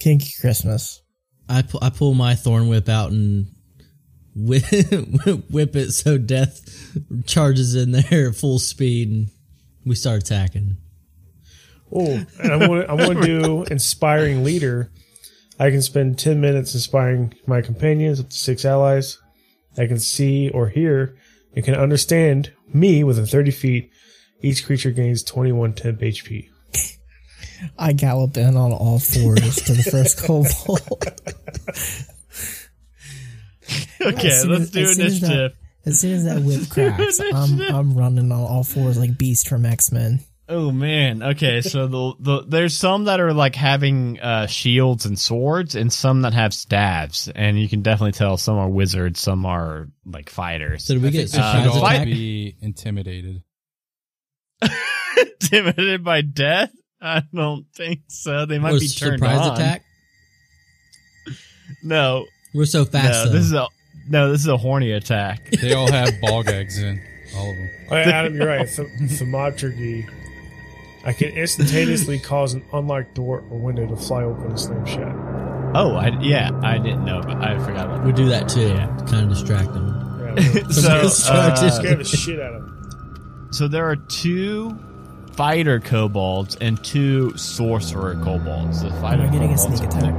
Kinky 0.00 0.32
Christmas. 0.40 1.02
I 1.48 1.62
pu- 1.62 1.78
I 1.82 1.90
pull 1.90 2.14
my 2.14 2.34
thorn 2.34 2.68
whip 2.68 2.88
out 2.88 3.10
and 3.12 3.48
whip, 4.34 4.64
whip 5.50 5.76
it 5.76 5.92
so 5.92 6.16
death 6.18 6.60
charges 7.26 7.74
in 7.74 7.92
there 7.92 8.28
at 8.30 8.34
full 8.36 8.58
speed 8.58 9.10
and 9.10 9.28
we 9.84 9.94
start 9.94 10.22
attacking. 10.22 10.76
Oh, 11.94 12.24
and 12.42 12.52
I'm 12.52 12.60
gonna 12.60 12.86
I'm 12.88 12.96
gonna 12.96 13.20
do 13.26 13.64
inspiring 13.64 14.42
leader. 14.44 14.90
I 15.58 15.70
can 15.70 15.82
spend 15.82 16.18
ten 16.18 16.40
minutes 16.40 16.74
inspiring 16.74 17.34
my 17.46 17.60
companions 17.62 18.18
up 18.20 18.30
to 18.30 18.36
six 18.36 18.64
allies. 18.64 19.18
I 19.78 19.86
can 19.86 19.98
see 19.98 20.48
or 20.50 20.68
hear 20.68 21.16
and 21.54 21.64
can 21.64 21.74
understand 21.74 22.52
me 22.72 23.04
within 23.04 23.26
thirty 23.26 23.50
feet. 23.50 23.90
Each 24.40 24.64
creature 24.66 24.90
gains 24.90 25.22
twenty 25.22 25.52
one 25.52 25.72
temp 25.74 26.00
HP. 26.00 26.48
I 27.78 27.92
gallop 27.92 28.36
in 28.36 28.56
on 28.56 28.72
all 28.72 28.98
fours 28.98 29.56
to 29.56 29.72
the 29.74 29.82
first 29.90 30.18
kobold. 30.22 31.04
Okay, 34.00 34.44
let's 34.48 34.62
as- 34.64 34.70
do 34.70 34.80
as 34.82 34.96
soon 34.96 35.06
as 35.06 35.20
that- 35.20 35.26
initiative. 35.30 35.52
As 35.84 36.00
soon 36.00 36.12
as 36.12 36.24
that 36.24 36.42
whip 36.42 36.68
cracks, 36.70 37.20
I'm 37.34 37.60
I'm 37.60 37.94
running 37.96 38.30
on 38.30 38.40
all 38.40 38.62
fours 38.64 38.96
like 38.98 39.18
Beast 39.18 39.48
from 39.48 39.64
X 39.66 39.90
Men. 39.90 40.20
Oh 40.54 40.70
man. 40.70 41.22
Okay, 41.22 41.62
so 41.62 41.86
the, 41.86 42.12
the 42.20 42.42
there's 42.46 42.76
some 42.76 43.04
that 43.04 43.20
are 43.20 43.32
like 43.32 43.54
having 43.54 44.20
uh, 44.20 44.46
shields 44.46 45.06
and 45.06 45.18
swords, 45.18 45.74
and 45.76 45.90
some 45.90 46.22
that 46.22 46.34
have 46.34 46.52
staves, 46.52 47.30
and 47.34 47.58
you 47.58 47.68
can 47.70 47.80
definitely 47.80 48.12
tell 48.12 48.36
some 48.36 48.58
are 48.58 48.68
wizards, 48.68 49.18
some 49.18 49.46
are 49.46 49.88
like 50.04 50.28
fighters. 50.28 50.84
So 50.84 50.94
do 50.94 51.00
we 51.00 51.08
I 51.08 51.10
get 51.10 51.30
think 51.30 51.42
they 51.42 51.52
should 51.62 51.72
surprise 51.72 51.98
all 51.98 52.04
be 52.04 52.54
intimidated. 52.60 53.42
Intimidated 55.42 56.04
by 56.04 56.20
death? 56.20 56.70
I 57.00 57.22
don't 57.34 57.66
think 57.74 58.00
so. 58.08 58.44
They 58.46 58.58
might 58.58 58.74
Or 58.74 58.78
be 58.80 58.88
turned 58.88 59.18
surprise 59.20 59.46
on. 59.46 59.54
attack? 59.56 59.82
No, 61.82 62.26
We're 62.54 62.66
so 62.66 62.84
fast 62.84 63.06
no, 63.10 63.24
though. 63.26 63.32
this 63.38 63.44
is 63.46 63.52
a 63.52 63.66
no. 64.08 64.30
This 64.30 64.40
is 64.42 64.48
a 64.48 64.56
horny 64.56 64.92
attack. 64.92 65.50
They 65.50 65.72
all 65.72 65.90
have 65.90 66.20
ball 66.20 66.42
gags 66.42 66.78
in. 66.78 67.02
All 67.34 67.50
of 67.50 67.56
them. 67.56 67.70
Oh, 67.90 67.96
yeah, 67.96 68.08
Adam, 68.10 68.34
you're 68.36 68.46
right. 68.46 68.68
Th- 68.68 68.88
thaumaturgy. 69.18 70.06
I 71.04 71.12
can 71.12 71.30
instantaneously 71.30 72.18
cause 72.20 72.54
an 72.54 72.64
unlocked 72.72 73.14
door 73.14 73.44
or 73.50 73.58
window 73.58 73.86
to 73.86 73.96
fly 73.96 74.22
open 74.22 74.46
and 74.50 74.60
slam 74.60 74.84
shut. 74.86 75.08
Oh, 75.74 75.96
I 75.96 76.08
yeah, 76.20 76.50
I 76.62 76.78
didn't 76.78 77.04
know, 77.04 77.20
but 77.22 77.38
I 77.42 77.58
forgot 77.64 77.86
about 77.86 78.04
we 78.04 78.12
do 78.12 78.26
that 78.28 78.48
too. 78.48 78.68
Yeah. 78.68 78.86
Kind 79.08 79.24
of 79.24 79.28
distract 79.30 79.72
them. 79.72 79.88
Yeah, 80.36 80.62
so, 80.68 81.08
Somebody's 81.08 81.26
trying 81.26 81.54
to- 81.56 81.66
uh, 81.66 81.70
scare 81.70 81.94
the 81.96 82.04
shit 82.04 82.40
out 82.40 82.54
of 82.54 82.62
them. 82.62 83.48
so 83.52 83.68
there 83.68 83.88
are 83.88 83.96
two 83.96 84.78
fighter 85.32 85.80
kobolds 85.80 86.56
and 86.56 86.82
two 86.84 87.36
sorcerer 87.36 88.14
kobolds. 88.22 88.82
The 88.82 88.88
Am 88.90 89.04
I 89.22 89.26
getting 89.28 89.52
a 89.52 89.58
sneak 89.58 89.82
attack? 89.82 90.14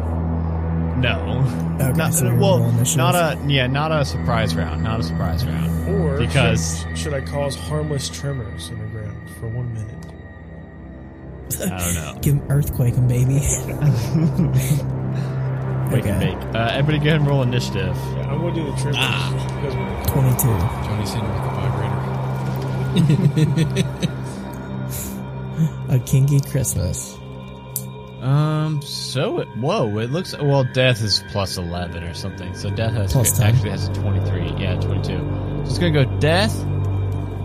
No. 0.97 1.77
Okay, 1.81 1.91
Not, 1.97 2.13
so 2.13 2.33
well, 2.35 2.59
not 2.95 3.15
a 3.15 3.39
yeah, 3.47 3.67
not 3.67 3.91
a 3.91 4.05
surprise 4.05 4.55
round, 4.55 4.83
not 4.83 4.99
a 4.99 5.03
surprise 5.03 5.45
round. 5.45 5.89
Or 5.89 6.17
Because- 6.17 6.81
should, 6.81 6.97
should 6.97 7.13
I 7.13 7.21
cause 7.21 7.55
harmless 7.55 8.09
tremors 8.09 8.69
in 8.69 8.79
the 8.79 8.85
I 11.61 11.77
don't 11.77 11.93
know. 11.95 12.13
Give 12.21 12.33
him 12.35 12.43
earthquake 12.49 12.95
him, 12.95 13.07
baby. 13.07 13.35
Wake 15.91 16.05
and 16.05 16.23
Okay. 16.23 16.33
bake. 16.33 16.43
Uh, 16.55 16.69
everybody, 16.71 16.97
go 16.99 17.07
ahead 17.09 17.19
and 17.19 17.27
roll 17.27 17.41
initiative. 17.43 17.95
Yeah, 17.95 18.31
I'm 18.31 18.39
gonna 18.41 18.55
do 18.55 18.63
the 18.65 18.71
tremors 18.77 18.95
Ah. 18.99 19.31
because 19.61 19.75
we're 19.75 20.03
Twenty-two. 20.05 20.57
Johnny's 20.87 21.13
hitting 21.13 21.29
with 21.29 21.43
the 21.43 21.49
vibrator. 21.59 21.99
A 25.95 25.99
kinky 25.99 26.39
Christmas. 26.39 27.17
Um. 28.21 28.81
So 28.81 29.39
it. 29.39 29.47
Whoa. 29.57 29.97
It 29.99 30.09
looks. 30.11 30.33
Well, 30.37 30.63
death 30.63 31.01
is 31.03 31.23
plus 31.29 31.57
eleven 31.57 32.03
or 32.03 32.13
something. 32.13 32.53
So 32.55 32.69
death 32.71 32.93
has 32.93 33.11
Plus 33.11 33.37
10. 33.37 33.53
actually 33.53 33.71
has 33.71 33.89
a 33.89 33.93
twenty-three. 33.93 34.53
Yeah, 34.57 34.79
twenty-two. 34.79 35.17
So 35.19 35.61
it's 35.65 35.77
gonna 35.77 35.91
go 35.91 36.05
death, 36.19 36.55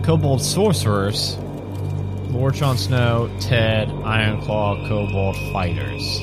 kobold 0.03 0.41
sorcerers, 0.41 1.37
Lord 2.29 2.53
Jon 2.53 2.77
Snow, 2.77 3.29
Ted, 3.39 3.89
Ironclaw, 3.89 4.87
kobold 4.87 5.35
fighters. 5.51 6.19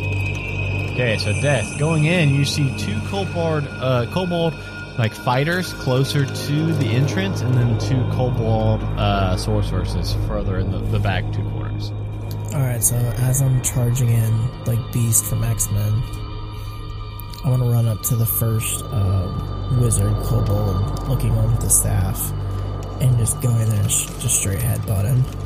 Okay, 0.93 1.19
so 1.19 1.33
death 1.43 1.79
going 1.79 2.05
in. 2.05 2.33
You 2.33 2.45
see 2.45 2.77
two 2.79 2.99
kobold, 3.09 3.67
uh, 3.67 4.07
kobold 4.13 4.55
like 4.99 5.13
fighters 5.13 5.73
closer 5.75 6.25
to 6.25 6.73
the 6.75 6.87
entrance, 6.87 7.43
and 7.43 7.55
then 7.55 7.79
two 7.79 8.03
kobold 8.13 8.83
uh, 8.83 9.37
sorcerers 9.37 10.15
further 10.27 10.59
in 10.59 10.71
the, 10.71 10.79
the 10.79 10.99
back 10.99 11.25
two 11.33 11.43
corners. 11.51 11.91
All 12.55 12.63
right, 12.63 12.83
so 12.83 12.97
as 12.97 13.43
I'm 13.43 13.61
charging 13.63 14.09
in 14.09 14.65
like 14.65 14.79
Beast 14.93 15.27
from 15.27 15.45
X 15.45 15.71
Men, 15.71 16.03
I 17.45 17.51
want 17.51 17.63
to 17.63 17.69
run 17.69 17.87
up 17.89 18.01
to 18.05 18.17
the 18.17 18.27
first 18.27 18.83
um, 18.85 19.81
wizard 19.81 20.15
kobold, 20.25 21.09
looking 21.09 21.33
on 21.33 21.51
with 21.51 21.61
the 21.61 21.71
staff, 21.71 22.33
and 23.01 23.19
just 23.19 23.41
go 23.43 23.51
in 23.51 23.69
there 23.69 23.81
and 23.81 23.91
just 23.91 24.39
straight 24.39 24.61
headbutt 24.61 25.05
him. 25.05 25.46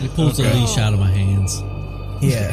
He 0.00 0.08
pulls 0.08 0.36
the 0.36 0.44
leash 0.44 0.78
out 0.78 0.92
of 0.94 0.98
my 1.00 1.10
hands. 1.10 1.62
Yeah, 2.20 2.52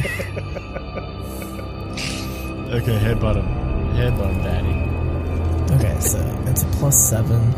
Okay, 2.72 2.98
headbutt 2.98 3.36
him. 3.36 3.46
Headbutt 3.94 4.30
him, 4.32 4.42
daddy. 4.42 5.74
okay, 5.74 6.00
so 6.00 6.18
it's 6.46 6.62
a 6.62 6.66
plus 6.78 6.96
seven. 7.10 7.50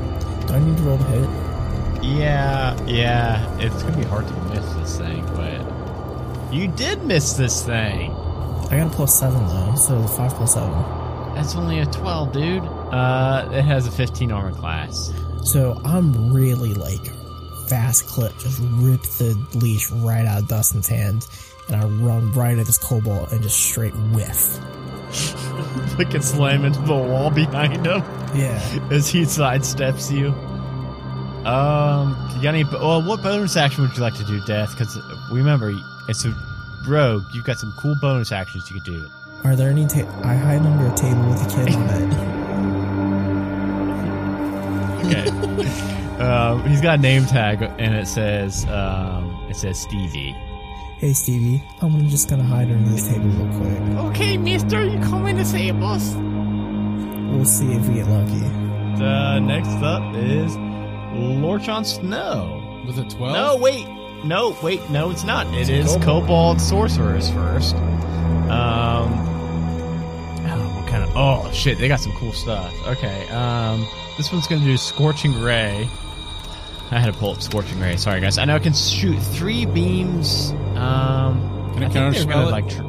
Do 0.47 0.55
I 0.55 0.59
need 0.59 0.77
to 0.79 0.83
roll 0.85 0.99
to 0.99 1.05
hit? 1.05 1.29
Yeah, 2.05 2.77
yeah. 2.87 3.59
It's 3.59 3.83
gonna 3.83 3.97
be 3.97 4.05
hard 4.05 4.27
to 4.27 4.35
miss 4.45 4.65
this 4.75 4.97
thing, 4.99 5.25
but 5.37 6.53
you 6.53 6.69
did 6.69 7.03
miss 7.05 7.35
this 7.35 7.63
thing. 7.65 8.11
I 8.71 8.77
got 8.79 8.87
a 8.87 8.91
plus 8.91 9.19
seven 9.19 9.47
though, 9.47 9.75
so 9.77 10.03
five 10.07 10.33
plus 10.33 10.55
seven. 10.55 10.73
That's 11.35 11.55
only 11.57 11.79
a 11.81 11.87
12, 11.87 12.33
dude. 12.33 12.63
Uh, 12.63 13.49
it 13.53 13.63
has 13.63 13.87
a 13.87 13.91
15 13.91 14.31
armor 14.33 14.53
class. 14.53 15.13
So 15.45 15.81
I'm 15.83 16.31
really 16.33 16.75
like 16.75 17.11
fast 17.73 18.07
clip, 18.07 18.37
just 18.39 18.61
rip 18.75 19.01
the 19.01 19.35
leash 19.55 19.91
right 19.91 20.27
out 20.27 20.43
of 20.43 20.47
Dustin's 20.49 20.87
hand, 20.89 21.27
and 21.69 21.77
I 21.77 21.87
run 21.87 22.31
right 22.33 22.59
at 22.59 22.67
this 22.67 22.77
kobold 22.77 23.33
and 23.33 23.43
just 23.43 23.59
straight 23.59 23.95
whiff. 24.13 24.59
Like 25.99 26.15
it 26.15 26.23
slam 26.25 26.65
into 26.65 26.81
the 26.81 26.95
wall 26.95 27.31
behind 27.31 27.85
him 27.87 28.03
Yeah. 28.35 28.59
as 28.91 29.09
he 29.09 29.23
sidesteps 29.23 30.11
you. 30.11 30.29
Um, 31.47 32.17
you 32.37 32.43
got 32.43 32.55
any? 32.55 32.65
Oh, 32.73 33.07
what 33.07 33.23
bonus 33.23 33.57
action 33.57 33.83
would 33.83 33.95
you 33.95 34.03
like 34.03 34.15
to 34.15 34.25
do, 34.25 34.41
Death? 34.47 34.71
Because 34.71 34.97
remember, 35.31 35.73
it's 36.09 36.25
a 36.25 36.35
rogue. 36.89 37.25
You've 37.35 37.45
got 37.45 37.59
some 37.59 37.73
cool 37.79 37.95
bonus 38.01 38.33
actions 38.33 38.71
you 38.71 38.81
could 38.81 38.85
do. 38.91 39.07
Are 39.45 39.55
there 39.55 39.69
any? 39.71 39.87
Ta- 39.87 40.09
I 40.25 40.35
hide 40.35 40.63
under 40.63 40.87
a 40.87 40.95
table 40.97 41.29
with 41.29 41.43
a 41.43 41.49
kid 41.51 41.75
on 41.75 41.91
it. 41.91 42.13
Okay. 45.07 46.02
Um, 46.21 46.67
he's 46.69 46.81
got 46.81 46.99
a 46.99 47.03
name 47.03 47.25
tag, 47.27 47.63
and 47.63 47.95
it 47.95 48.07
says 48.07 48.65
um, 48.67 49.47
it 49.49 49.57
says 49.57 49.81
Stevie. 49.81 50.37
Hey 50.99 51.13
Stevie, 51.15 51.63
I'm 51.81 52.09
just 52.09 52.29
gonna 52.31 52.45
hide 52.45 52.71
under 52.71 52.89
this 52.91 53.09
table 53.09 53.29
real 53.29 53.59
quick. 53.59 53.99
Okay, 54.11 54.37
mister, 54.37 54.85
you 54.85 54.99
coming 55.01 55.37
to 55.37 55.45
save 55.45 55.83
us? 55.83 56.15
We'll 56.15 57.45
see 57.45 57.73
if 57.73 57.89
we 57.89 57.95
get 57.95 58.07
lucky. 58.09 58.45
Uh, 59.03 59.41
next 59.41 59.69
up 59.83 60.15
is 60.15 60.57
Lord 61.15 61.63
Jon 61.63 61.85
Snow. 61.85 62.83
With 62.87 62.99
a 62.99 63.05
12? 63.05 63.33
No, 63.33 63.57
wait. 63.57 63.87
No, 64.25 64.57
wait. 64.63 64.89
No, 64.91 65.11
it's 65.11 65.25
not. 65.25 65.47
It 65.55 65.69
is 65.69 65.97
Kobold 65.99 66.61
Sorcerers 66.61 67.31
first. 67.31 67.75
Um. 67.77 68.82
Oh, 70.93 70.99
kind 70.99 71.11
of? 71.11 71.17
Oh 71.17 71.53
shit! 71.53 71.79
They 71.79 71.89
got 71.89 72.01
some 72.01 72.13
cool 72.13 72.33
stuff. 72.33 72.73
Okay. 72.87 73.29
Um. 73.29 73.87
This 74.17 74.33
one's 74.33 74.47
gonna 74.47 74.65
do 74.65 74.77
Scorching 74.77 75.41
Ray. 75.41 75.89
I 76.91 77.01
had 77.01 77.13
to 77.13 77.19
pull 77.19 77.33
up 77.33 77.43
Scorching 77.43 77.81
Ray. 77.81 77.97
Sorry, 77.97 78.21
guys. 78.21 78.37
I 78.39 78.45
know 78.45 78.57
I 78.57 78.59
can 78.59 78.75
shoot 78.75 79.19
three 79.19 79.67
beams. 79.67 80.51
Um. 80.77 81.73
Can 81.75 81.85
I 81.85 81.89
think 81.89 81.93
they're 81.93 82.13
counterspell 82.13 82.29
gonna, 82.29 82.49
it? 82.49 82.51
Like. 82.51 82.69
Tr- 82.69 82.83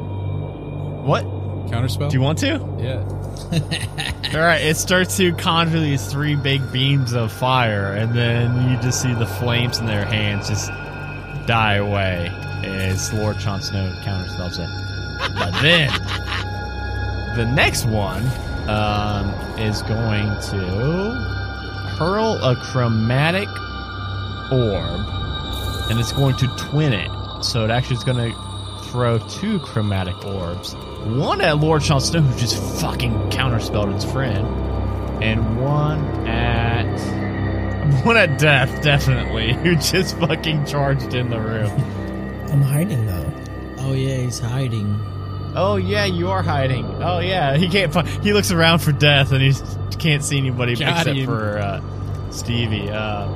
what? 1.04 1.24
Counterspell? 1.70 2.10
Do 2.10 2.16
you 2.16 2.22
want 2.22 2.38
to? 2.40 2.60
Yeah. 2.78 3.04
All 4.34 4.40
right, 4.40 4.62
it 4.62 4.76
starts 4.76 5.16
to 5.16 5.32
conjure 5.32 5.80
these 5.80 6.06
three 6.10 6.36
big 6.36 6.72
beams 6.72 7.12
of 7.12 7.32
fire, 7.32 7.92
and 7.92 8.14
then 8.14 8.70
you 8.70 8.76
just 8.78 9.00
see 9.02 9.12
the 9.14 9.26
flames 9.26 9.78
in 9.78 9.86
their 9.86 10.04
hands 10.04 10.48
just 10.48 10.68
die 11.46 11.74
away 11.74 12.30
as 12.64 13.12
Lord 13.12 13.38
Jon 13.38 13.60
Snow 13.60 13.92
counterspells 14.02 14.58
it. 14.58 15.34
But 15.34 15.60
then 15.62 15.90
the 17.34 17.44
next 17.44 17.84
one 17.84 18.24
um, 18.68 19.28
is 19.58 19.82
going 19.82 20.26
to 20.50 21.94
hurl 21.98 22.38
a 22.42 22.56
chromatic 22.56 23.48
orb, 24.52 25.06
and 25.90 25.98
it's 25.98 26.12
going 26.12 26.36
to 26.36 26.46
twin 26.56 26.92
it. 26.92 27.10
So 27.42 27.64
it 27.64 27.70
actually 27.70 27.96
is 27.96 28.04
going 28.04 28.32
to 28.32 28.38
throw 28.84 29.18
two 29.28 29.58
chromatic 29.60 30.24
orbs. 30.24 30.74
One 31.04 31.40
at 31.40 31.58
Lord 31.58 31.82
Jon 31.82 32.00
Snow, 32.00 32.20
who 32.20 32.38
just 32.38 32.56
fucking 32.80 33.12
counterspelled 33.30 33.92
his 33.92 34.04
friend, 34.04 34.46
and 35.22 35.60
one 35.60 36.00
at 36.26 36.84
one 38.04 38.16
at 38.16 38.38
Death, 38.38 38.82
definitely, 38.82 39.52
who 39.54 39.76
just 39.76 40.16
fucking 40.18 40.64
charged 40.66 41.14
in 41.14 41.30
the 41.30 41.40
room. 41.40 41.70
I'm 42.50 42.62
hiding 42.62 43.06
though. 43.06 43.32
Oh 43.78 43.92
yeah, 43.92 44.16
he's 44.18 44.38
hiding. 44.38 44.98
Oh 45.56 45.76
yeah, 45.76 46.04
you 46.04 46.30
are 46.30 46.42
hiding. 46.42 46.84
Oh 47.02 47.20
yeah, 47.20 47.56
he 47.56 47.68
can't. 47.68 47.92
Find, 47.92 48.06
he 48.08 48.32
looks 48.32 48.50
around 48.50 48.80
for 48.80 48.92
Death, 48.92 49.32
and 49.32 49.40
he 49.42 49.52
can't 49.98 50.22
see 50.24 50.38
anybody 50.38 50.74
Got 50.76 50.98
except 51.06 51.16
him. 51.18 51.26
for 51.26 51.58
uh, 51.58 52.30
Stevie. 52.30 52.90
Uh, 52.90 53.28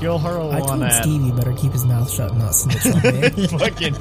he'll 0.00 0.18
hurl 0.18 0.50
I 0.52 0.60
one 0.60 0.68
told 0.68 0.82
at 0.82 1.02
Stevie 1.02 1.32
better 1.32 1.52
keep 1.54 1.72
his 1.72 1.84
mouth 1.86 2.10
shut 2.12 2.30
and 2.30 2.40
not 2.40 2.54
snitch 2.54 2.86
on 2.86 3.00
me. 3.02 3.46
fucking 3.58 3.94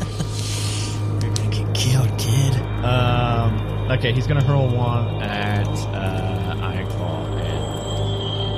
You're 1.21 1.33
gonna 1.33 1.49
get 1.55 1.73
killed, 1.75 2.17
kid. 2.19 2.55
Um, 2.83 3.91
okay, 3.91 4.11
he's 4.11 4.27
gonna 4.27 4.43
hurl 4.43 4.67
one 4.75 5.21
at 5.21 5.67
uh, 5.67 6.55
Ironclaw 6.57 7.41
and 7.41 7.63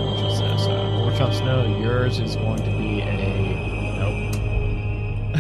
Lord 0.05 0.18
Jon 0.20 0.36
Snow. 0.36 0.57
So, 0.57 0.72
Lord 0.72 1.34
Snow, 1.36 1.78
yours 1.80 2.20
is 2.20 2.36
going 2.36 2.57
to 2.57 2.64
be 2.78 3.01
a 3.01 3.14
nope. 3.99 4.36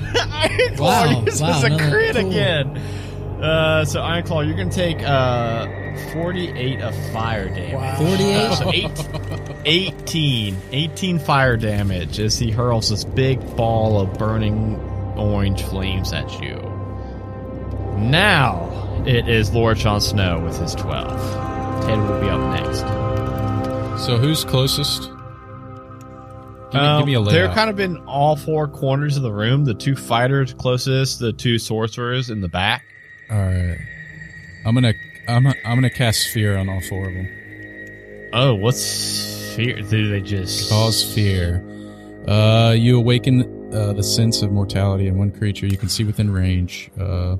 Ironclaw 0.13 0.79
Wow, 0.79 1.21
uses 1.25 1.41
wow, 1.41 1.61
a 1.61 1.65
another- 1.65 1.89
crit 1.89 2.15
cool. 2.15 2.29
again. 2.29 2.72
Uh, 3.43 3.83
so 3.83 3.99
Ironclaw, 3.99 4.47
you're 4.47 4.55
gonna 4.55 4.71
take 4.71 5.03
uh 5.03 5.67
48 6.13 6.79
of 6.81 6.95
fire 7.11 7.49
damage. 7.49 7.97
48? 7.97 8.55
So 8.55 8.71
eight, 8.71 9.91
18, 9.93 10.57
18 10.71 11.19
fire 11.19 11.57
damage 11.57 12.19
as 12.19 12.39
he 12.39 12.51
hurls 12.51 12.89
this 12.89 13.03
big 13.03 13.39
ball 13.57 13.99
of 13.99 14.17
burning 14.17 14.75
orange 15.17 15.61
flames 15.63 16.13
at 16.13 16.41
you. 16.41 16.55
Now 17.97 19.03
it 19.05 19.27
is 19.27 19.51
Lord 19.53 19.77
Jon 19.77 19.99
Snow 20.01 20.39
with 20.43 20.57
his 20.57 20.73
12. 20.75 21.83
Ted 21.85 21.99
will 21.99 22.21
be 22.21 22.29
up 22.29 22.63
next. 22.63 22.79
So 24.05 24.17
who's 24.17 24.43
closest? 24.45 25.03
Give 26.71 26.81
me, 26.81 26.97
give 26.97 27.05
me 27.07 27.13
a 27.13 27.19
Um, 27.19 27.25
layout. 27.25 27.31
they're 27.31 27.53
kind 27.53 27.69
of 27.69 27.79
in 27.79 27.97
all 28.07 28.35
four 28.35 28.67
corners 28.67 29.15
of 29.17 29.23
the 29.23 29.31
room. 29.31 29.65
The 29.65 29.73
two 29.75 29.95
fighters 29.95 30.53
closest, 30.53 31.19
the 31.19 31.31
two 31.33 31.59
sorcerers 31.59 32.29
in 32.29 32.41
the 32.41 32.47
back. 32.47 32.85
All 33.33 33.39
right. 33.39 33.79
I'm 34.63 34.75
gonna 34.75 34.93
I'm 35.27 35.47
I'm 35.47 35.55
gonna 35.63 35.89
cast 35.89 36.27
fear 36.27 36.55
on 36.55 36.69
all 36.69 36.81
four 36.81 37.07
of 37.07 37.13
them. 37.15 38.29
Oh, 38.31 38.53
what's 38.53 39.55
fear? 39.55 39.81
Do 39.81 40.09
they 40.09 40.21
just 40.21 40.69
Cause 40.69 41.15
fear. 41.15 41.63
Uh, 42.27 42.75
you 42.77 42.95
awaken 42.95 43.73
uh, 43.73 43.93
the 43.93 44.03
sense 44.03 44.43
of 44.43 44.51
mortality 44.51 45.07
in 45.07 45.17
one 45.17 45.31
creature 45.31 45.65
you 45.65 45.77
can 45.77 45.89
see 45.89 46.03
within 46.03 46.31
range. 46.31 46.91
Uh, 46.99 47.37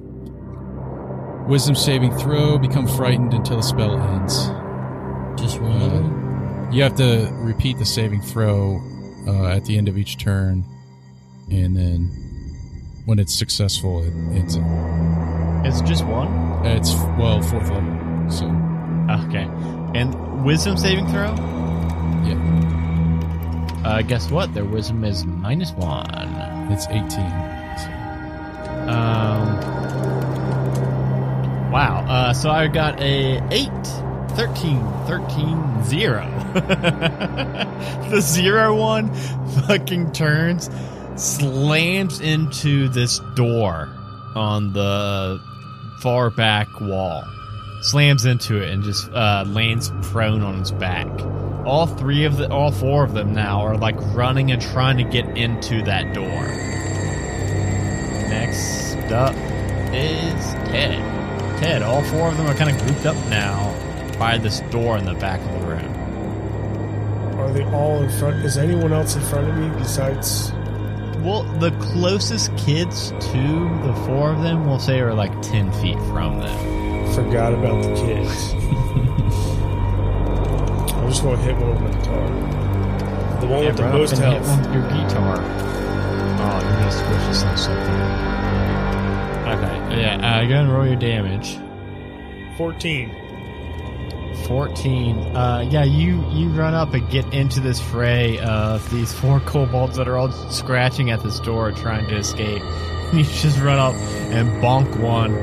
wisdom 1.48 1.76
saving 1.76 2.18
throw. 2.18 2.58
Become 2.58 2.88
frightened 2.88 3.36
until 3.36 3.58
the 3.58 3.64
spell 3.64 3.96
ends. 3.96 4.48
Just 5.40 5.62
one 5.62 5.80
of 5.80 5.92
them. 5.92 6.72
You 6.72 6.82
have 6.82 6.96
to 6.96 7.30
repeat 7.34 7.78
the 7.78 7.86
saving 7.86 8.24
throw 8.24 8.82
uh, 9.28 9.46
at 9.46 9.66
the 9.66 9.78
end 9.78 9.88
of 9.88 10.00
each 10.00 10.18
turn, 10.18 10.66
and 11.52 11.78
then 11.78 13.04
when 13.06 13.20
it's 13.20 13.36
successful, 13.36 14.04
it, 14.04 14.14
it's 14.40 14.56
It's 15.66 15.82
just 15.82 16.06
one. 16.06 16.30
it's 16.66 16.94
well 17.18 17.42
fourth 17.42 17.70
level. 17.70 18.30
So 18.32 18.46
Okay. 19.28 19.48
And 20.00 20.44
wisdom 20.46 20.78
saving 20.78 21.08
throw? 21.08 21.34
yeah, 22.26 22.40
Uh, 23.86 24.02
guess 24.02 24.30
what? 24.32 24.54
Their 24.54 24.66
wisdom 24.66 25.04
is 25.04 25.26
minus 25.26 25.72
one. 25.74 26.08
it's 26.72 26.88
eighteen. 26.88 27.32
So, 27.78 27.90
Um. 28.92 29.60
Wow. 31.72 32.06
Uh, 32.08 32.34
so 32.34 32.52
I 32.52 32.68
got 32.68 33.00
a 33.02 33.42
8, 33.52 33.70
13, 34.36 34.80
13, 35.08 35.84
0. 35.84 36.30
the 36.54 38.20
zero 38.22 38.76
one 38.76 39.12
fucking 39.68 40.12
turns, 40.12 40.70
slams 41.16 42.20
into 42.22 42.90
this 42.90 43.20
door 43.36 43.90
on 44.36 44.72
the 44.74 45.40
far 46.04 46.30
back 46.30 46.82
wall. 46.82 47.24
Slams 47.82 48.26
into 48.26 48.62
it 48.62 48.70
and 48.70 48.84
just 48.84 49.10
uh, 49.14 49.46
lands 49.48 49.90
prone 50.02 50.42
on 50.42 50.60
his 50.60 50.72
back. 50.72 51.08
All 51.66 51.88
three 51.88 52.26
of 52.26 52.36
the, 52.36 52.52
all 52.52 52.74
four 52.74 53.06
of 53.06 53.14
them 53.14 53.34
now 53.34 53.62
are 53.62 53.78
like 53.78 53.96
running 54.14 54.52
and 54.52 54.62
trying 54.62 54.98
to 54.98 55.06
get 55.06 55.26
into 55.38 55.82
that 55.84 56.14
door. 56.14 56.44
Next 58.28 58.96
up 59.14 59.34
is 59.94 60.54
Ted. 60.70 61.00
Ted, 61.62 61.82
all 61.82 62.04
four 62.04 62.28
of 62.28 62.36
them 62.36 62.48
are 62.48 62.56
kind 62.56 62.70
of 62.70 62.86
grouped 62.86 63.06
up 63.06 63.16
now 63.30 63.72
by 64.20 64.38
this 64.38 64.60
door 64.72 64.98
in 64.98 65.06
the 65.06 65.14
back 65.14 65.40
of 65.40 65.62
the 65.62 65.68
room. 65.68 67.40
Are 67.40 67.54
they 67.54 67.64
all 67.72 68.04
in 68.04 68.12
front? 68.20 68.44
Is 68.44 68.58
anyone 68.58 68.92
else 68.92 69.16
in 69.16 69.22
front 69.22 69.48
of 69.48 69.56
me 69.56 69.70
besides? 69.80 70.52
Well, 71.24 71.44
the 71.60 71.72
closest 71.80 72.56
kids 72.58 73.12
to 73.12 73.42
the 73.84 73.94
four 74.06 74.34
of 74.34 74.44
them, 74.44 74.66
we'll 74.66 74.78
say, 74.78 75.00
are 75.00 75.14
like 75.14 75.32
10 75.42 75.72
feet 75.72 75.98
from 76.10 76.40
them. 76.40 77.14
Forgot 77.14 77.54
about 77.54 77.82
the 77.82 77.96
kids. 77.96 78.54
I'm 80.94 81.08
just 81.08 81.24
going 81.24 81.38
to 81.38 81.44
hit 81.44 81.56
one 81.56 81.72
with 81.72 81.82
my 81.82 81.92
guitar. 81.98 82.28
The 83.40 83.48
one 83.48 83.66
with 83.66 83.78
the 83.78 83.84
most 83.84 84.14
and 84.14 84.22
hit 84.22 84.34
health. 84.34 84.48
one 84.48 84.60
with 84.64 84.74
your 84.74 84.84
guitar. 84.90 85.38
Oh, 85.40 86.60
you're 86.62 86.72
going 86.74 86.84
to 86.84 86.92
squish 86.92 87.26
this 87.28 87.44
thing 87.44 87.56
so 87.56 87.74
far. 87.86 88.34
Okay, 89.54 90.02
yeah, 90.02 90.42
uh, 90.42 90.46
go 90.46 90.56
and 90.56 90.74
roll 90.74 90.86
your 90.86 90.98
damage. 90.98 91.58
14. 92.58 93.23
14. 94.48 95.18
Uh, 95.18 95.68
yeah, 95.70 95.84
you, 95.84 96.24
you 96.32 96.50
run 96.50 96.74
up 96.74 96.94
and 96.94 97.10
get 97.10 97.34
into 97.34 97.60
this 97.60 97.80
fray 97.80 98.40
of 98.40 98.90
these 98.92 99.14
four 99.14 99.40
kobolds 99.42 99.98
that 99.98 100.08
are 100.08 100.18
all 100.18 100.32
scratching 100.50 101.12
at 101.12 101.24
this 101.24 101.40
door 101.40 101.72
trying 101.72 102.08
to 102.08 102.16
escape. 102.16 102.62
You 103.14 103.24
just 103.24 103.60
run 103.60 103.78
up 103.78 103.94
and 103.94 104.50
bonk 104.64 105.00
one 105.00 105.36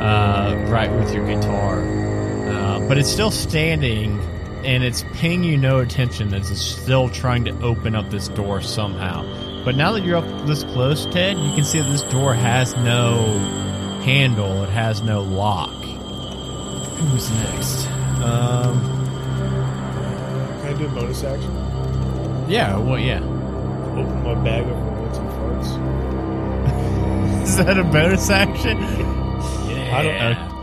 uh, 0.00 0.68
right 0.68 0.92
with 0.92 1.12
your 1.12 1.26
guitar. 1.26 1.80
Uh, 1.80 2.86
but 2.86 2.98
it's 2.98 3.10
still 3.10 3.32
standing, 3.32 4.20
and 4.64 4.84
it's 4.84 5.04
paying 5.14 5.42
you 5.42 5.56
no 5.56 5.80
attention 5.80 6.32
as 6.32 6.52
it's 6.52 6.60
still 6.60 7.08
trying 7.08 7.44
to 7.46 7.60
open 7.62 7.96
up 7.96 8.10
this 8.10 8.28
door 8.28 8.60
somehow. 8.62 9.24
But 9.64 9.74
now 9.74 9.90
that 9.90 10.04
you're 10.04 10.18
up 10.18 10.46
this 10.46 10.62
close, 10.62 11.06
Ted, 11.06 11.36
you 11.36 11.52
can 11.56 11.64
see 11.64 11.80
that 11.80 11.90
this 11.90 12.04
door 12.04 12.32
has 12.32 12.76
no 12.76 13.24
handle. 14.04 14.62
It 14.62 14.70
has 14.70 15.02
no 15.02 15.22
lock. 15.22 15.74
Who's 16.96 17.28
next? 17.32 17.95
Um, 18.22 18.80
Can 20.60 20.74
I 20.74 20.78
do 20.78 20.86
a 20.86 20.88
bonus 20.88 21.22
action? 21.24 21.52
yeah, 22.48 22.76
well, 22.78 22.98
yeah. 22.98 23.18
Open 23.20 24.22
my 24.24 24.34
bag 24.44 24.62
of 24.66 24.76
revolting 24.76 25.28
farts. 25.36 25.70
Is 27.42 27.56
that 27.58 27.78
a 27.78 27.84
bonus 27.84 28.28
action? 28.30 28.78
I 28.78 30.02
don't. 30.02 30.54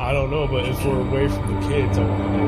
I 0.00 0.12
don't 0.12 0.30
know, 0.30 0.46
but 0.48 0.66
if 0.68 0.84
we're 0.84 1.00
away 1.00 1.28
from 1.28 1.54
the 1.54 1.60
kids, 1.68 1.98
I 1.98 2.00
want 2.04 2.22
to 2.22 2.28
do 2.38 2.44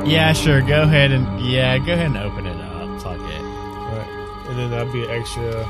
it. 0.00 0.06
Yeah, 0.12 0.32
sure. 0.32 0.60
Go 0.62 0.82
ahead 0.82 1.10
and 1.12 1.40
yeah, 1.40 1.78
go 1.78 1.92
ahead 1.92 2.06
and 2.06 2.16
open 2.16 2.46
it 2.46 2.60
up. 2.60 3.00
Fuck 3.02 3.18
it. 3.20 3.42
Right. 3.42 4.46
And 4.48 4.58
then 4.58 4.70
that'd 4.70 4.92
be 4.92 5.04
an 5.04 5.10
extra 5.10 5.66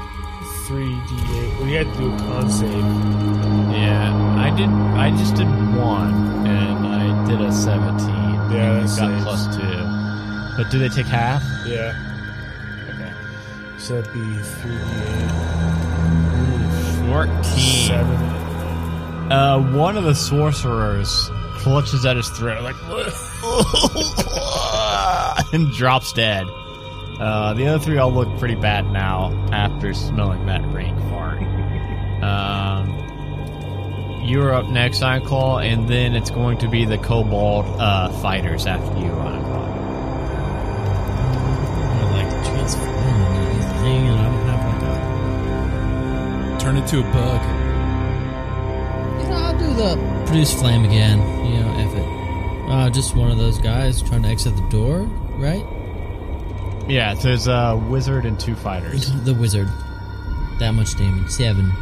three 0.67 0.95
d 1.09 1.17
eight. 1.39 1.63
We 1.65 1.73
had 1.73 1.87
to 1.93 1.99
do 1.99 2.13
a 2.15 2.19
con 2.19 2.49
save. 2.51 2.71
Yeah, 2.71 4.13
did. 4.57 4.69
I 4.69 5.11
just 5.17 5.35
did 5.37 5.47
one, 5.77 6.47
and 6.47 6.87
I 6.87 7.25
did 7.27 7.41
a 7.41 7.53
seventeen. 7.53 8.13
Yeah, 8.51 8.81
and 8.81 8.83
that 8.83 8.83
got 8.83 8.89
saves. 8.89 9.23
plus 9.25 9.47
two. 9.57 9.85
But 10.57 10.71
do 10.71 10.79
they 10.79 10.89
take 10.89 11.07
half? 11.07 11.43
Yeah. 11.67 11.95
Okay. 12.91 13.13
So 13.79 14.01
that'd 14.01 14.13
be 14.13 14.21
three 14.43 14.77
d 14.77 14.83
Fourteen. 17.07 17.39
eight. 17.39 17.45
Seven. 17.89 18.17
Uh, 19.33 19.59
one 19.75 19.97
of 19.97 20.05
the 20.05 20.15
sorcerers 20.15 21.31
clutches 21.57 22.05
at 22.05 22.17
his 22.17 22.29
throat, 22.31 22.63
like, 22.63 22.75
and 25.53 25.71
drops 25.73 26.13
dead. 26.13 26.47
Uh, 27.21 27.55
the 27.55 27.67
other 27.69 27.79
three 27.79 27.99
all 27.99 28.13
look 28.13 28.29
pretty 28.39 28.57
bad 28.57 28.91
now 28.91 29.33
after 29.53 29.95
smelling 29.95 30.45
that 30.47 30.61
rank 30.73 30.99
fart. 31.09 31.39
um, 31.39 31.43
you're 34.23 34.55
up 34.55 34.69
next, 34.69 35.01
Ironclaw, 35.01 35.65
and 35.65 35.89
then 35.89 36.15
it's 36.15 36.31
going 36.31 36.59
to 36.59 36.69
be 36.69 36.85
the 36.85 36.99
Kobold 36.99 37.65
uh, 37.79 38.11
fighters 38.21 38.67
after 38.67 38.99
you, 38.99 39.07
Ironclaw. 39.07 39.69
I 41.99 42.05
like 42.13 42.29
transform 42.47 42.89
into 42.89 43.85
and 43.85 44.21
I 44.21 44.25
don't 44.25 44.47
have 44.47 44.63
like 44.73 44.83
a 46.57 46.61
Turn 46.61 46.77
into 46.77 47.01
a 47.01 47.03
bug. 47.03 47.43
You 49.21 49.29
know, 49.29 49.37
I'll 49.37 49.59
do 49.59 49.75
the 49.75 50.25
produce 50.27 50.55
flame 50.55 50.85
again. 50.85 51.19
You 51.45 51.61
know, 51.61 51.79
if 51.79 51.95
it. 51.97 52.71
Uh, 52.71 52.91
just 52.91 53.15
one 53.17 53.31
of 53.31 53.39
those 53.39 53.59
guys 53.59 54.01
trying 54.03 54.23
to 54.23 54.29
exit 54.29 54.57
the 54.57 54.69
door, 54.69 55.03
right? 55.37 55.67
Yeah, 56.89 57.15
so 57.15 57.29
there's 57.29 57.47
a 57.49 57.77
wizard 57.89 58.25
and 58.25 58.39
two 58.39 58.55
fighters. 58.55 59.11
The 59.25 59.35
wizard. 59.35 59.69
That 60.59 60.73
much 60.73 60.97
damage. 60.97 61.31
Seven. 61.31 61.73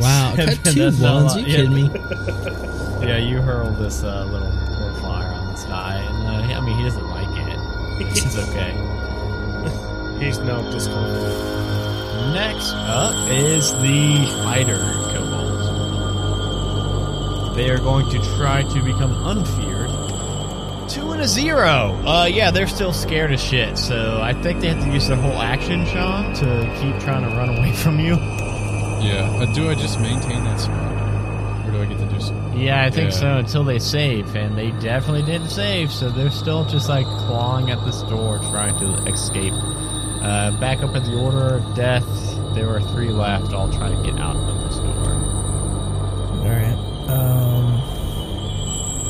Wow, 0.00 0.32
I 0.32 0.36
got 0.36 0.48
Seven, 0.48 0.64
two 0.74 0.80
that's 0.80 0.98
not 1.00 1.10
a 1.10 1.14
ones. 1.24 1.34
lot, 1.34 1.40
You 1.40 1.46
yeah. 1.46 1.56
kidding 1.56 1.74
me? 1.74 1.90
Yeah, 3.06 3.18
you 3.18 3.40
hurl 3.42 3.70
this 3.72 4.02
uh, 4.02 4.24
little 4.24 4.48
little 4.50 4.94
fire 5.00 5.28
on 5.32 5.52
this 5.52 5.64
guy, 5.64 5.96
and 5.98 6.26
uh, 6.26 6.54
I 6.56 6.60
mean 6.60 6.76
he 6.78 6.82
doesn't 6.84 7.06
like 7.06 7.28
it. 7.28 7.58
It's 8.16 8.36
okay. 8.36 8.72
He's 10.24 10.38
now 10.38 10.62
discomforted. 10.70 12.32
Next 12.32 12.72
up 12.74 13.14
is 13.30 13.70
the 13.74 14.26
fighter 14.42 14.78
kobolds. 15.12 15.66
They 17.56 17.70
are 17.70 17.78
going 17.78 18.08
to 18.10 18.18
try 18.36 18.62
to 18.62 18.82
become 18.82 19.12
unfeared. 19.26 19.90
Two 20.90 21.12
and 21.12 21.20
a 21.22 21.28
zero. 21.28 21.94
Uh, 22.06 22.24
yeah, 22.30 22.50
they're 22.50 22.66
still 22.66 22.92
scared 22.92 23.30
as 23.32 23.40
shit. 23.42 23.76
So 23.78 24.20
I 24.22 24.32
think 24.42 24.60
they 24.60 24.68
have 24.68 24.82
to 24.84 24.90
use 24.92 25.06
their 25.08 25.16
whole 25.16 25.40
action, 25.40 25.84
Sean, 25.86 26.32
to 26.34 26.44
keep 26.80 26.98
trying 27.02 27.22
to 27.28 27.36
run 27.36 27.50
away 27.56 27.72
from 27.82 27.98
you. 28.00 28.16
Yeah. 29.00 29.30
Uh, 29.42 29.52
do 29.54 29.68
I 29.70 29.74
just 29.74 30.00
maintain 30.00 30.44
that 30.44 30.60
spot? 30.60 31.66
Or 31.68 31.72
do 31.72 31.82
I 31.82 31.86
get 31.86 31.98
to 31.98 32.06
do 32.06 32.20
something? 32.20 32.58
Yeah, 32.60 32.84
I 32.84 32.90
think 32.90 33.10
Yeah. 33.12 33.16
so 33.18 33.36
until 33.38 33.64
they 33.64 33.78
save, 33.78 34.34
and 34.36 34.56
they 34.56 34.70
definitely 34.72 35.22
didn't 35.22 35.50
save, 35.50 35.90
so 35.92 36.10
they're 36.10 36.30
still 36.30 36.64
just 36.64 36.88
like 36.88 37.06
clawing 37.06 37.70
at 37.70 37.84
this 37.84 38.02
door 38.02 38.38
trying 38.50 38.78
to 38.78 39.10
escape. 39.10 39.52
Uh, 40.22 40.50
back 40.58 40.82
up 40.82 40.94
at 40.96 41.04
the 41.04 41.14
Order 41.16 41.56
of 41.56 41.74
Death, 41.76 42.04
there 42.54 42.66
were 42.68 42.80
three 42.80 43.10
left, 43.10 43.52
all 43.52 43.70
trying 43.72 43.96
to 44.02 44.10
get 44.10 44.18
out 44.20 44.34
of 44.36 44.46
this 44.64 44.76
door. 44.76 45.12
Alright. 46.42 46.78
Um. 47.10 47.80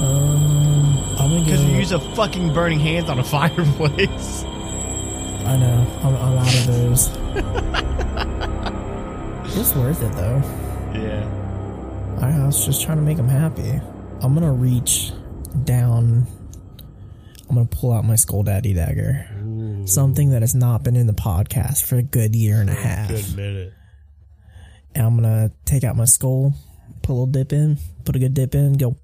Um. 0.03 0.99
I'm 1.19 1.31
gonna 1.31 1.45
Because 1.45 1.65
you 1.65 1.77
use 1.77 1.93
a 1.93 2.01
fucking 2.15 2.53
burning 2.53 2.81
hands 2.81 3.09
on 3.09 3.19
a 3.19 3.25
fireplace. 3.37 4.45
I 4.45 5.57
know. 5.57 5.87
I'm, 6.03 6.17
I'm 6.17 6.39
out 6.39 6.55
of 6.55 6.67
those. 6.67 7.09
it's 9.57 9.75
worth 9.75 10.03
it 10.03 10.13
though. 10.13 10.43
Yeah. 10.93 11.27
I 12.21 12.47
was 12.47 12.65
just 12.65 12.83
trying 12.83 12.99
to 12.99 13.03
make 13.03 13.17
them 13.17 13.29
happy. 13.29 13.81
I'm 14.21 14.35
gonna 14.35 14.53
reach 14.53 15.13
down. 15.65 16.27
I'm 17.49 17.55
gonna 17.55 17.67
pull 17.67 17.93
out 17.93 18.05
my 18.05 18.17
Skull 18.17 18.43
Daddy 18.43 18.75
dagger. 18.75 19.27
Ooh. 19.43 19.87
Something 19.87 20.31
that 20.31 20.43
has 20.43 20.55
not 20.55 20.83
been 20.83 20.97
in 20.97 21.07
the 21.07 21.13
podcast 21.13 21.85
for 21.85 21.97
a 21.97 22.03
good 22.03 22.35
year 22.35 22.61
and 22.61 22.69
a 22.69 22.75
half. 22.75 23.09
Good 23.09 23.37
minute. 23.37 23.73
And 24.95 25.07
I'm 25.07 25.17
gonna 25.17 25.53
take 25.65 25.85
out 25.85 25.97
my 25.97 26.07
skull, 26.07 26.55
put 27.03 27.13
a 27.13 27.15
little 27.15 27.27
dip 27.27 27.53
in, 27.53 27.79
put 28.05 28.17
a 28.17 28.19
good 28.19 28.35
dip 28.35 28.55
in, 28.55 28.75
go, 28.75 28.97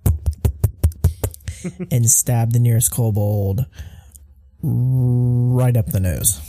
and 1.90 2.08
stab 2.08 2.52
the 2.52 2.58
nearest 2.58 2.92
kobold 2.92 3.66
right 4.62 5.76
up 5.76 5.86
the 5.86 6.00
nose. 6.00 6.40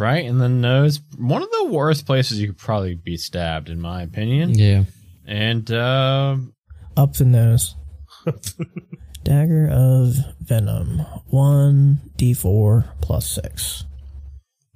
Right 0.00 0.24
in 0.24 0.38
the 0.38 0.48
nose. 0.48 1.00
One 1.18 1.42
of 1.42 1.50
the 1.50 1.66
worst 1.66 2.06
places 2.06 2.40
you 2.40 2.48
could 2.48 2.58
probably 2.58 2.94
be 2.94 3.16
stabbed, 3.16 3.68
in 3.68 3.80
my 3.80 4.02
opinion. 4.02 4.54
Yeah. 4.58 4.84
And, 5.26 5.70
uh, 5.70 6.36
Up 6.96 7.12
the 7.14 7.26
nose. 7.26 7.76
Dagger 9.24 9.68
of 9.70 10.16
Venom. 10.40 11.02
1d4 11.32 12.84
plus 13.02 13.26
6. 13.42 13.84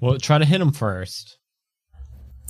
well, 0.01 0.18
try 0.18 0.39
to 0.39 0.45
hit 0.45 0.61
him 0.61 0.72
first. 0.72 1.39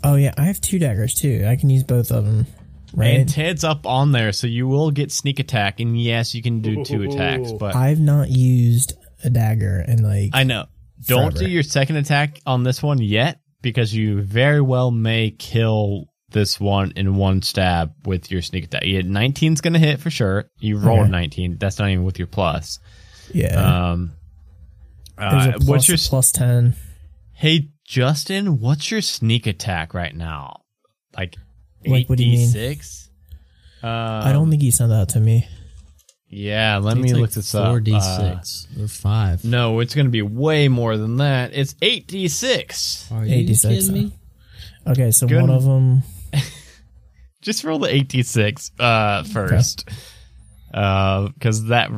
Oh, 0.03 0.16
yeah, 0.16 0.35
I 0.37 0.43
have 0.45 0.61
two 0.61 0.79
daggers 0.79 1.14
too. 1.14 1.47
I 1.49 1.57
can 1.57 1.70
use 1.70 1.85
both 1.85 2.11
of 2.11 2.27
them. 2.27 2.47
Right? 2.93 3.18
And 3.20 3.29
Ted's 3.29 3.64
up 3.64 3.87
on 3.87 4.12
there, 4.12 4.33
so 4.33 4.47
you 4.47 4.68
will 4.68 4.91
get 4.91 5.11
sneak 5.11 5.39
attack, 5.41 5.81
and 5.81 6.01
yes, 6.01 6.35
you 6.35 6.43
can 6.43 6.61
do 6.61 6.85
two 6.85 7.03
attacks, 7.03 7.53
but 7.59 7.75
I've 7.75 8.01
not 8.01 8.29
used 8.29 8.93
a 9.25 9.31
dagger 9.31 9.85
in 9.87 10.03
like. 10.03 10.31
I 10.33 10.45
know. 10.45 10.66
Don't 11.07 11.33
Forever. 11.33 11.45
do 11.47 11.51
your 11.51 11.63
second 11.63 11.97
attack 11.97 12.41
on 12.47 12.63
this 12.63 12.83
one 12.83 12.99
yet, 13.01 13.39
because 13.63 13.95
you 13.95 14.23
very 14.23 14.61
well 14.61 14.91
may 14.91 15.31
kill 15.31 16.07
this 16.31 16.59
one 16.59 16.93
in 16.97 17.15
one 17.17 17.43
stab 17.43 17.93
with 18.05 18.31
your 18.31 18.43
sneak 18.43 18.65
attack. 18.65 18.83
Yeah, 18.85 19.01
19's 19.03 19.61
gonna 19.61 19.79
hit 19.79 20.01
for 20.01 20.11
sure. 20.11 20.47
You 20.59 20.79
rolled 20.79 21.01
Okay. 21.03 21.11
19. 21.11 21.59
That's 21.59 21.79
not 21.79 21.91
even 21.91 22.05
with 22.05 22.19
your 22.19 22.27
plus. 22.29 22.79
yeah. 23.33 23.91
Um, 23.93 24.13
uh, 25.17 25.53
plus, 25.53 25.65
what's 25.69 25.89
your 25.89 25.99
plus 25.99 26.33
10. 26.33 26.75
hey 27.35 27.69
Justin? 27.87 28.59
What's 28.59 28.91
your 28.91 29.01
sneak 29.01 29.47
attack 29.47 29.95
right 29.95 30.15
now? 30.15 30.63
Like 31.17 31.37
Like, 31.87 32.09
what 32.09 32.19
do 32.19 32.25
you 32.25 32.33
mean? 32.39 32.49
86? 32.49 33.11
Um, 33.83 33.91
I 33.91 34.33
don't 34.33 34.51
think 34.51 34.63
he 34.63 34.71
sent 34.73 34.91
that 34.91 35.11
to 35.11 35.21
me. 35.21 35.47
Yeah, 36.37 36.78
let 36.78 36.97
me 36.97 37.12
look 37.14 37.30
this 37.30 37.55
up. 37.55 37.68
Four 37.68 37.78
d 37.80 37.95
Uh, 37.95 38.01
six 38.01 38.66
or 38.80 38.89
five. 38.89 39.45
no, 39.45 39.78
it's 39.78 39.95
going 39.95 40.07
to 40.07 40.11
be 40.11 40.20
way 40.22 40.66
more 40.66 40.97
than 40.97 41.18
that. 41.18 41.53
It's 41.55 41.74
8d6. 41.74 43.12
Are 43.12 43.24
you 43.24 43.35
86, 43.37 43.87
kidding 43.87 43.93
me? 43.93 44.12
Okay, 44.85 45.12
so 45.12 45.28
Good. 45.28 45.43
one 45.43 45.51
of 45.51 45.62
them. 45.62 46.03
Just 47.41 47.62
roll 47.62 47.78
the 47.78 47.87
8d6 47.89 48.72
uh, 48.80 49.22
first. 49.22 49.89
Because 50.72 51.66
that. 51.66 51.91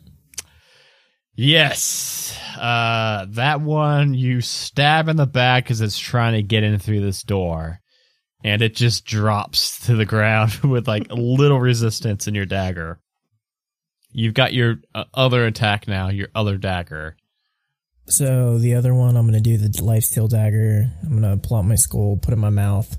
yes. 1.34 2.38
Uh, 2.56 3.26
that 3.30 3.60
one 3.60 4.14
you 4.14 4.40
stab 4.40 5.08
in 5.08 5.16
the 5.16 5.26
back 5.26 5.64
because 5.64 5.80
it's 5.80 5.98
trying 5.98 6.34
to 6.34 6.42
get 6.42 6.62
in 6.62 6.78
through 6.78 7.00
this 7.00 7.24
door. 7.24 7.79
And 8.42 8.62
it 8.62 8.74
just 8.74 9.04
drops 9.04 9.86
to 9.86 9.94
the 9.94 10.06
ground 10.06 10.54
with 10.64 10.88
like 10.88 11.10
little 11.10 11.60
resistance 11.60 12.26
in 12.26 12.34
your 12.34 12.46
dagger. 12.46 12.98
You've 14.12 14.34
got 14.34 14.52
your 14.52 14.76
uh, 14.94 15.04
other 15.14 15.46
attack 15.46 15.86
now, 15.86 16.08
your 16.08 16.28
other 16.34 16.56
dagger. 16.56 17.16
So 18.06 18.58
the 18.58 18.74
other 18.74 18.92
one, 18.92 19.16
I'm 19.16 19.26
gonna 19.26 19.40
do 19.40 19.56
the 19.56 19.68
lifesteal 19.68 20.28
dagger. 20.28 20.90
I'm 21.02 21.20
gonna 21.20 21.36
pull 21.36 21.58
out 21.58 21.64
my 21.64 21.76
skull, 21.76 22.18
put 22.20 22.30
it 22.30 22.34
in 22.34 22.40
my 22.40 22.50
mouth, 22.50 22.98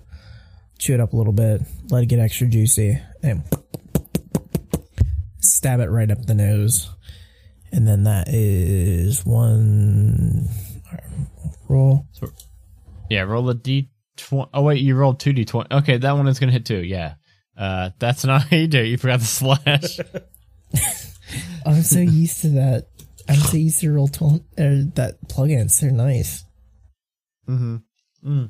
chew 0.79 0.93
it 0.93 1.01
up 1.01 1.11
a 1.11 1.17
little 1.17 1.33
bit, 1.33 1.61
let 1.89 2.03
it 2.03 2.05
get 2.05 2.19
extra 2.19 2.47
juicy, 2.47 2.97
and 3.21 3.43
stab 5.39 5.81
it 5.81 5.89
right 5.89 6.09
up 6.09 6.25
the 6.25 6.33
nose. 6.33 6.89
And 7.73 7.87
then 7.87 8.03
that 8.03 8.29
is 8.29 9.25
one 9.25 10.47
roll. 11.67 12.05
Yeah, 13.09 13.21
roll 13.21 13.49
a 13.49 13.53
d 13.53 13.89
Tw- 14.27 14.49
oh 14.53 14.61
wait, 14.63 14.81
you 14.81 14.95
rolled 14.95 15.19
two 15.19 15.33
d 15.33 15.45
twenty. 15.45 15.73
Okay, 15.75 15.97
that 15.97 16.11
one 16.13 16.27
is 16.27 16.39
gonna 16.39 16.51
hit 16.51 16.65
two. 16.65 16.83
Yeah, 16.83 17.15
uh, 17.57 17.89
that's 17.99 18.23
not 18.25 18.43
how 18.49 18.57
you 18.57 18.67
do. 18.67 18.79
it. 18.81 18.87
You 18.87 18.97
forgot 18.97 19.19
the 19.19 19.25
slash. 19.25 19.99
I'm 21.65 21.81
so 21.83 21.99
used 21.99 22.41
to 22.41 22.49
that. 22.49 22.87
I'm 23.29 23.35
so 23.39 23.57
used 23.57 23.79
to 23.81 23.91
roll 23.91 24.07
tw- 24.07 24.43
er, 24.59 24.83
that 24.95 25.15
plugins. 25.27 25.79
They're 25.79 25.91
nice. 25.91 26.43
mm-hmm. 27.47 28.45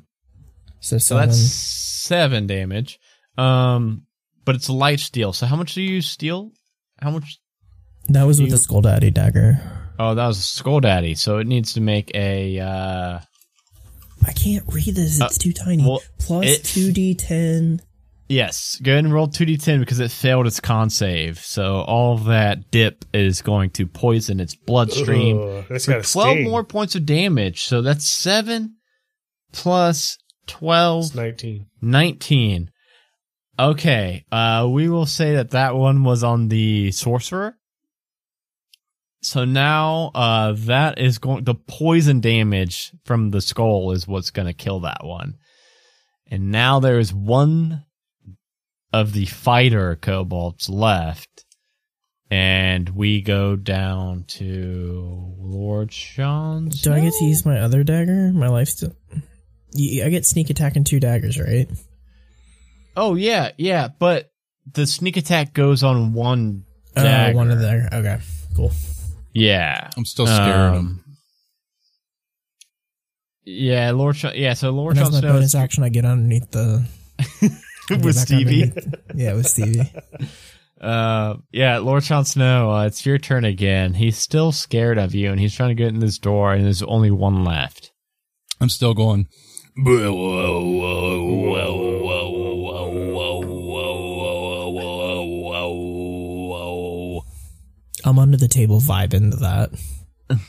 So, 0.80 0.98
So 0.98 1.16
seven. 1.16 1.28
that's 1.30 1.38
seven 1.40 2.48
damage. 2.48 3.00
Um, 3.38 4.06
but 4.46 4.56
it's 4.56 4.70
lifesteal. 4.70 5.36
So 5.36 5.46
how 5.46 5.56
much 5.56 5.74
do 5.76 5.82
you 5.82 6.02
steal? 6.02 6.52
How 7.00 7.12
much? 7.12 7.40
that 8.10 8.24
was 8.24 8.40
with 8.40 8.50
you- 8.50 8.56
the 8.56 8.62
Skull 8.62 8.82
Daddy 8.82 9.12
dagger. 9.12 9.60
Oh, 10.00 10.16
that 10.16 10.26
was 10.26 10.40
a 10.40 10.42
skull 10.42 10.80
daddy. 10.80 11.14
So 11.14 11.38
it 11.38 11.46
needs 11.46 11.74
to 11.74 11.82
make 11.82 12.10
a. 12.16 12.60
uh 12.60 13.20
I 14.26 14.34
can't 14.34 14.64
read 14.68 14.96
this. 14.96 15.20
It's 15.20 15.38
too 15.38 15.54
tiny. 15.54 15.84
well, 15.84 16.02
Plus 16.20 16.46
it- 16.46 16.64
two 16.64 16.92
d 16.92 17.16
ten. 17.16 17.82
Yes, 18.30 18.80
go 18.82 18.94
ahead 18.94 19.04
and 19.04 19.14
roll 19.14 19.28
2d10 19.28 19.82
because 19.82 20.00
it 20.00 20.10
failed 20.10 20.48
its 20.48 20.62
con 20.62 20.90
save. 20.90 21.40
So 21.40 21.82
all 21.82 22.16
that 22.20 22.72
dip 22.72 23.04
is 23.14 23.42
going 23.42 23.72
to 23.72 23.86
poison 23.86 24.40
its 24.40 24.56
bloodstream. 24.56 25.38
Ugh, 25.38 25.66
that's 25.70 25.84
for 25.84 25.96
got 25.96 26.06
12 26.06 26.40
more 26.46 26.64
points 26.64 26.96
of 26.96 27.06
damage. 27.06 27.64
So 27.66 27.82
that's 27.82 28.08
7 28.08 28.78
plus 29.52 30.18
12, 30.48 31.06
It's 31.08 31.16
19. 31.16 31.66
19. 31.82 32.72
Okay, 33.60 34.24
uh, 34.32 34.66
we 34.72 34.88
will 34.88 35.06
say 35.06 35.36
that 35.36 35.52
that 35.52 35.76
one 35.76 36.06
was 36.06 36.24
on 36.24 36.48
the 36.48 36.92
sorcerer. 36.94 37.58
So 39.24 39.46
now, 39.46 40.12
uh, 40.16 40.54
that 40.66 40.98
is 41.00 41.20
going, 41.20 41.44
the 41.44 41.54
poison 41.56 42.22
damage 42.22 42.92
from 43.06 43.30
the 43.30 43.42
skull 43.42 43.92
is 43.92 44.08
what's 44.08 44.32
going 44.32 44.48
to 44.48 44.54
kill 44.54 44.80
that 44.82 45.04
one. 45.06 45.36
And 46.30 46.52
now 46.52 46.80
there 46.80 46.98
is 46.98 47.14
one 47.14 47.84
of 48.92 49.14
the 49.14 49.26
fighter 49.26 49.96
kobolds 49.96 50.70
left. 50.70 51.46
And 52.32 52.88
we 52.90 53.22
go 53.22 53.56
down 53.58 54.24
to 54.40 55.36
Lord 55.38 55.92
Sean's. 55.92 56.82
Do 56.82 56.94
I 56.94 57.02
get 57.02 57.14
to 57.20 57.26
use 57.26 57.46
my 57.46 57.60
other 57.60 57.84
dagger? 57.84 58.32
My 58.34 58.48
lifesteal. 58.48 58.96
I 59.76 60.10
get 60.10 60.26
sneak 60.26 60.50
attack 60.50 60.78
and 60.78 60.86
two 60.86 61.00
daggers, 61.02 61.38
right? 61.38 61.68
Oh 62.96 63.16
yeah, 63.16 63.52
yeah, 63.58 63.90
but 64.00 64.32
the 64.72 64.86
sneak 64.88 65.18
attack 65.18 65.54
goes 65.54 65.84
on 65.84 66.14
one 66.14 66.64
Uh, 66.96 67.04
dagger. 67.04 67.36
one 67.38 67.52
of 67.52 67.60
the. 67.60 67.90
Okay, 67.98 68.18
cool. 68.56 68.72
Yeah. 69.34 69.90
I'm 69.98 70.06
still 70.06 70.28
scared 70.28 70.50
of 70.56 70.74
him. 70.74 70.80
Um, 70.80 71.04
Yeah, 73.44 73.92
Lord 73.92 74.16
Sean, 74.16 74.34
yeah, 74.36 74.54
so 74.54 74.70
Lord 74.72 74.98
And 74.98 75.06
Sean 75.08 75.16
as 75.16 75.22
my 75.24 75.30
bonus 75.30 75.56
action, 75.56 75.84
I 75.84 75.90
get 75.90 76.06
underneath 76.06 76.52
the. 76.52 76.86
With 77.90 78.16
Stevie. 78.16 78.64
underneath- 78.64 78.96
Yeah, 79.16 79.34
with 79.34 79.48
Stevie. 79.48 79.92
Uh, 80.80 81.36
yeah, 81.52 81.78
Lord 81.78 82.04
Sean 82.04 82.26
Snow, 82.26 82.72
uh, 82.72 82.86
it's 82.88 83.06
your 83.06 83.20
turn 83.20 83.46
again. 83.46 83.94
He's 83.94 84.18
still 84.18 84.52
scared 84.52 84.98
of 84.98 85.14
you, 85.14 85.30
and 85.30 85.40
he's 85.40 85.54
trying 85.54 85.70
to 85.70 85.76
get 85.76 85.90
in 85.90 86.00
this 86.00 86.18
door, 86.18 86.54
and 86.54 86.66
there's 86.66 86.82
only 86.82 87.12
one 87.12 87.44
left. 87.44 87.92
I'm 88.60 88.68
still 88.70 88.96
going. 88.96 89.28
I'm 98.06 98.20
under 98.20 98.38
the 98.38 98.48
table 98.48 98.80
vibing 98.80 99.32
to 99.32 99.38
that. 99.38 99.70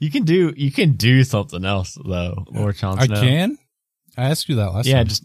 You 0.00 0.10
can 0.10 0.24
do, 0.24 0.52
you 0.56 0.70
can 0.72 0.92
do 0.96 1.22
something 1.24 1.64
else 1.64 1.96
though, 2.04 2.44
Lord 2.50 2.76
Sean 2.76 2.98
I 2.98 3.06
Snow. 3.06 3.20
can. 3.22 3.56
I 4.18 4.24
asked 4.24 4.48
you 4.48 4.56
that 4.56 4.72
last 4.74 4.86
Yeah, 4.86 4.96
time. 4.98 5.06
just 5.06 5.24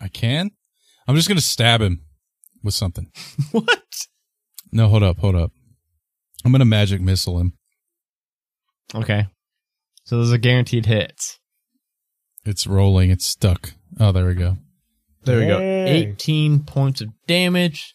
I 0.00 0.08
can. 0.08 0.50
I'm 1.06 1.14
just 1.16 1.28
gonna 1.28 1.40
stab 1.40 1.80
him 1.80 2.02
with 2.62 2.74
something. 2.74 3.10
what? 3.52 3.82
No, 4.72 4.88
hold 4.88 5.04
up, 5.04 5.18
hold 5.20 5.36
up. 5.36 5.52
I'm 6.44 6.52
gonna 6.52 6.64
magic 6.66 7.00
missile 7.00 7.38
him. 7.38 7.52
Okay. 8.94 9.26
So 10.04 10.16
there's 10.18 10.32
a 10.32 10.38
guaranteed 10.38 10.84
hit. 10.86 11.38
It's 12.44 12.66
rolling. 12.66 13.10
It's 13.10 13.24
stuck. 13.24 13.72
Oh, 13.98 14.10
there 14.12 14.26
we 14.26 14.34
go. 14.34 14.58
There 15.24 15.38
we 15.38 15.46
go. 15.46 15.58
Dang. 15.60 15.86
18 15.88 16.64
points 16.64 17.00
of 17.00 17.08
damage. 17.28 17.94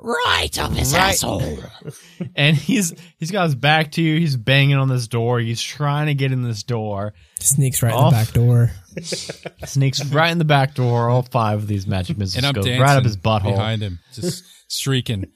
Right 0.00 0.56
up 0.58 0.70
his 0.72 0.92
Right. 0.94 1.10
asshole. 1.10 1.58
And 2.34 2.56
he's 2.56 2.92
he's 3.18 3.30
got 3.30 3.44
his 3.44 3.54
back 3.54 3.92
to 3.92 4.02
you. 4.02 4.18
He's 4.18 4.36
banging 4.36 4.76
on 4.76 4.88
this 4.88 5.06
door. 5.08 5.38
He's 5.40 5.62
trying 5.62 6.06
to 6.06 6.14
get 6.14 6.32
in 6.32 6.42
this 6.42 6.62
door. 6.64 7.14
Sneaks 7.40 7.82
right 7.82 7.92
in 7.94 8.04
the 8.04 8.10
back 8.10 8.32
door. 8.32 8.70
Sneaks 9.66 10.04
right 10.06 10.30
in 10.30 10.38
the 10.38 10.44
back 10.44 10.74
door. 10.74 11.08
All 11.08 11.22
five 11.22 11.58
of 11.58 11.66
these 11.68 11.86
magic 11.86 12.16
missiles 12.18 12.36
And 12.36 12.46
I'm 12.46 12.52
go 12.54 12.62
dancing 12.62 12.80
right 12.82 12.96
up 12.96 13.04
his 13.04 13.16
butthole. 13.16 13.54
behind 13.54 13.82
him, 13.82 13.98
just 14.12 14.44
streaking. 14.68 15.26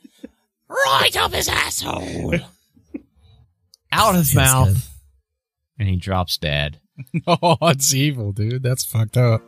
Right 0.69 1.17
up 1.17 1.33
his 1.33 1.49
asshole. 1.49 2.35
out 3.93 4.15
his 4.15 4.33
Feels 4.33 4.37
mouth. 4.45 4.69
good. 4.75 4.83
And 5.79 5.89
he 5.89 5.97
drops 5.97 6.37
dead. 6.39 6.81
oh, 7.27 7.57
it's 7.63 7.95
evil, 7.95 8.33
dude. 8.33 8.63
That's 8.63 8.85
fucked 8.85 9.17
up. 9.17 9.43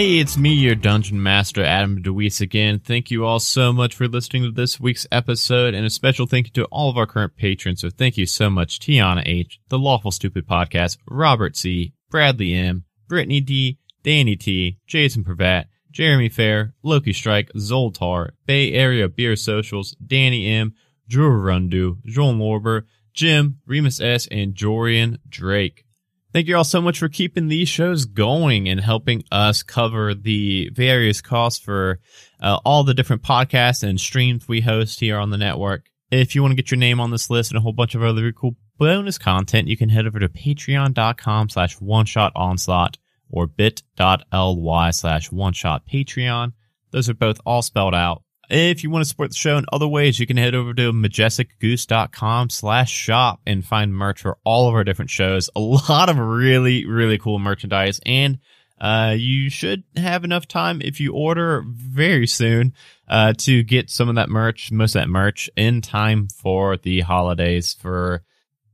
Hey, 0.00 0.16
it's 0.16 0.38
me, 0.38 0.54
your 0.54 0.76
Dungeon 0.76 1.22
Master, 1.22 1.62
Adam 1.62 2.00
DeWeese 2.02 2.40
again. 2.40 2.78
Thank 2.78 3.10
you 3.10 3.26
all 3.26 3.38
so 3.38 3.70
much 3.70 3.94
for 3.94 4.08
listening 4.08 4.44
to 4.44 4.50
this 4.50 4.80
week's 4.80 5.06
episode, 5.12 5.74
and 5.74 5.84
a 5.84 5.90
special 5.90 6.24
thank 6.24 6.46
you 6.46 6.52
to 6.54 6.64
all 6.70 6.88
of 6.88 6.96
our 6.96 7.06
current 7.06 7.36
patrons. 7.36 7.82
So 7.82 7.90
thank 7.90 8.16
you 8.16 8.24
so 8.24 8.48
much, 8.48 8.78
Tiana 8.78 9.22
H., 9.26 9.60
The 9.68 9.78
Lawful 9.78 10.10
Stupid 10.10 10.48
Podcast, 10.48 10.96
Robert 11.06 11.54
C., 11.54 11.92
Bradley 12.08 12.54
M., 12.54 12.84
Brittany 13.08 13.42
D., 13.42 13.78
Danny 14.02 14.36
T., 14.36 14.78
Jason 14.86 15.22
Pravat, 15.22 15.66
Jeremy 15.90 16.30
Fair, 16.30 16.72
Loki 16.82 17.12
Strike, 17.12 17.52
Zoltar, 17.52 18.30
Bay 18.46 18.72
Area 18.72 19.06
Beer 19.06 19.36
Socials, 19.36 19.94
Danny 20.06 20.50
M., 20.50 20.72
Drew 21.10 21.28
Rundu, 21.28 22.02
Joel 22.06 22.36
Lorber, 22.36 22.84
Jim, 23.12 23.58
Remus 23.66 24.00
S., 24.00 24.26
and 24.28 24.54
Jorian 24.54 25.18
Drake. 25.28 25.84
Thank 26.32 26.46
you 26.46 26.56
all 26.56 26.64
so 26.64 26.80
much 26.80 26.98
for 27.00 27.08
keeping 27.08 27.48
these 27.48 27.68
shows 27.68 28.04
going 28.04 28.68
and 28.68 28.80
helping 28.80 29.24
us 29.32 29.64
cover 29.64 30.14
the 30.14 30.70
various 30.72 31.20
costs 31.20 31.58
for 31.58 31.98
uh, 32.40 32.60
all 32.64 32.84
the 32.84 32.94
different 32.94 33.22
podcasts 33.22 33.82
and 33.82 34.00
streams 34.00 34.46
we 34.46 34.60
host 34.60 35.00
here 35.00 35.18
on 35.18 35.30
the 35.30 35.36
network. 35.36 35.86
If 36.12 36.34
you 36.34 36.42
want 36.42 36.52
to 36.52 36.56
get 36.56 36.70
your 36.70 36.78
name 36.78 37.00
on 37.00 37.10
this 37.10 37.30
list 37.30 37.50
and 37.50 37.58
a 37.58 37.60
whole 37.60 37.72
bunch 37.72 37.96
of 37.96 38.02
other 38.04 38.30
cool 38.30 38.54
bonus 38.78 39.18
content, 39.18 39.66
you 39.66 39.76
can 39.76 39.88
head 39.88 40.06
over 40.06 40.20
to 40.20 40.28
patreon.com 40.28 41.48
slash 41.48 41.80
one 41.80 42.06
shot 42.06 42.32
onslaught 42.36 42.96
or 43.28 43.48
bit.ly 43.48 44.90
slash 44.92 45.32
one 45.32 45.52
shot 45.52 45.82
patreon. 45.92 46.52
Those 46.92 47.08
are 47.08 47.14
both 47.14 47.40
all 47.44 47.62
spelled 47.62 47.94
out. 47.94 48.22
If 48.50 48.82
you 48.82 48.90
want 48.90 49.04
to 49.04 49.08
support 49.08 49.30
the 49.30 49.36
show 49.36 49.58
in 49.58 49.64
other 49.72 49.86
ways, 49.86 50.18
you 50.18 50.26
can 50.26 50.36
head 50.36 50.56
over 50.56 50.74
to 50.74 50.92
majesticgoose.com 50.92 52.50
slash 52.50 52.90
shop 52.90 53.40
and 53.46 53.64
find 53.64 53.94
merch 53.94 54.22
for 54.22 54.38
all 54.42 54.68
of 54.68 54.74
our 54.74 54.82
different 54.82 55.10
shows. 55.10 55.48
A 55.54 55.60
lot 55.60 56.08
of 56.08 56.18
really, 56.18 56.84
really 56.84 57.16
cool 57.16 57.38
merchandise. 57.38 58.00
And 58.04 58.38
uh, 58.80 59.14
you 59.16 59.50
should 59.50 59.84
have 59.94 60.24
enough 60.24 60.48
time 60.48 60.80
if 60.82 61.00
you 61.00 61.12
order 61.12 61.62
very 61.64 62.26
soon 62.26 62.74
uh, 63.06 63.34
to 63.34 63.62
get 63.62 63.88
some 63.88 64.08
of 64.08 64.16
that 64.16 64.28
merch, 64.28 64.72
most 64.72 64.96
of 64.96 65.02
that 65.02 65.08
merch 65.08 65.48
in 65.56 65.80
time 65.80 66.26
for 66.26 66.76
the 66.76 67.02
holidays 67.02 67.74
for 67.74 68.24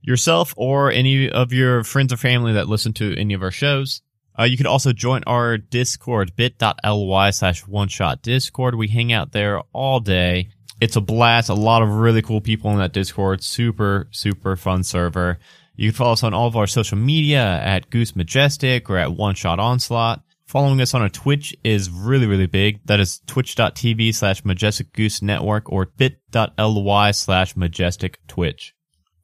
yourself 0.01 0.55
or 0.57 0.91
any 0.91 1.29
of 1.29 1.53
your 1.53 1.85
friends 1.85 2.15
or 2.15 2.17
family 2.17 2.55
that 2.55 2.69
listen 2.69 2.95
to 2.95 3.15
any 3.19 3.35
of 3.35 3.43
our 3.43 3.51
shows. 3.51 4.01
Uh, 4.39 4.45
you 4.45 4.57
could 4.57 4.67
also 4.67 4.93
join 4.93 5.23
our 5.27 5.57
Discord, 5.57 6.37
bit.ly 6.37 7.31
slash 7.31 7.67
one 7.67 7.89
shot 7.89 8.23
Discord. 8.23 8.75
We 8.75 8.89
hang 8.89 9.13
out 9.13 9.33
there 9.33 9.61
all 9.73 10.01
day. 10.01 10.51
It's 10.81 10.97
a 10.97 11.01
blast. 11.01 11.49
A 11.49 11.55
lot 11.55 11.83
of 11.83 11.89
really 11.89 12.23
cool 12.23 12.41
people 12.41 12.71
in 12.71 12.79
that 12.79 12.93
Discord. 12.93 13.43
Super, 13.43 14.09
super 14.11 14.57
fun 14.57 14.85
server. 14.85 15.39
You 15.75 15.91
can 15.91 15.97
follow 15.97 16.13
us 16.13 16.23
on 16.23 16.35
all 16.35 16.47
of 16.47 16.57
our 16.57 16.67
social 16.67 16.99
media 16.99 17.43
at 17.45 17.91
Goose 17.91 18.15
Majestic 18.15 18.91
or 18.91 18.99
at 18.99 19.13
One 19.13 19.35
Shot 19.35 19.59
Onslaught. 19.59 20.23
Following 20.47 20.81
us 20.81 20.95
on 20.95 21.03
a 21.03 21.11
Twitch 21.11 21.57
is 21.65 21.91
really, 21.91 22.27
really 22.27 22.47
big. 22.47 22.81
That 22.87 23.01
is 23.01 23.21
twitch.tv 23.27 24.15
slash 24.15 24.45
majestic 24.45 24.93
goose 24.93 25.21
network 25.21 25.73
or 25.73 25.87
bit.ly 25.97 27.11
slash 27.11 27.57
majestic 27.57 28.21
twitch. 28.29 28.76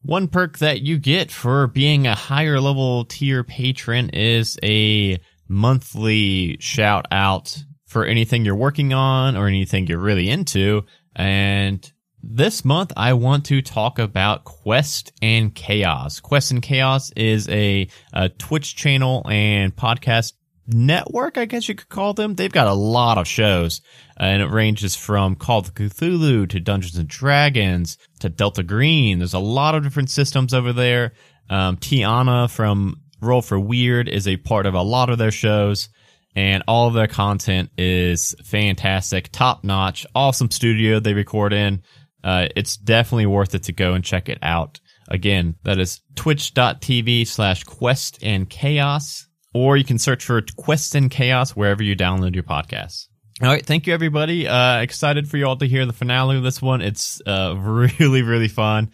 One 0.02 0.26
perk 0.26 0.58
that 0.58 0.82
you 0.82 0.98
get 0.98 1.30
for 1.30 1.68
being 1.68 2.06
a 2.08 2.14
higher 2.14 2.60
level 2.60 3.04
tier 3.04 3.44
patron 3.44 4.10
is 4.10 4.58
a 4.62 5.20
monthly 5.48 6.56
shout 6.58 7.06
out 7.12 7.56
for 7.86 8.04
anything 8.04 8.44
you're 8.44 8.56
working 8.56 8.92
on 8.92 9.36
or 9.36 9.46
anything 9.46 9.86
you're 9.86 9.98
really 9.98 10.28
into. 10.28 10.84
And 11.14 11.88
this 12.20 12.64
month, 12.64 12.92
I 12.96 13.12
want 13.12 13.44
to 13.46 13.62
talk 13.62 14.00
about 14.00 14.44
Quest 14.44 15.12
and 15.22 15.54
Chaos. 15.54 16.18
Quest 16.18 16.50
and 16.50 16.62
Chaos 16.62 17.12
is 17.12 17.48
a, 17.48 17.86
a 18.12 18.28
Twitch 18.28 18.74
channel 18.74 19.24
and 19.28 19.74
podcast 19.74 20.32
network, 20.74 21.38
I 21.38 21.44
guess 21.44 21.68
you 21.68 21.74
could 21.74 21.88
call 21.88 22.14
them. 22.14 22.34
They've 22.34 22.52
got 22.52 22.66
a 22.66 22.74
lot 22.74 23.18
of 23.18 23.26
shows, 23.26 23.80
uh, 24.18 24.24
and 24.24 24.42
it 24.42 24.50
ranges 24.50 24.94
from 24.94 25.36
Call 25.36 25.60
of 25.60 25.74
Cthulhu 25.74 26.48
to 26.48 26.60
Dungeons 26.60 26.96
and 26.96 27.08
Dragons 27.08 27.98
to 28.20 28.28
Delta 28.28 28.62
Green. 28.62 29.18
There's 29.18 29.34
a 29.34 29.38
lot 29.38 29.74
of 29.74 29.82
different 29.82 30.10
systems 30.10 30.54
over 30.54 30.72
there. 30.72 31.12
Um, 31.50 31.76
Tiana 31.76 32.50
from 32.50 33.00
Roll 33.20 33.42
for 33.42 33.58
Weird 33.58 34.08
is 34.08 34.26
a 34.26 34.36
part 34.36 34.66
of 34.66 34.74
a 34.74 34.82
lot 34.82 35.10
of 35.10 35.18
their 35.18 35.30
shows 35.30 35.88
and 36.34 36.62
all 36.66 36.88
of 36.88 36.94
their 36.94 37.08
content 37.08 37.70
is 37.76 38.34
fantastic, 38.44 39.30
top 39.32 39.64
notch, 39.64 40.06
awesome 40.14 40.50
studio 40.50 40.98
they 40.98 41.14
record 41.14 41.52
in. 41.52 41.82
Uh, 42.24 42.48
it's 42.56 42.76
definitely 42.76 43.26
worth 43.26 43.54
it 43.54 43.64
to 43.64 43.72
go 43.72 43.94
and 43.94 44.04
check 44.04 44.28
it 44.28 44.38
out. 44.42 44.80
Again, 45.08 45.56
that 45.64 45.78
is 45.78 46.00
twitch.tv 46.14 47.26
slash 47.26 47.64
quest 47.64 48.18
and 48.22 48.48
chaos, 48.48 49.26
or 49.52 49.76
you 49.76 49.84
can 49.84 49.98
search 49.98 50.24
for 50.24 50.42
quest 50.56 50.94
and 50.94 51.10
chaos 51.10 51.50
wherever 51.52 51.82
you 51.82 51.96
download 51.96 52.34
your 52.34 52.44
podcasts. 52.44 53.08
All 53.42 53.48
right. 53.48 53.64
Thank 53.64 53.86
you, 53.86 53.94
everybody. 53.94 54.46
Uh, 54.46 54.80
excited 54.80 55.28
for 55.28 55.36
you 55.36 55.46
all 55.46 55.56
to 55.56 55.66
hear 55.66 55.84
the 55.86 55.92
finale 55.92 56.36
of 56.36 56.42
this 56.42 56.62
one. 56.62 56.80
It's, 56.80 57.20
uh, 57.26 57.54
really, 57.58 58.22
really 58.22 58.48
fun. 58.48 58.90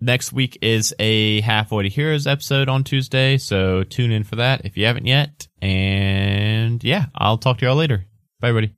Next 0.00 0.32
week 0.32 0.56
is 0.62 0.94
a 0.98 1.42
Halfway 1.42 1.82
to 1.82 1.88
Heroes 1.90 2.26
episode 2.26 2.70
on 2.70 2.84
Tuesday, 2.84 3.36
so 3.36 3.82
tune 3.82 4.10
in 4.10 4.24
for 4.24 4.36
that 4.36 4.64
if 4.64 4.78
you 4.78 4.86
haven't 4.86 5.06
yet. 5.06 5.46
And 5.60 6.82
yeah, 6.82 7.06
I'll 7.14 7.36
talk 7.36 7.58
to 7.58 7.66
y'all 7.66 7.76
later. 7.76 8.06
Bye, 8.40 8.48
everybody. 8.48 8.74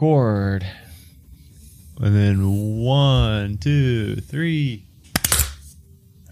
Chord. 0.00 0.66
And 2.00 2.16
then 2.16 2.82
one, 2.82 3.58
two, 3.58 4.16
three. 4.16 4.86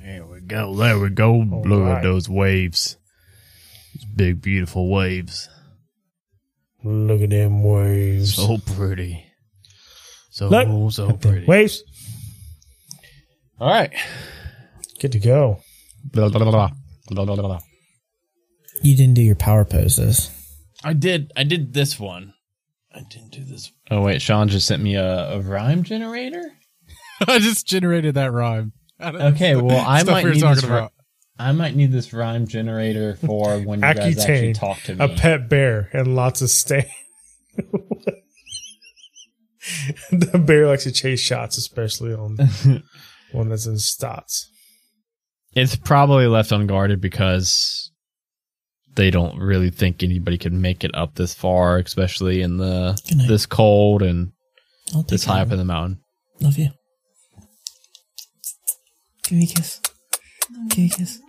There 0.01 0.25
we 0.25 0.41
go. 0.41 0.75
There 0.75 0.99
we 0.99 1.11
go. 1.11 1.37
Look 1.37 1.83
right. 1.83 2.03
those 2.03 2.27
waves. 2.27 2.97
Those 4.13 4.17
big, 4.17 4.43
beautiful 4.43 4.89
waves. 4.91 5.49
Look 6.85 7.23
at 7.23 7.31
them 7.31 7.63
waves. 7.63 8.35
So 8.35 8.59
pretty. 8.59 9.25
So, 10.31 10.49
Look 10.49 10.93
so 10.93 11.09
at 11.09 11.21
them 11.21 11.31
pretty. 11.31 11.47
waves. 11.47 11.83
All 13.61 13.69
right. 13.69 13.93
Good 15.01 15.13
to 15.13 15.19
go. 15.19 15.61
Blah, 16.05 16.29
blah, 16.31 16.41
blah, 16.41 16.51
blah, 16.51 16.71
blah, 17.11 17.25
blah, 17.25 17.37
blah. 17.37 17.61
You 18.83 18.97
didn't 18.97 19.15
do 19.15 19.23
your 19.23 19.37
power 19.37 19.65
poses. 19.65 20.31
I 20.83 20.93
did. 20.95 21.33
I 21.37 21.45
did 21.45 21.73
this 21.73 22.01
one. 22.01 22.35
I 22.93 23.03
didn't 23.09 23.31
do 23.31 23.45
this. 23.45 23.71
Oh 23.91 24.03
wait, 24.03 24.21
Sean 24.21 24.49
just 24.49 24.67
sent 24.67 24.83
me 24.83 24.97
a, 24.97 25.35
a 25.35 25.41
rhyme 25.41 25.83
generator. 25.85 26.53
I 27.29 27.39
just 27.39 27.67
generated 27.67 28.15
that 28.17 28.33
rhyme. 28.33 28.73
Okay, 29.01 29.55
well 29.57 29.85
I 29.87 30.01
Stuff 30.01 30.13
might 30.13 30.25
we 30.25 30.31
were 30.31 30.35
need 30.35 30.41
talking 30.41 30.57
this. 30.57 30.65
ri- 30.65 30.77
about. 30.77 30.93
I 31.39 31.53
might 31.53 31.75
need 31.75 31.93
this 31.93 32.13
rhyme 32.13 32.47
generator 32.47 33.17
for 33.17 33.59
when 33.65 33.81
you 33.81 33.95
guys 33.95 34.19
actually 34.19 34.53
talk 34.53 34.81
to 34.83 34.95
me. 34.95 35.05
a 35.05 35.09
pet 35.09 35.49
bear, 35.49 35.89
and 35.93 36.15
lots 36.15 36.43
of 36.43 36.51
stain. 36.51 36.85
the 40.11 40.39
bear 40.39 40.67
likes 40.67 40.85
to 40.85 40.93
chase 40.93 41.21
shots, 41.21 41.57
especially 41.57 42.15
on 42.15 42.37
one 43.33 43.49
that's 43.49 43.67
in 43.67 43.75
stots. 43.75 44.47
It's 45.55 45.77
probably 45.77 46.27
left 46.27 46.53
unguarded 46.53 47.01
because 47.01 47.91
they 48.95 49.11
don't 49.11 49.39
really 49.39 49.71
think 49.71 50.03
anybody 50.03 50.39
could 50.39 50.53
make 50.53 50.85
it 50.85 50.95
up 50.95 51.15
this 51.15 51.35
far, 51.35 51.79
especially 51.79 52.43
in 52.43 52.57
the 52.57 52.99
this 53.27 53.47
cold 53.47 54.03
and 54.03 54.33
I'll 54.95 55.03
this 55.03 55.25
high 55.25 55.41
up 55.41 55.53
in 55.53 55.59
the 55.59 55.65
mountain. 55.65 56.01
Love 56.41 56.59
you. 56.59 56.71
Give 59.25 59.39
me 59.39 59.45
a 59.45 59.55
kiss. 59.55 59.81
Give 60.69 60.79
me 60.79 60.87
a 60.87 60.89
kiss. 60.89 61.21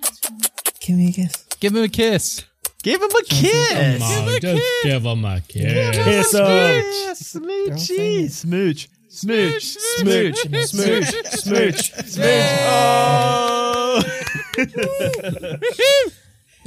Give 0.79 0.97
me 0.97 1.07
a 1.09 1.11
kiss. 1.11 1.45
Give 1.59 1.75
him 1.75 1.83
a 1.83 1.87
kiss. 1.89 2.43
Give 2.81 3.01
him 3.01 3.09
a 3.09 3.23
kiss. 3.23 4.01
Come 4.01 4.25
on, 4.25 4.41
just 4.41 4.83
give 4.83 5.05
him 5.05 5.25
a 5.25 5.41
kiss. 5.47 5.93
Kiss 6.03 6.33
him. 6.33 7.43
Smoochy, 7.43 8.29
smooch, 8.29 8.89
smooch, 9.09 9.63
smooch, 9.63 10.35
Smooch, 10.35 10.67
smooch, 10.67 11.13
smooch, 11.37 11.93
smooch. 11.93 12.27
Oh. 12.65 14.01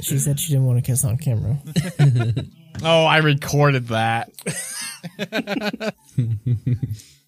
She 0.01 0.17
said 0.19 0.39
she 0.39 0.53
didn't 0.53 0.65
want 0.65 0.77
to 0.83 0.89
kiss 0.89 1.03
on 1.03 1.17
camera. 1.17 1.57
oh, 2.83 3.05
I 3.05 3.17
recorded 3.17 3.87
that. 3.87 4.31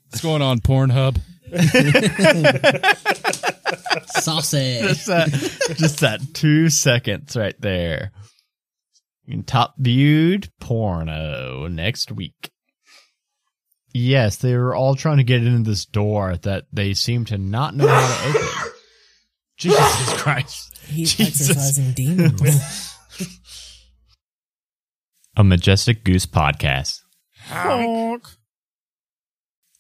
What's 0.10 0.22
going 0.22 0.42
on, 0.42 0.60
Pornhub? 0.60 1.20
Saucy. 4.08 4.80
just 4.82 5.08
that, 5.08 5.76
just 5.78 6.00
that 6.00 6.22
two 6.34 6.70
seconds 6.70 7.36
right 7.36 7.60
there. 7.60 8.12
In 9.28 9.44
top 9.44 9.76
viewed 9.78 10.50
porno 10.60 11.68
next 11.68 12.12
week. 12.12 12.52
Yes, 13.94 14.38
they 14.38 14.56
were 14.56 14.76
all 14.76 14.96
trying 14.96 15.18
to 15.18 15.24
get 15.24 15.44
into 15.44 15.70
this 15.70 15.86
door 15.86 16.38
that 16.38 16.66
they 16.72 16.94
seem 16.94 17.26
to 17.26 17.38
not 17.38 17.76
know 17.76 17.88
how 17.88 18.08
to 18.08 18.30
open. 18.30 18.48
Jesus 19.58 20.14
Christ. 20.22 20.78
He's 20.88 21.16
Jesus. 21.16 21.50
exercising 21.50 21.94
demons. 21.94 22.96
A 25.36 25.44
Majestic 25.44 26.04
Goose 26.04 26.26
Podcast. 26.26 27.02